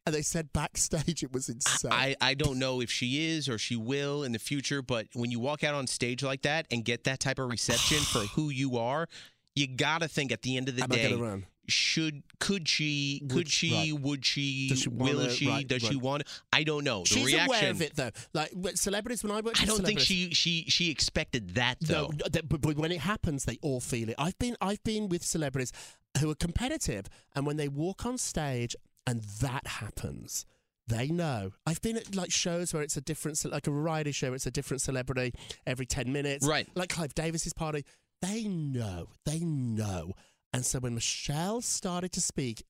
And 0.06 0.16
they 0.16 0.22
said 0.22 0.54
backstage 0.54 1.24
it 1.24 1.32
was 1.34 1.50
insane. 1.50 1.92
I, 1.92 2.16
I 2.22 2.34
don't 2.34 2.58
know 2.60 2.82
if 2.82 2.90
she 2.90 3.28
is 3.30 3.50
or 3.50 3.58
she 3.58 3.76
will 3.76 4.24
in 4.24 4.32
the 4.32 4.40
future, 4.40 4.82
but 4.82 5.08
when 5.14 5.32
you 5.32 5.40
walk 5.40 5.64
out 5.64 5.76
on 5.76 5.88
stage 5.88 6.24
like 6.24 6.44
that 6.44 6.66
and 6.72 6.84
get 6.86 7.04
that 7.04 7.20
type 7.20 7.40
of 7.40 7.50
reception 7.50 7.98
for 8.00 8.20
who 8.36 8.50
you 8.50 8.78
are, 8.78 9.08
you 9.56 9.68
gotta 9.68 10.08
think 10.08 10.32
at 10.32 10.42
the 10.42 10.58
end 10.58 10.70
of 10.70 10.76
the 10.78 10.84
Am 10.84 10.90
day, 10.90 11.46
should 11.68 12.24
could 12.40 12.68
she 12.68 13.20
Would- 13.24 13.32
could 13.32 13.48
she 13.50 13.74
right. 13.94 14.02
would 14.02 14.26
she, 14.26 14.70
she 14.76 14.90
will 14.90 15.18
wanna- 15.18 15.30
she 15.30 15.48
right, 15.48 15.68
does 15.68 15.82
she 15.82 15.96
right. 15.96 16.02
want 16.04 16.24
I 16.52 16.64
don't 16.64 16.84
know 16.84 17.02
the 17.04 17.06
She's 17.10 17.26
reaction. 17.26 17.48
aware 17.56 17.70
of 17.72 17.82
it 17.82 17.96
though. 17.96 18.10
Like 18.34 18.52
celebrities, 18.76 19.24
when 19.24 19.32
I 19.32 19.40
worked, 19.42 19.62
I 19.62 19.66
don't 19.66 19.86
think 19.86 20.00
she 20.00 20.34
she 20.34 20.66
she 20.68 20.90
expected 20.90 21.56
that 21.56 21.78
though. 21.82 22.08
No, 22.08 22.28
th- 22.32 22.46
but, 22.50 22.62
but 22.62 22.76
when 22.78 22.92
it 22.92 23.00
happens, 23.02 23.46
they 23.46 23.60
all 23.62 23.80
feel 23.80 24.10
it. 24.10 24.16
I've 24.18 24.38
been 24.40 24.58
I've 24.60 24.84
been 24.84 25.08
with 25.08 25.24
celebrities 25.24 25.72
who 26.20 26.30
are 26.32 26.36
competitive, 26.36 27.06
and 27.36 27.46
when 27.46 27.58
they 27.58 27.68
walk 27.70 28.06
on 28.06 28.18
stage 28.18 28.76
and 29.08 29.24
that 29.42 29.68
happens, 29.68 30.46
they 30.88 31.08
know. 31.08 31.52
I've 31.66 31.82
been 31.82 31.98
at 31.98 32.16
like 32.16 32.32
shows 32.32 32.74
where 32.74 32.84
it's 32.84 32.98
a 32.98 33.02
different, 33.02 33.44
like 33.46 33.68
a 33.68 33.72
variety 33.72 34.12
show, 34.12 34.28
where 34.28 34.36
it's 34.36 34.46
a 34.46 34.52
different 34.52 34.82
celebrity 34.82 35.34
every 35.66 35.86
ten 35.86 36.12
minutes, 36.12 36.46
Right. 36.46 36.68
Like 36.76 36.90
Clive 36.90 37.14
Davis's 37.16 37.54
party. 37.54 37.86
They 38.22 38.44
know. 38.48 39.08
They 39.26 39.40
know. 39.40 40.14
And 40.54 40.66
so 40.66 40.80
when 40.80 40.94
Michelle 40.94 41.62
started 41.62 42.12
to 42.14 42.22
speak, 42.22 42.64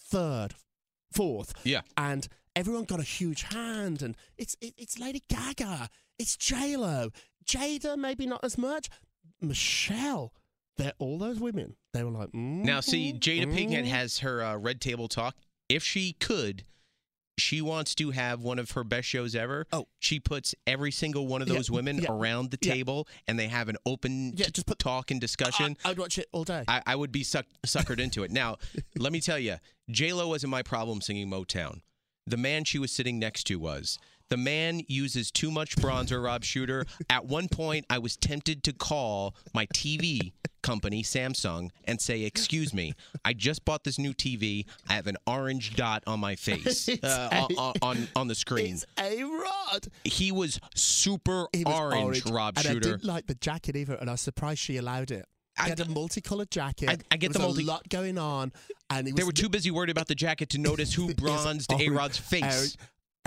third, 0.00 0.54
fourth, 1.12 1.52
Yeah. 1.64 1.82
and 1.96 2.26
everyone 2.56 2.84
got 2.84 3.00
a 3.00 3.04
huge 3.04 3.42
hand, 3.44 4.02
and 4.02 4.16
it's 4.36 4.56
it, 4.60 4.74
it's 4.76 4.98
Lady 4.98 5.22
Gaga, 5.28 5.88
it's 6.18 6.36
J 6.36 6.76
Lo, 6.76 7.10
Jada, 7.46 7.96
maybe 7.96 8.26
not 8.26 8.42
as 8.44 8.58
much. 8.58 8.88
Michelle, 9.40 10.32
they're 10.76 10.92
all 10.98 11.18
those 11.18 11.38
women. 11.40 11.76
They 11.94 12.02
were 12.04 12.10
like, 12.10 12.30
mm 12.32 12.64
Now, 12.64 12.80
see, 12.80 13.12
Jada 13.12 13.46
Pinkett 13.46 13.86
has 13.86 14.18
her 14.18 14.42
uh, 14.42 14.56
Red 14.56 14.80
Table 14.80 15.08
Talk. 15.08 15.36
If 15.68 15.82
she 15.82 16.12
could, 16.14 16.64
she 17.36 17.60
wants 17.62 17.94
to 17.96 18.10
have 18.10 18.40
one 18.40 18.58
of 18.58 18.72
her 18.72 18.82
best 18.84 19.06
shows 19.06 19.34
ever. 19.36 19.66
Oh. 19.72 19.86
She 20.00 20.18
puts 20.18 20.54
every 20.66 20.90
single 20.90 21.26
one 21.26 21.40
of 21.42 21.48
Yeah, 21.48 21.54
those 21.54 21.70
women 21.70 21.98
yeah, 21.98 22.10
around 22.10 22.50
the 22.50 22.58
yeah. 22.60 22.72
table 22.74 23.06
and 23.28 23.38
they 23.38 23.46
have 23.48 23.68
an 23.68 23.76
open 23.86 24.32
Yeah, 24.36 24.46
just 24.52 24.66
put- 24.66 24.78
talk 24.78 25.10
and 25.10 25.20
discussion. 25.20 25.76
I, 25.84 25.90
would 25.90 25.98
watch 25.98 26.18
it 26.18 26.26
all 26.32 26.44
day. 26.44 26.64
I, 26.66 26.82
I 26.86 26.96
would 26.96 27.12
be 27.12 27.22
suck, 27.22 27.46
suckered 27.66 28.00
into 28.00 28.22
it. 28.24 28.30
Now, 28.30 28.56
let 28.96 29.12
me 29.12 29.20
tell 29.20 29.38
you, 29.38 29.56
J 29.90 30.12
Lo 30.12 30.28
wasn't 30.28 30.50
my 30.50 30.62
problem 30.62 31.00
singing 31.00 31.30
Motown. 31.30 31.80
The 32.26 32.36
man 32.36 32.64
she 32.64 32.78
was 32.78 32.90
sitting 32.90 33.18
next 33.18 33.44
to 33.44 33.56
was. 33.56 33.98
The 34.30 34.36
man 34.36 34.82
uses 34.88 35.30
too 35.30 35.50
much 35.50 35.76
bronzer, 35.76 36.22
Rob 36.22 36.44
Shuter. 36.44 36.84
At 37.08 37.24
one 37.26 37.48
point, 37.48 37.86
I 37.88 37.98
was 37.98 38.16
tempted 38.16 38.62
to 38.64 38.72
call 38.72 39.34
my 39.54 39.66
TV 39.66 40.32
company, 40.62 41.02
Samsung, 41.02 41.70
and 41.84 41.98
say, 42.00 42.22
"Excuse 42.24 42.74
me, 42.74 42.92
I 43.24 43.32
just 43.32 43.64
bought 43.64 43.84
this 43.84 43.98
new 43.98 44.12
TV. 44.12 44.66
I 44.88 44.94
have 44.94 45.06
an 45.06 45.16
orange 45.26 45.76
dot 45.76 46.02
on 46.06 46.20
my 46.20 46.36
face 46.36 46.88
uh, 47.02 47.28
a- 47.32 47.54
on, 47.56 47.72
on 47.80 48.08
on 48.16 48.28
the 48.28 48.34
screen." 48.34 48.74
it's 48.74 48.86
a 49.00 49.22
rod. 49.24 49.88
He 50.04 50.30
was 50.30 50.60
super 50.74 51.46
He 51.54 51.64
was 51.64 51.74
orange, 51.74 52.26
Rob 52.26 52.58
and 52.58 52.66
Shuter. 52.66 52.88
I 52.88 52.92
didn't 52.92 53.04
like 53.04 53.26
the 53.28 53.34
jacket 53.36 53.76
either, 53.76 53.94
and 53.94 54.10
I 54.10 54.12
was 54.12 54.20
surprised 54.20 54.60
she 54.60 54.76
allowed 54.76 55.10
it. 55.10 55.24
He 55.56 55.64
I- 55.64 55.68
had 55.70 55.80
a 55.80 55.88
multicolored 55.88 56.50
jacket. 56.50 56.90
I- 56.90 56.98
I 57.10 57.16
get 57.16 57.32
there 57.32 57.40
the 57.40 57.46
was 57.48 57.56
multi- 57.56 57.62
a 57.64 57.66
lot 57.66 57.88
going 57.88 58.18
on, 58.18 58.52
and 58.90 59.06
they 59.06 59.24
were 59.24 59.32
too 59.32 59.48
busy 59.48 59.70
worried 59.70 59.90
about 59.90 60.08
the 60.08 60.14
jacket 60.14 60.50
to 60.50 60.58
notice 60.58 60.92
who 60.92 61.14
bronzed 61.14 61.72
A 61.72 61.88
Rod's 61.88 62.18
face. 62.18 62.76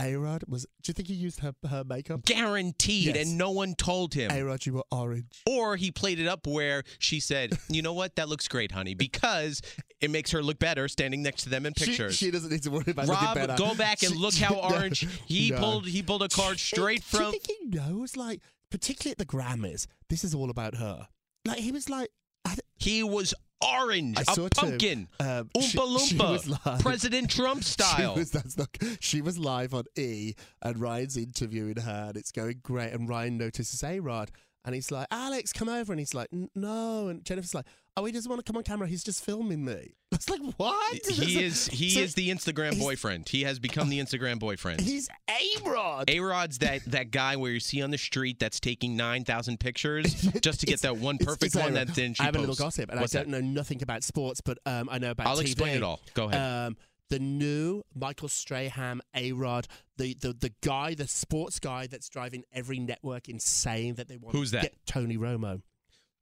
A 0.02 0.16
Rod 0.16 0.44
was. 0.48 0.64
Do 0.82 0.90
you 0.90 0.94
think 0.94 1.08
he 1.10 1.14
used 1.14 1.42
her 1.42 1.54
her 1.70 1.84
makeup? 1.84 2.26
Guaranteed, 2.26 3.16
Yes. 3.16 3.18
and 3.28 3.38
no 3.38 3.52
one 3.52 3.76
told 3.76 4.14
him. 4.16 4.32
A 4.32 4.42
Rod, 4.44 4.66
you 4.66 4.74
were 4.74 4.84
orange. 4.92 5.44
Or 5.48 5.76
he 5.78 5.92
played 5.92 6.20
it 6.20 6.28
up 6.28 6.48
where 6.48 6.84
she 7.00 7.20
said, 7.20 7.58
"You 7.70 7.82
know 7.82 7.94
what? 7.94 8.16
That 8.16 8.28
looks 8.28 8.48
great, 8.48 8.72
honey," 8.72 8.94
because 8.96 9.62
it 10.00 10.10
makes 10.10 10.32
her 10.32 10.42
look 10.42 10.58
better 10.60 10.88
standing 10.88 11.22
next 11.22 11.44
to 11.44 11.50
them 11.50 11.66
in 11.66 11.74
She, 11.78 11.86
pictures. 11.86 12.16
she 12.18 12.32
doesn't 12.32 12.50
need 12.52 12.64
to 12.64 12.72
worry 12.72 12.86
about 12.88 13.08
Rob, 13.08 13.22
looking 13.22 13.48
better. 13.48 13.56
go 13.58 13.76
back 13.76 14.02
and 14.04 14.14
She- 14.14 14.18
look 14.20 14.34
how 14.46 14.56
no, 14.56 14.62
orange 14.76 15.08
he 15.28 15.52
no. 15.52 15.60
pulled. 15.60 15.88
He 15.88 16.02
pulled 16.02 16.24
a 16.24 16.30
card 16.30 16.60
straight 16.60 17.04
Do 17.12 17.18
you 17.18 17.24
from. 17.24 17.32
think 17.32 17.48
he 17.48 17.66
knows? 17.68 18.16
Like, 18.18 18.42
particularly 18.72 19.12
at 19.12 19.18
the 19.20 19.26
Grammys, 19.26 19.86
this 20.10 20.24
is 20.24 20.34
all 20.34 20.50
about 20.50 20.76
her. 20.78 21.08
Like, 21.46 21.60
he 21.60 21.72
was 21.72 21.90
like, 21.90 22.10
I, 22.46 22.56
He 22.76 23.04
was 23.04 23.34
orange, 23.66 24.18
I 24.18 24.22
a 24.34 24.50
pumpkin, 24.50 25.08
Um, 25.20 25.50
oompa 25.56 25.62
she- 25.62 25.70
she 25.70 25.78
loompa, 26.18 26.66
live. 26.66 26.80
President 26.82 27.30
Trump 27.30 27.64
style. 27.76 28.14
She 28.16 28.20
was, 28.20 28.32
that's 28.32 28.58
not, 28.58 28.70
she 29.00 29.22
was 29.22 29.38
live 29.38 29.74
on 29.74 29.84
E, 29.98 30.34
and 30.62 30.80
Ryan's 30.80 31.18
interviewing 31.18 31.78
her, 31.78 32.06
and 32.10 32.18
it's 32.18 32.32
going 32.32 32.60
great. 32.64 32.94
And 32.94 33.08
Ryan 33.10 33.38
notices 33.38 33.84
A 33.84 34.00
Rod, 34.00 34.32
and 34.66 34.76
he's 34.76 34.92
like, 34.92 35.08
Alex, 35.12 35.52
come 35.54 35.70
over. 35.70 35.92
And 35.94 36.00
he's 36.00 36.14
like, 36.14 36.30
no. 36.56 37.08
And 37.08 37.26
Jennifer's 37.26 37.56
like, 37.56 37.66
oh, 37.98 38.06
he 38.06 38.12
doesn't 38.12 38.30
want 38.30 38.44
to 38.46 38.50
come 38.50 38.58
on 38.58 38.64
camera. 38.64 38.88
He's 38.88 39.04
just 39.04 39.24
filming 39.24 39.66
me. 39.66 39.96
It's 40.22 40.30
like, 40.30 40.42
what? 40.58 41.06
he 41.08 41.44
is 41.44 41.68
he 41.68 41.90
So 41.90 42.02
is 42.02 42.14
the 42.14 42.30
Instagram 42.30 42.80
boyfriend. 42.80 43.28
He 43.28 43.42
has 43.44 43.58
become 43.58 43.90
the 43.90 44.00
Instagram 44.00 44.38
boyfriend. 44.38 44.80
He's 44.82 45.10
A 45.30 45.70
Rod. 45.70 46.10
A 46.10 46.20
Rod's 46.20 46.60
that 46.60 46.84
that 46.86 47.10
guy 47.10 47.36
where 47.38 47.52
you 47.52 47.60
see 47.60 47.82
on 47.82 47.90
the 47.90 47.98
street 47.98 48.40
that's 48.40 48.60
taking 48.60 48.96
nine 48.96 49.24
thousand 49.24 49.60
pictures 49.60 50.14
just 50.42 50.60
to 50.60 50.68
get 50.68 50.82
that 50.82 50.98
one 50.98 51.18
perfect 51.18 51.44
it's 51.44 51.56
one 51.56 51.76
A-Rod. 51.76 51.88
that 51.88 51.96
then 51.96 52.14
she 52.14 52.22
I 52.22 52.26
have 52.26 52.36
a 52.36 52.40
little 52.40 52.56
gossip, 52.56 52.92
and 52.92 53.00
What's 53.02 53.16
I 53.16 53.24
don't 53.24 53.32
that? 53.32 53.42
know 53.42 53.48
nothing 53.48 53.82
about 53.82 54.04
sports, 54.04 54.42
but 54.42 54.60
um, 54.68 54.90
I 54.92 55.00
know 55.00 55.12
about 55.12 55.26
I'll 55.26 55.38
TV. 55.38 55.42
explain 55.42 55.76
it 55.78 55.84
all. 55.84 56.00
Go 56.14 56.26
ahead. 56.30 56.68
Um, 56.68 56.78
the 57.10 57.20
new 57.20 57.82
Michael 57.96 58.30
Strahan, 58.30 59.02
A 59.16 59.32
Rod, 59.32 59.68
the, 59.98 60.16
the 60.22 60.34
the 60.34 60.54
guy, 60.62 60.94
the 60.94 61.08
sports 61.08 61.60
guy 61.60 61.88
that's 61.88 62.10
driving 62.10 62.44
every 62.54 62.80
network 62.80 63.28
insane 63.28 63.96
that 63.96 64.08
they 64.08 64.18
want. 64.18 64.36
Who's 64.36 64.52
that? 64.52 64.62
Get 64.62 64.76
Tony 64.86 65.18
Romo. 65.18 65.62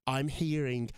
I'm 0.08 0.28
hearing 0.30 0.90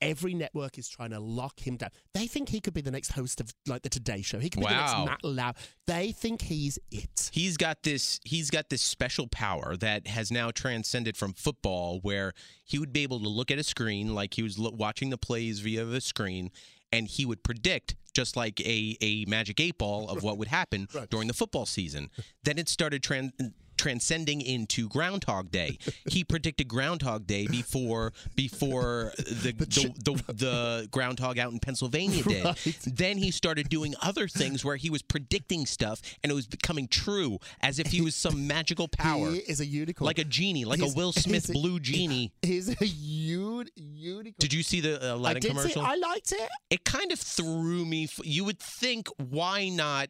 every 0.00 0.34
network 0.34 0.78
is 0.78 0.88
trying 0.88 1.10
to 1.10 1.20
lock 1.20 1.60
him 1.60 1.76
down. 1.76 1.90
They 2.14 2.26
think 2.26 2.48
he 2.48 2.60
could 2.60 2.74
be 2.74 2.80
the 2.80 2.90
next 2.90 3.12
host 3.12 3.40
of 3.40 3.52
like 3.66 3.82
the 3.82 3.88
Today 3.88 4.22
Show. 4.22 4.38
He 4.38 4.48
could 4.50 4.60
be 4.60 4.66
the 4.66 4.74
next 4.74 4.96
Matt 5.04 5.24
Lauer. 5.24 5.52
They 5.86 6.12
think 6.12 6.42
he's 6.42 6.78
it. 6.90 7.30
he's 7.32 7.56
got 7.56 7.82
this 7.82 8.20
he's 8.24 8.50
got 8.50 8.68
this 8.70 8.82
special 8.82 9.26
power 9.28 9.76
that 9.76 10.06
has 10.06 10.30
now 10.30 10.50
transcended 10.50 11.16
from 11.16 11.32
football 11.32 11.98
where 12.02 12.32
he 12.64 12.78
would 12.78 12.92
be 12.92 13.02
able 13.02 13.20
to 13.20 13.28
look 13.28 13.50
at 13.50 13.58
a 13.58 13.62
screen 13.64 14.14
like 14.14 14.34
he 14.34 14.42
was 14.42 14.58
lo- 14.58 14.70
watching 14.74 15.10
the 15.10 15.18
plays 15.18 15.60
via 15.60 15.84
the 15.84 16.00
screen 16.00 16.50
and 16.92 17.08
he 17.08 17.24
would 17.24 17.42
predict 17.42 17.94
just 18.14 18.36
like 18.36 18.60
a, 18.60 18.96
a 19.00 19.24
magic 19.26 19.58
eight 19.60 19.78
ball 19.78 20.08
of 20.10 20.22
what 20.22 20.36
would 20.38 20.48
happen 20.48 20.86
Right. 20.94 21.08
during 21.10 21.28
the 21.28 21.34
football 21.34 21.66
season 21.66 22.10
then 22.44 22.58
it 22.58 22.68
started 22.68 23.02
tran- 23.02 23.32
transcending 23.82 24.40
into 24.40 24.88
groundhog 24.88 25.50
day 25.50 25.76
he 26.08 26.22
predicted 26.22 26.68
groundhog 26.68 27.26
day 27.26 27.46
before 27.48 28.12
before 28.36 29.12
the 29.16 29.52
the, 29.58 29.92
the, 30.04 30.32
the 30.32 30.88
groundhog 30.92 31.36
out 31.38 31.52
in 31.52 31.58
pennsylvania 31.58 32.22
did 32.32 32.44
Right. 32.44 32.78
then 32.86 33.18
he 33.18 33.30
started 33.32 33.68
doing 33.68 33.94
other 34.00 34.28
things 34.28 34.64
where 34.64 34.76
he 34.76 34.88
was 34.88 35.02
predicting 35.02 35.66
stuff 35.66 36.00
and 36.22 36.30
it 36.30 36.34
was 36.34 36.46
becoming 36.46 36.86
true 36.86 37.38
as 37.60 37.78
if 37.80 37.88
he 37.88 38.00
was 38.00 38.14
some 38.14 38.46
magical 38.54 38.86
power. 38.88 39.30
He 39.30 39.38
is 39.38 39.60
a 39.60 39.66
unicorn. 39.66 40.06
Like 40.06 40.18
a 40.18 40.24
genie, 40.24 40.64
like 40.64 40.80
He's- 40.80 40.92
a 40.94 40.96
Will 40.96 41.12
Smith 41.12 41.48
a- 41.50 41.52
blue 41.52 41.80
genie. 41.80 42.32
He's 42.42 42.68
a 42.68 42.76
un- 42.84 43.68
unicorn. 43.76 44.34
Did 44.38 44.52
you 44.52 44.62
see 44.62 44.80
the 44.80 44.94
uh, 45.12 45.16
Aladdin 45.16 45.40
did 45.42 45.48
see- 45.48 45.56
commercial? 45.56 45.82
I 45.82 45.94
liked 45.96 46.32
it. 46.32 46.48
it 46.70 46.84
kind 46.84 47.10
of 47.12 47.18
threw 47.18 47.84
me. 47.84 48.04
f- 48.04 48.20
You 48.24 48.44
would 48.44 48.58
think, 48.60 49.08
why 49.18 49.68
not? 49.68 50.08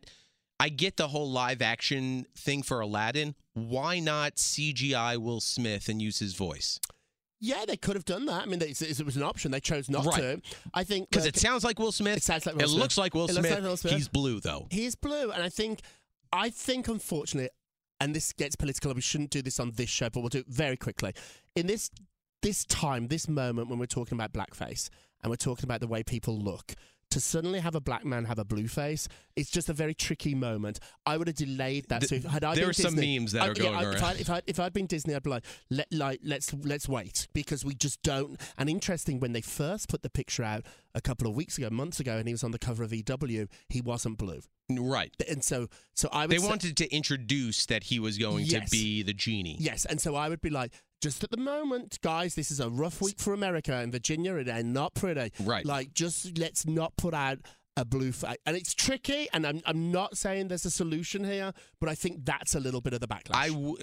I 0.60 0.68
get 0.68 0.96
the 0.96 1.08
whole 1.08 1.30
live 1.30 1.60
action 1.60 2.26
thing 2.36 2.62
for 2.62 2.80
Aladdin. 2.80 3.34
Why 3.54 3.98
not 3.98 4.36
CGI 4.36 5.16
Will 5.16 5.40
Smith 5.40 5.88
and 5.88 6.00
use 6.00 6.18
his 6.20 6.34
voice? 6.34 6.78
Yeah, 7.40 7.64
they 7.66 7.76
could 7.76 7.96
have 7.96 8.04
done 8.04 8.26
that. 8.26 8.42
I 8.42 8.46
mean, 8.46 8.62
it's- 8.62 8.82
it 8.82 9.04
was 9.04 9.16
an 9.16 9.24
option. 9.24 9.50
They 9.50 9.58
chose 9.58 9.88
not 9.90 10.06
Right. 10.06 10.20
to. 10.20 10.42
I 10.72 10.84
think 10.84 11.10
Because 11.10 11.26
it 11.26 11.36
sounds 11.36 11.64
like 11.64 11.80
Will 11.80 11.90
Smith. 11.90 12.18
It 12.18 12.22
sounds 12.22 12.46
like 12.46 12.54
Will 12.54 12.62
It 12.62 12.68
Smith. 12.68 12.80
looks 12.80 12.96
like 12.96 13.14
Will 13.14 13.24
It 13.24 13.32
Smith. 13.32 13.42
looks 13.44 13.54
like 13.54 13.62
Will 13.64 13.76
Smith. 13.76 13.92
He's 13.94 14.08
blue 14.08 14.38
though. 14.40 14.68
He's 14.70 14.94
blue, 14.94 15.32
and 15.32 15.42
I 15.42 15.48
think, 15.48 15.80
I 16.32 16.50
think, 16.50 16.86
unfortunately, 16.86 17.50
and 17.98 18.14
this 18.14 18.32
gets 18.32 18.54
political, 18.54 18.90
and 18.92 18.96
we 18.96 19.02
shouldn't 19.02 19.30
do 19.30 19.42
this 19.42 19.58
on 19.58 19.72
this 19.72 19.90
show, 19.90 20.08
but 20.10 20.20
we'll 20.20 20.28
do 20.28 20.38
it 20.38 20.46
very 20.48 20.76
quickly. 20.76 21.14
In 21.56 21.66
this 21.66 21.90
this 22.42 22.64
time, 22.64 23.06
this 23.08 23.28
moment 23.28 23.68
when 23.68 23.78
we're 23.78 23.86
talking 23.86 24.16
about 24.18 24.32
blackface 24.32 24.88
and 25.22 25.30
we're 25.30 25.36
talking 25.36 25.64
about 25.64 25.80
the 25.80 25.86
way 25.86 26.02
people 26.02 26.36
look. 26.36 26.74
To 27.12 27.20
suddenly 27.20 27.61
have 27.61 27.75
a 27.75 27.81
black 27.81 28.05
man 28.05 28.25
have 28.25 28.38
a 28.38 28.44
blue 28.44 28.68
face, 28.68 29.07
it's 29.37 29.51
just 29.51 29.68
a 29.68 29.72
very 29.75 29.92
tricky 29.94 30.35
moment. 30.35 30.80
I 31.05 31.16
would 31.18 31.26
have 31.26 31.36
delayed 31.36 31.86
that. 31.89 32.01
Th- 32.01 32.09
so 32.09 32.14
if, 32.16 32.24
had 32.24 32.43
I 32.43 32.55
there 32.55 32.64
been 32.64 32.70
are 32.70 32.72
some 32.72 32.95
Disney- 32.95 33.18
memes 33.18 33.32
that 33.32 33.43
I- 33.43 33.49
are 33.49 33.55
yeah, 33.55 33.62
going 33.64 33.74
I- 33.74 33.80
If, 33.80 34.03
I, 34.03 34.07
around. 34.07 34.20
if, 34.20 34.30
I, 34.30 34.43
if 34.47 34.61
I'd 34.61 34.72
been 34.72 34.86
Disney, 34.86 35.14
I'd 35.14 35.22
be 35.22 35.28
like, 35.30 35.45
Let, 35.70 35.93
like, 35.93 36.20
let's 36.24 36.55
let's 36.55 36.89
wait 36.89 37.28
because 37.34 37.64
we 37.64 37.74
just 37.74 38.03
don't. 38.03 38.41
And 38.57 38.70
interesting, 38.70 39.20
when 39.20 39.32
they 39.32 39.43
first 39.43 39.89
put 39.91 40.03
the 40.03 40.09
picture 40.11 40.43
out 40.43 40.64
a 40.95 41.01
couple 41.03 41.28
of 41.28 41.34
weeks 41.34 41.59
ago, 41.59 41.68
months 41.70 42.01
ago, 42.01 42.16
and 42.16 42.26
he 42.26 42.32
was 42.32 42.43
on 42.45 42.51
the 42.51 42.59
cover 42.59 42.82
of 42.82 42.93
EW, 42.95 43.47
he 43.68 43.80
wasn't 43.80 44.16
blue. 44.18 44.41
Right. 44.70 45.12
And 45.28 45.45
so, 45.45 45.68
so 45.95 46.09
I 46.12 46.22
would 46.26 46.30
They 46.30 46.39
say- 46.39 46.49
wanted 46.49 46.76
to 46.78 46.91
introduce 46.95 47.66
that 47.66 47.84
he 47.84 47.99
was 47.99 48.16
going 48.16 48.47
to 48.47 48.62
be 48.70 49.03
the 49.03 49.12
genie. 49.12 49.57
Yes, 49.61 49.84
and 49.84 50.01
so 50.01 50.14
I 50.14 50.30
would 50.30 50.41
be 50.41 50.49
like, 50.51 50.72
just 51.03 51.24
at 51.24 51.30
the 51.30 51.36
moment, 51.36 51.98
guys, 52.00 52.36
this 52.36 52.50
is 52.53 52.61
a 52.61 52.70
rough 52.70 53.03
week 53.03 53.18
for 53.18 53.34
America 53.34 53.74
and 53.74 53.90
Virginia, 53.90 54.36
and 54.36 54.46
they're 54.46 54.62
not 54.62 54.94
pretty. 54.94 55.32
Right. 55.42 55.66
Like, 55.66 55.92
just 55.92 56.38
let's 56.38 56.64
not 56.64 56.96
put 56.96 57.12
out 57.12 57.40
a 57.77 57.85
blue 57.87 58.12
face. 58.12 58.37
And 58.45 58.55
it's 58.57 58.75
tricky, 58.75 59.29
and 59.33 59.47
I'm, 59.47 59.62
I'm 59.64 59.91
not 59.91 60.18
saying 60.18 60.49
there's 60.49 60.66
a 60.66 60.70
solution 60.70 61.25
here, 61.25 61.53
but 61.81 61.89
I 61.89 61.95
think 61.95 62.25
that's 62.25 62.55
a 62.55 62.61
little 62.61 62.83
bit 62.83 62.93
of 62.93 63.01
the 63.01 63.09
backlash. 63.09 63.35
I 63.35 63.49
w- 63.49 63.77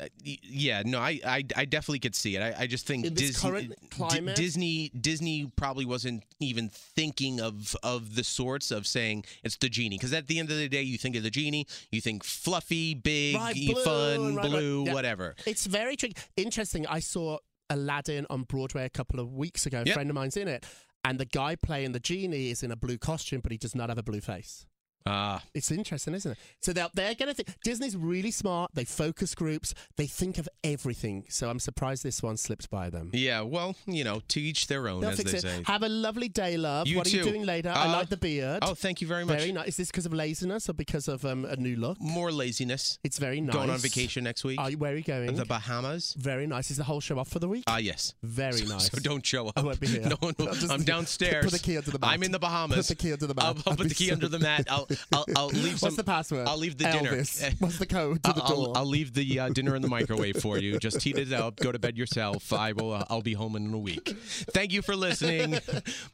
uh, 0.00 0.06
yeah, 0.22 0.82
no, 0.84 0.98
I, 0.98 1.20
I, 1.26 1.44
I 1.54 1.64
definitely 1.66 1.98
could 1.98 2.14
see 2.14 2.36
it. 2.36 2.40
I, 2.40 2.62
I 2.62 2.66
just 2.66 2.86
think 2.86 3.12
Disney, 3.14 3.50
current 3.50 3.74
D- 4.10 4.32
Disney, 4.34 4.88
Disney 4.98 5.50
probably 5.56 5.84
wasn't 5.84 6.24
even 6.40 6.70
thinking 6.70 7.40
of 7.40 7.76
of 7.82 8.14
the 8.14 8.24
sorts 8.24 8.70
of 8.70 8.86
saying 8.86 9.24
it's 9.42 9.56
the 9.58 9.68
genie. 9.68 9.98
Because 9.98 10.14
at 10.14 10.26
the 10.26 10.38
end 10.38 10.50
of 10.50 10.56
the 10.56 10.68
day, 10.68 10.82
you 10.82 10.96
think 10.96 11.14
of 11.14 11.22
the 11.22 11.30
genie, 11.30 11.66
you 11.92 12.00
think 12.00 12.24
fluffy, 12.24 12.94
big, 12.94 13.36
Right, 13.36 13.54
blue, 13.54 13.84
fun, 13.84 14.36
right, 14.36 14.42
right, 14.44 14.50
blue, 14.50 14.84
yeah. 14.86 14.94
whatever. 14.94 15.34
It's 15.46 15.66
very 15.66 15.96
tricky. 15.96 16.16
Interesting. 16.36 16.86
I 16.86 17.00
saw 17.00 17.38
Aladdin 17.70 18.26
on 18.30 18.44
Broadway 18.44 18.84
a 18.84 18.90
couple 18.90 19.20
of 19.20 19.32
weeks 19.34 19.66
ago. 19.66 19.82
A 19.82 19.84
Yep. 19.84 19.94
friend 19.94 20.10
of 20.10 20.14
mine's 20.14 20.36
in 20.38 20.48
it. 20.48 20.64
And 21.04 21.20
the 21.20 21.26
guy 21.26 21.54
playing 21.54 21.92
the 21.92 22.00
genie 22.00 22.50
is 22.50 22.62
in 22.62 22.70
a 22.70 22.76
blue 22.76 22.96
costume, 22.96 23.40
but 23.42 23.52
he 23.52 23.58
does 23.58 23.74
not 23.74 23.90
have 23.90 23.98
a 23.98 24.02
blue 24.02 24.22
face. 24.22 24.66
Ah, 25.06 25.42
It's 25.52 25.70
interesting, 25.70 26.14
isn't 26.14 26.32
it? 26.32 26.38
So 26.62 26.72
they're, 26.72 26.88
they're 26.94 27.14
going 27.14 27.28
to 27.28 27.34
think 27.34 27.48
Disney's 27.62 27.94
really 27.96 28.30
smart. 28.30 28.70
They 28.74 28.84
focus 28.84 29.34
groups. 29.34 29.74
They 29.96 30.06
think 30.06 30.38
of 30.38 30.48
everything. 30.62 31.24
So 31.28 31.50
I'm 31.50 31.58
surprised 31.58 32.02
this 32.02 32.22
one 32.22 32.38
slipped 32.38 32.70
by 32.70 32.88
them. 32.88 33.10
yeah. 33.12 33.42
Well, 33.42 33.76
you 33.86 34.02
know, 34.04 34.22
to 34.28 34.40
each 34.40 34.66
their 34.66 34.88
own, 34.88 35.02
They'll 35.02 35.10
as 35.10 35.18
fix 35.18 35.32
they 35.32 35.38
it. 35.38 35.42
say. 35.42 35.62
Have 35.66 35.82
a 35.82 35.88
lovely 35.90 36.28
day, 36.28 36.56
love. 36.56 36.86
You 36.86 36.96
what 36.96 37.06
are 37.06 37.10
you 37.10 37.22
too. 37.22 37.30
doing 37.30 37.44
later? 37.44 37.68
I 37.68 37.86
Uh, 37.88 37.92
like 37.92 38.08
the 38.08 38.16
beard. 38.16 38.60
Oh, 38.62 38.74
thank 38.74 39.02
you 39.02 39.06
very 39.06 39.24
much. 39.26 39.38
very 39.40 39.52
nice. 39.52 39.68
Is 39.68 39.76
this 39.76 39.90
because 39.90 40.06
of 40.06 40.14
laziness 40.14 40.70
or 40.70 40.72
because 40.72 41.06
of 41.08 41.24
um, 41.26 41.44
a 41.44 41.56
new 41.56 41.76
look? 41.76 42.00
More 42.00 42.32
laziness. 42.32 42.98
It's 43.04 43.18
very 43.18 43.40
nice. 43.42 43.54
Going 43.54 43.68
on 43.70 43.78
vacation 43.78 44.24
next 44.24 44.42
week. 44.44 44.58
Are 44.58 44.70
you, 44.70 44.78
where 44.78 44.92
are 44.92 44.96
you 44.96 45.02
going? 45.02 45.34
The 45.34 45.44
Bahamas. 45.44 46.14
very 46.18 46.46
nice. 46.46 46.70
Is 46.70 46.78
the 46.78 46.84
whole 46.84 47.00
show 47.00 47.18
off 47.18 47.28
for 47.28 47.38
the 47.40 47.48
week? 47.48 47.64
Ah, 47.66 47.76
yes. 47.76 48.14
very 48.22 48.52
So- 48.52 48.72
nice. 48.72 48.90
So 48.90 48.98
don't 49.00 49.24
show 49.24 49.48
up. 49.48 49.58
I 49.58 49.62
won't 49.62 49.80
be 49.80 49.86
here. 49.88 50.00
No, 50.08 50.16
no, 50.22 50.46
I'll 50.46 50.54
just- 50.54 50.70
I'm 50.72 50.82
downstairs. 50.84 51.44
Put 51.50 51.52
the 51.52 51.58
key 51.58 51.76
under 51.76 51.90
the 51.90 51.98
mat. 51.98 52.10
I'm 52.10 52.22
in 52.22 52.32
the 52.32 52.38
Bahamas. 52.38 52.78
Put 52.78 52.86
the 52.88 52.94
key 53.02 53.12
under 53.12 53.26
the 53.26 53.34
mat. 53.34 53.44
I'll, 53.44 53.56
I'll 53.66 53.76
put 53.76 53.82
be 53.84 53.88
the 53.90 53.94
key 53.94 54.06
so- 54.08 54.14
under 54.14 54.28
the 54.28 54.38
mat. 54.38 54.66
I'll, 54.70 54.86
I'll, 55.12 55.24
I'll 55.36 55.46
leave 55.48 55.80
What's 55.82 55.96
the 55.96 56.04
password? 56.04 56.46
I'll 56.48 56.58
leave 56.58 56.78
the 56.78 56.84
dinner. 56.84 57.12
Elvis. 57.12 57.54
What's 57.60 57.78
the 57.78 57.86
code 57.86 58.22
to 58.24 58.32
the 58.32 58.42
I'll, 58.42 58.64
door? 58.64 58.72
I'll 58.76 58.86
leave 58.86 59.14
the 59.14 59.40
uh, 59.40 59.48
dinner 59.50 59.76
in 59.76 59.82
the 59.82 59.88
microwave 59.88 60.36
for 60.36 60.58
you. 60.58 60.78
Just 60.78 61.02
heat 61.02 61.18
it 61.18 61.32
up. 61.32 61.56
Go 61.56 61.72
to 61.72 61.78
bed 61.78 61.96
yourself. 61.96 62.52
I 62.52 62.72
will. 62.72 62.92
Uh, 62.92 63.04
I'll 63.10 63.22
be 63.22 63.34
home 63.34 63.56
in 63.56 63.72
a 63.72 63.78
week. 63.78 64.08
Thank 64.50 64.72
you 64.72 64.82
for 64.82 64.96
listening. 64.96 65.58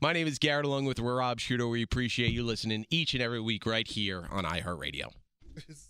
My 0.01 0.12
name 0.12 0.26
is 0.26 0.39
Garrett, 0.39 0.64
along 0.66 0.85
with 0.85 0.99
Rob 0.99 1.41
Shuter. 1.41 1.68
We 1.68 1.83
appreciate 1.83 2.33
you 2.33 2.43
listening 2.43 2.87
each 2.91 3.14
and 3.14 3.22
every 3.22 3.41
week 3.41 3.66
right 3.66 3.87
here 3.87 4.26
on 4.31 4.45
iHeartRadio. 4.45 5.12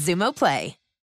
Xumo 0.00 0.32
Play. 0.32 0.79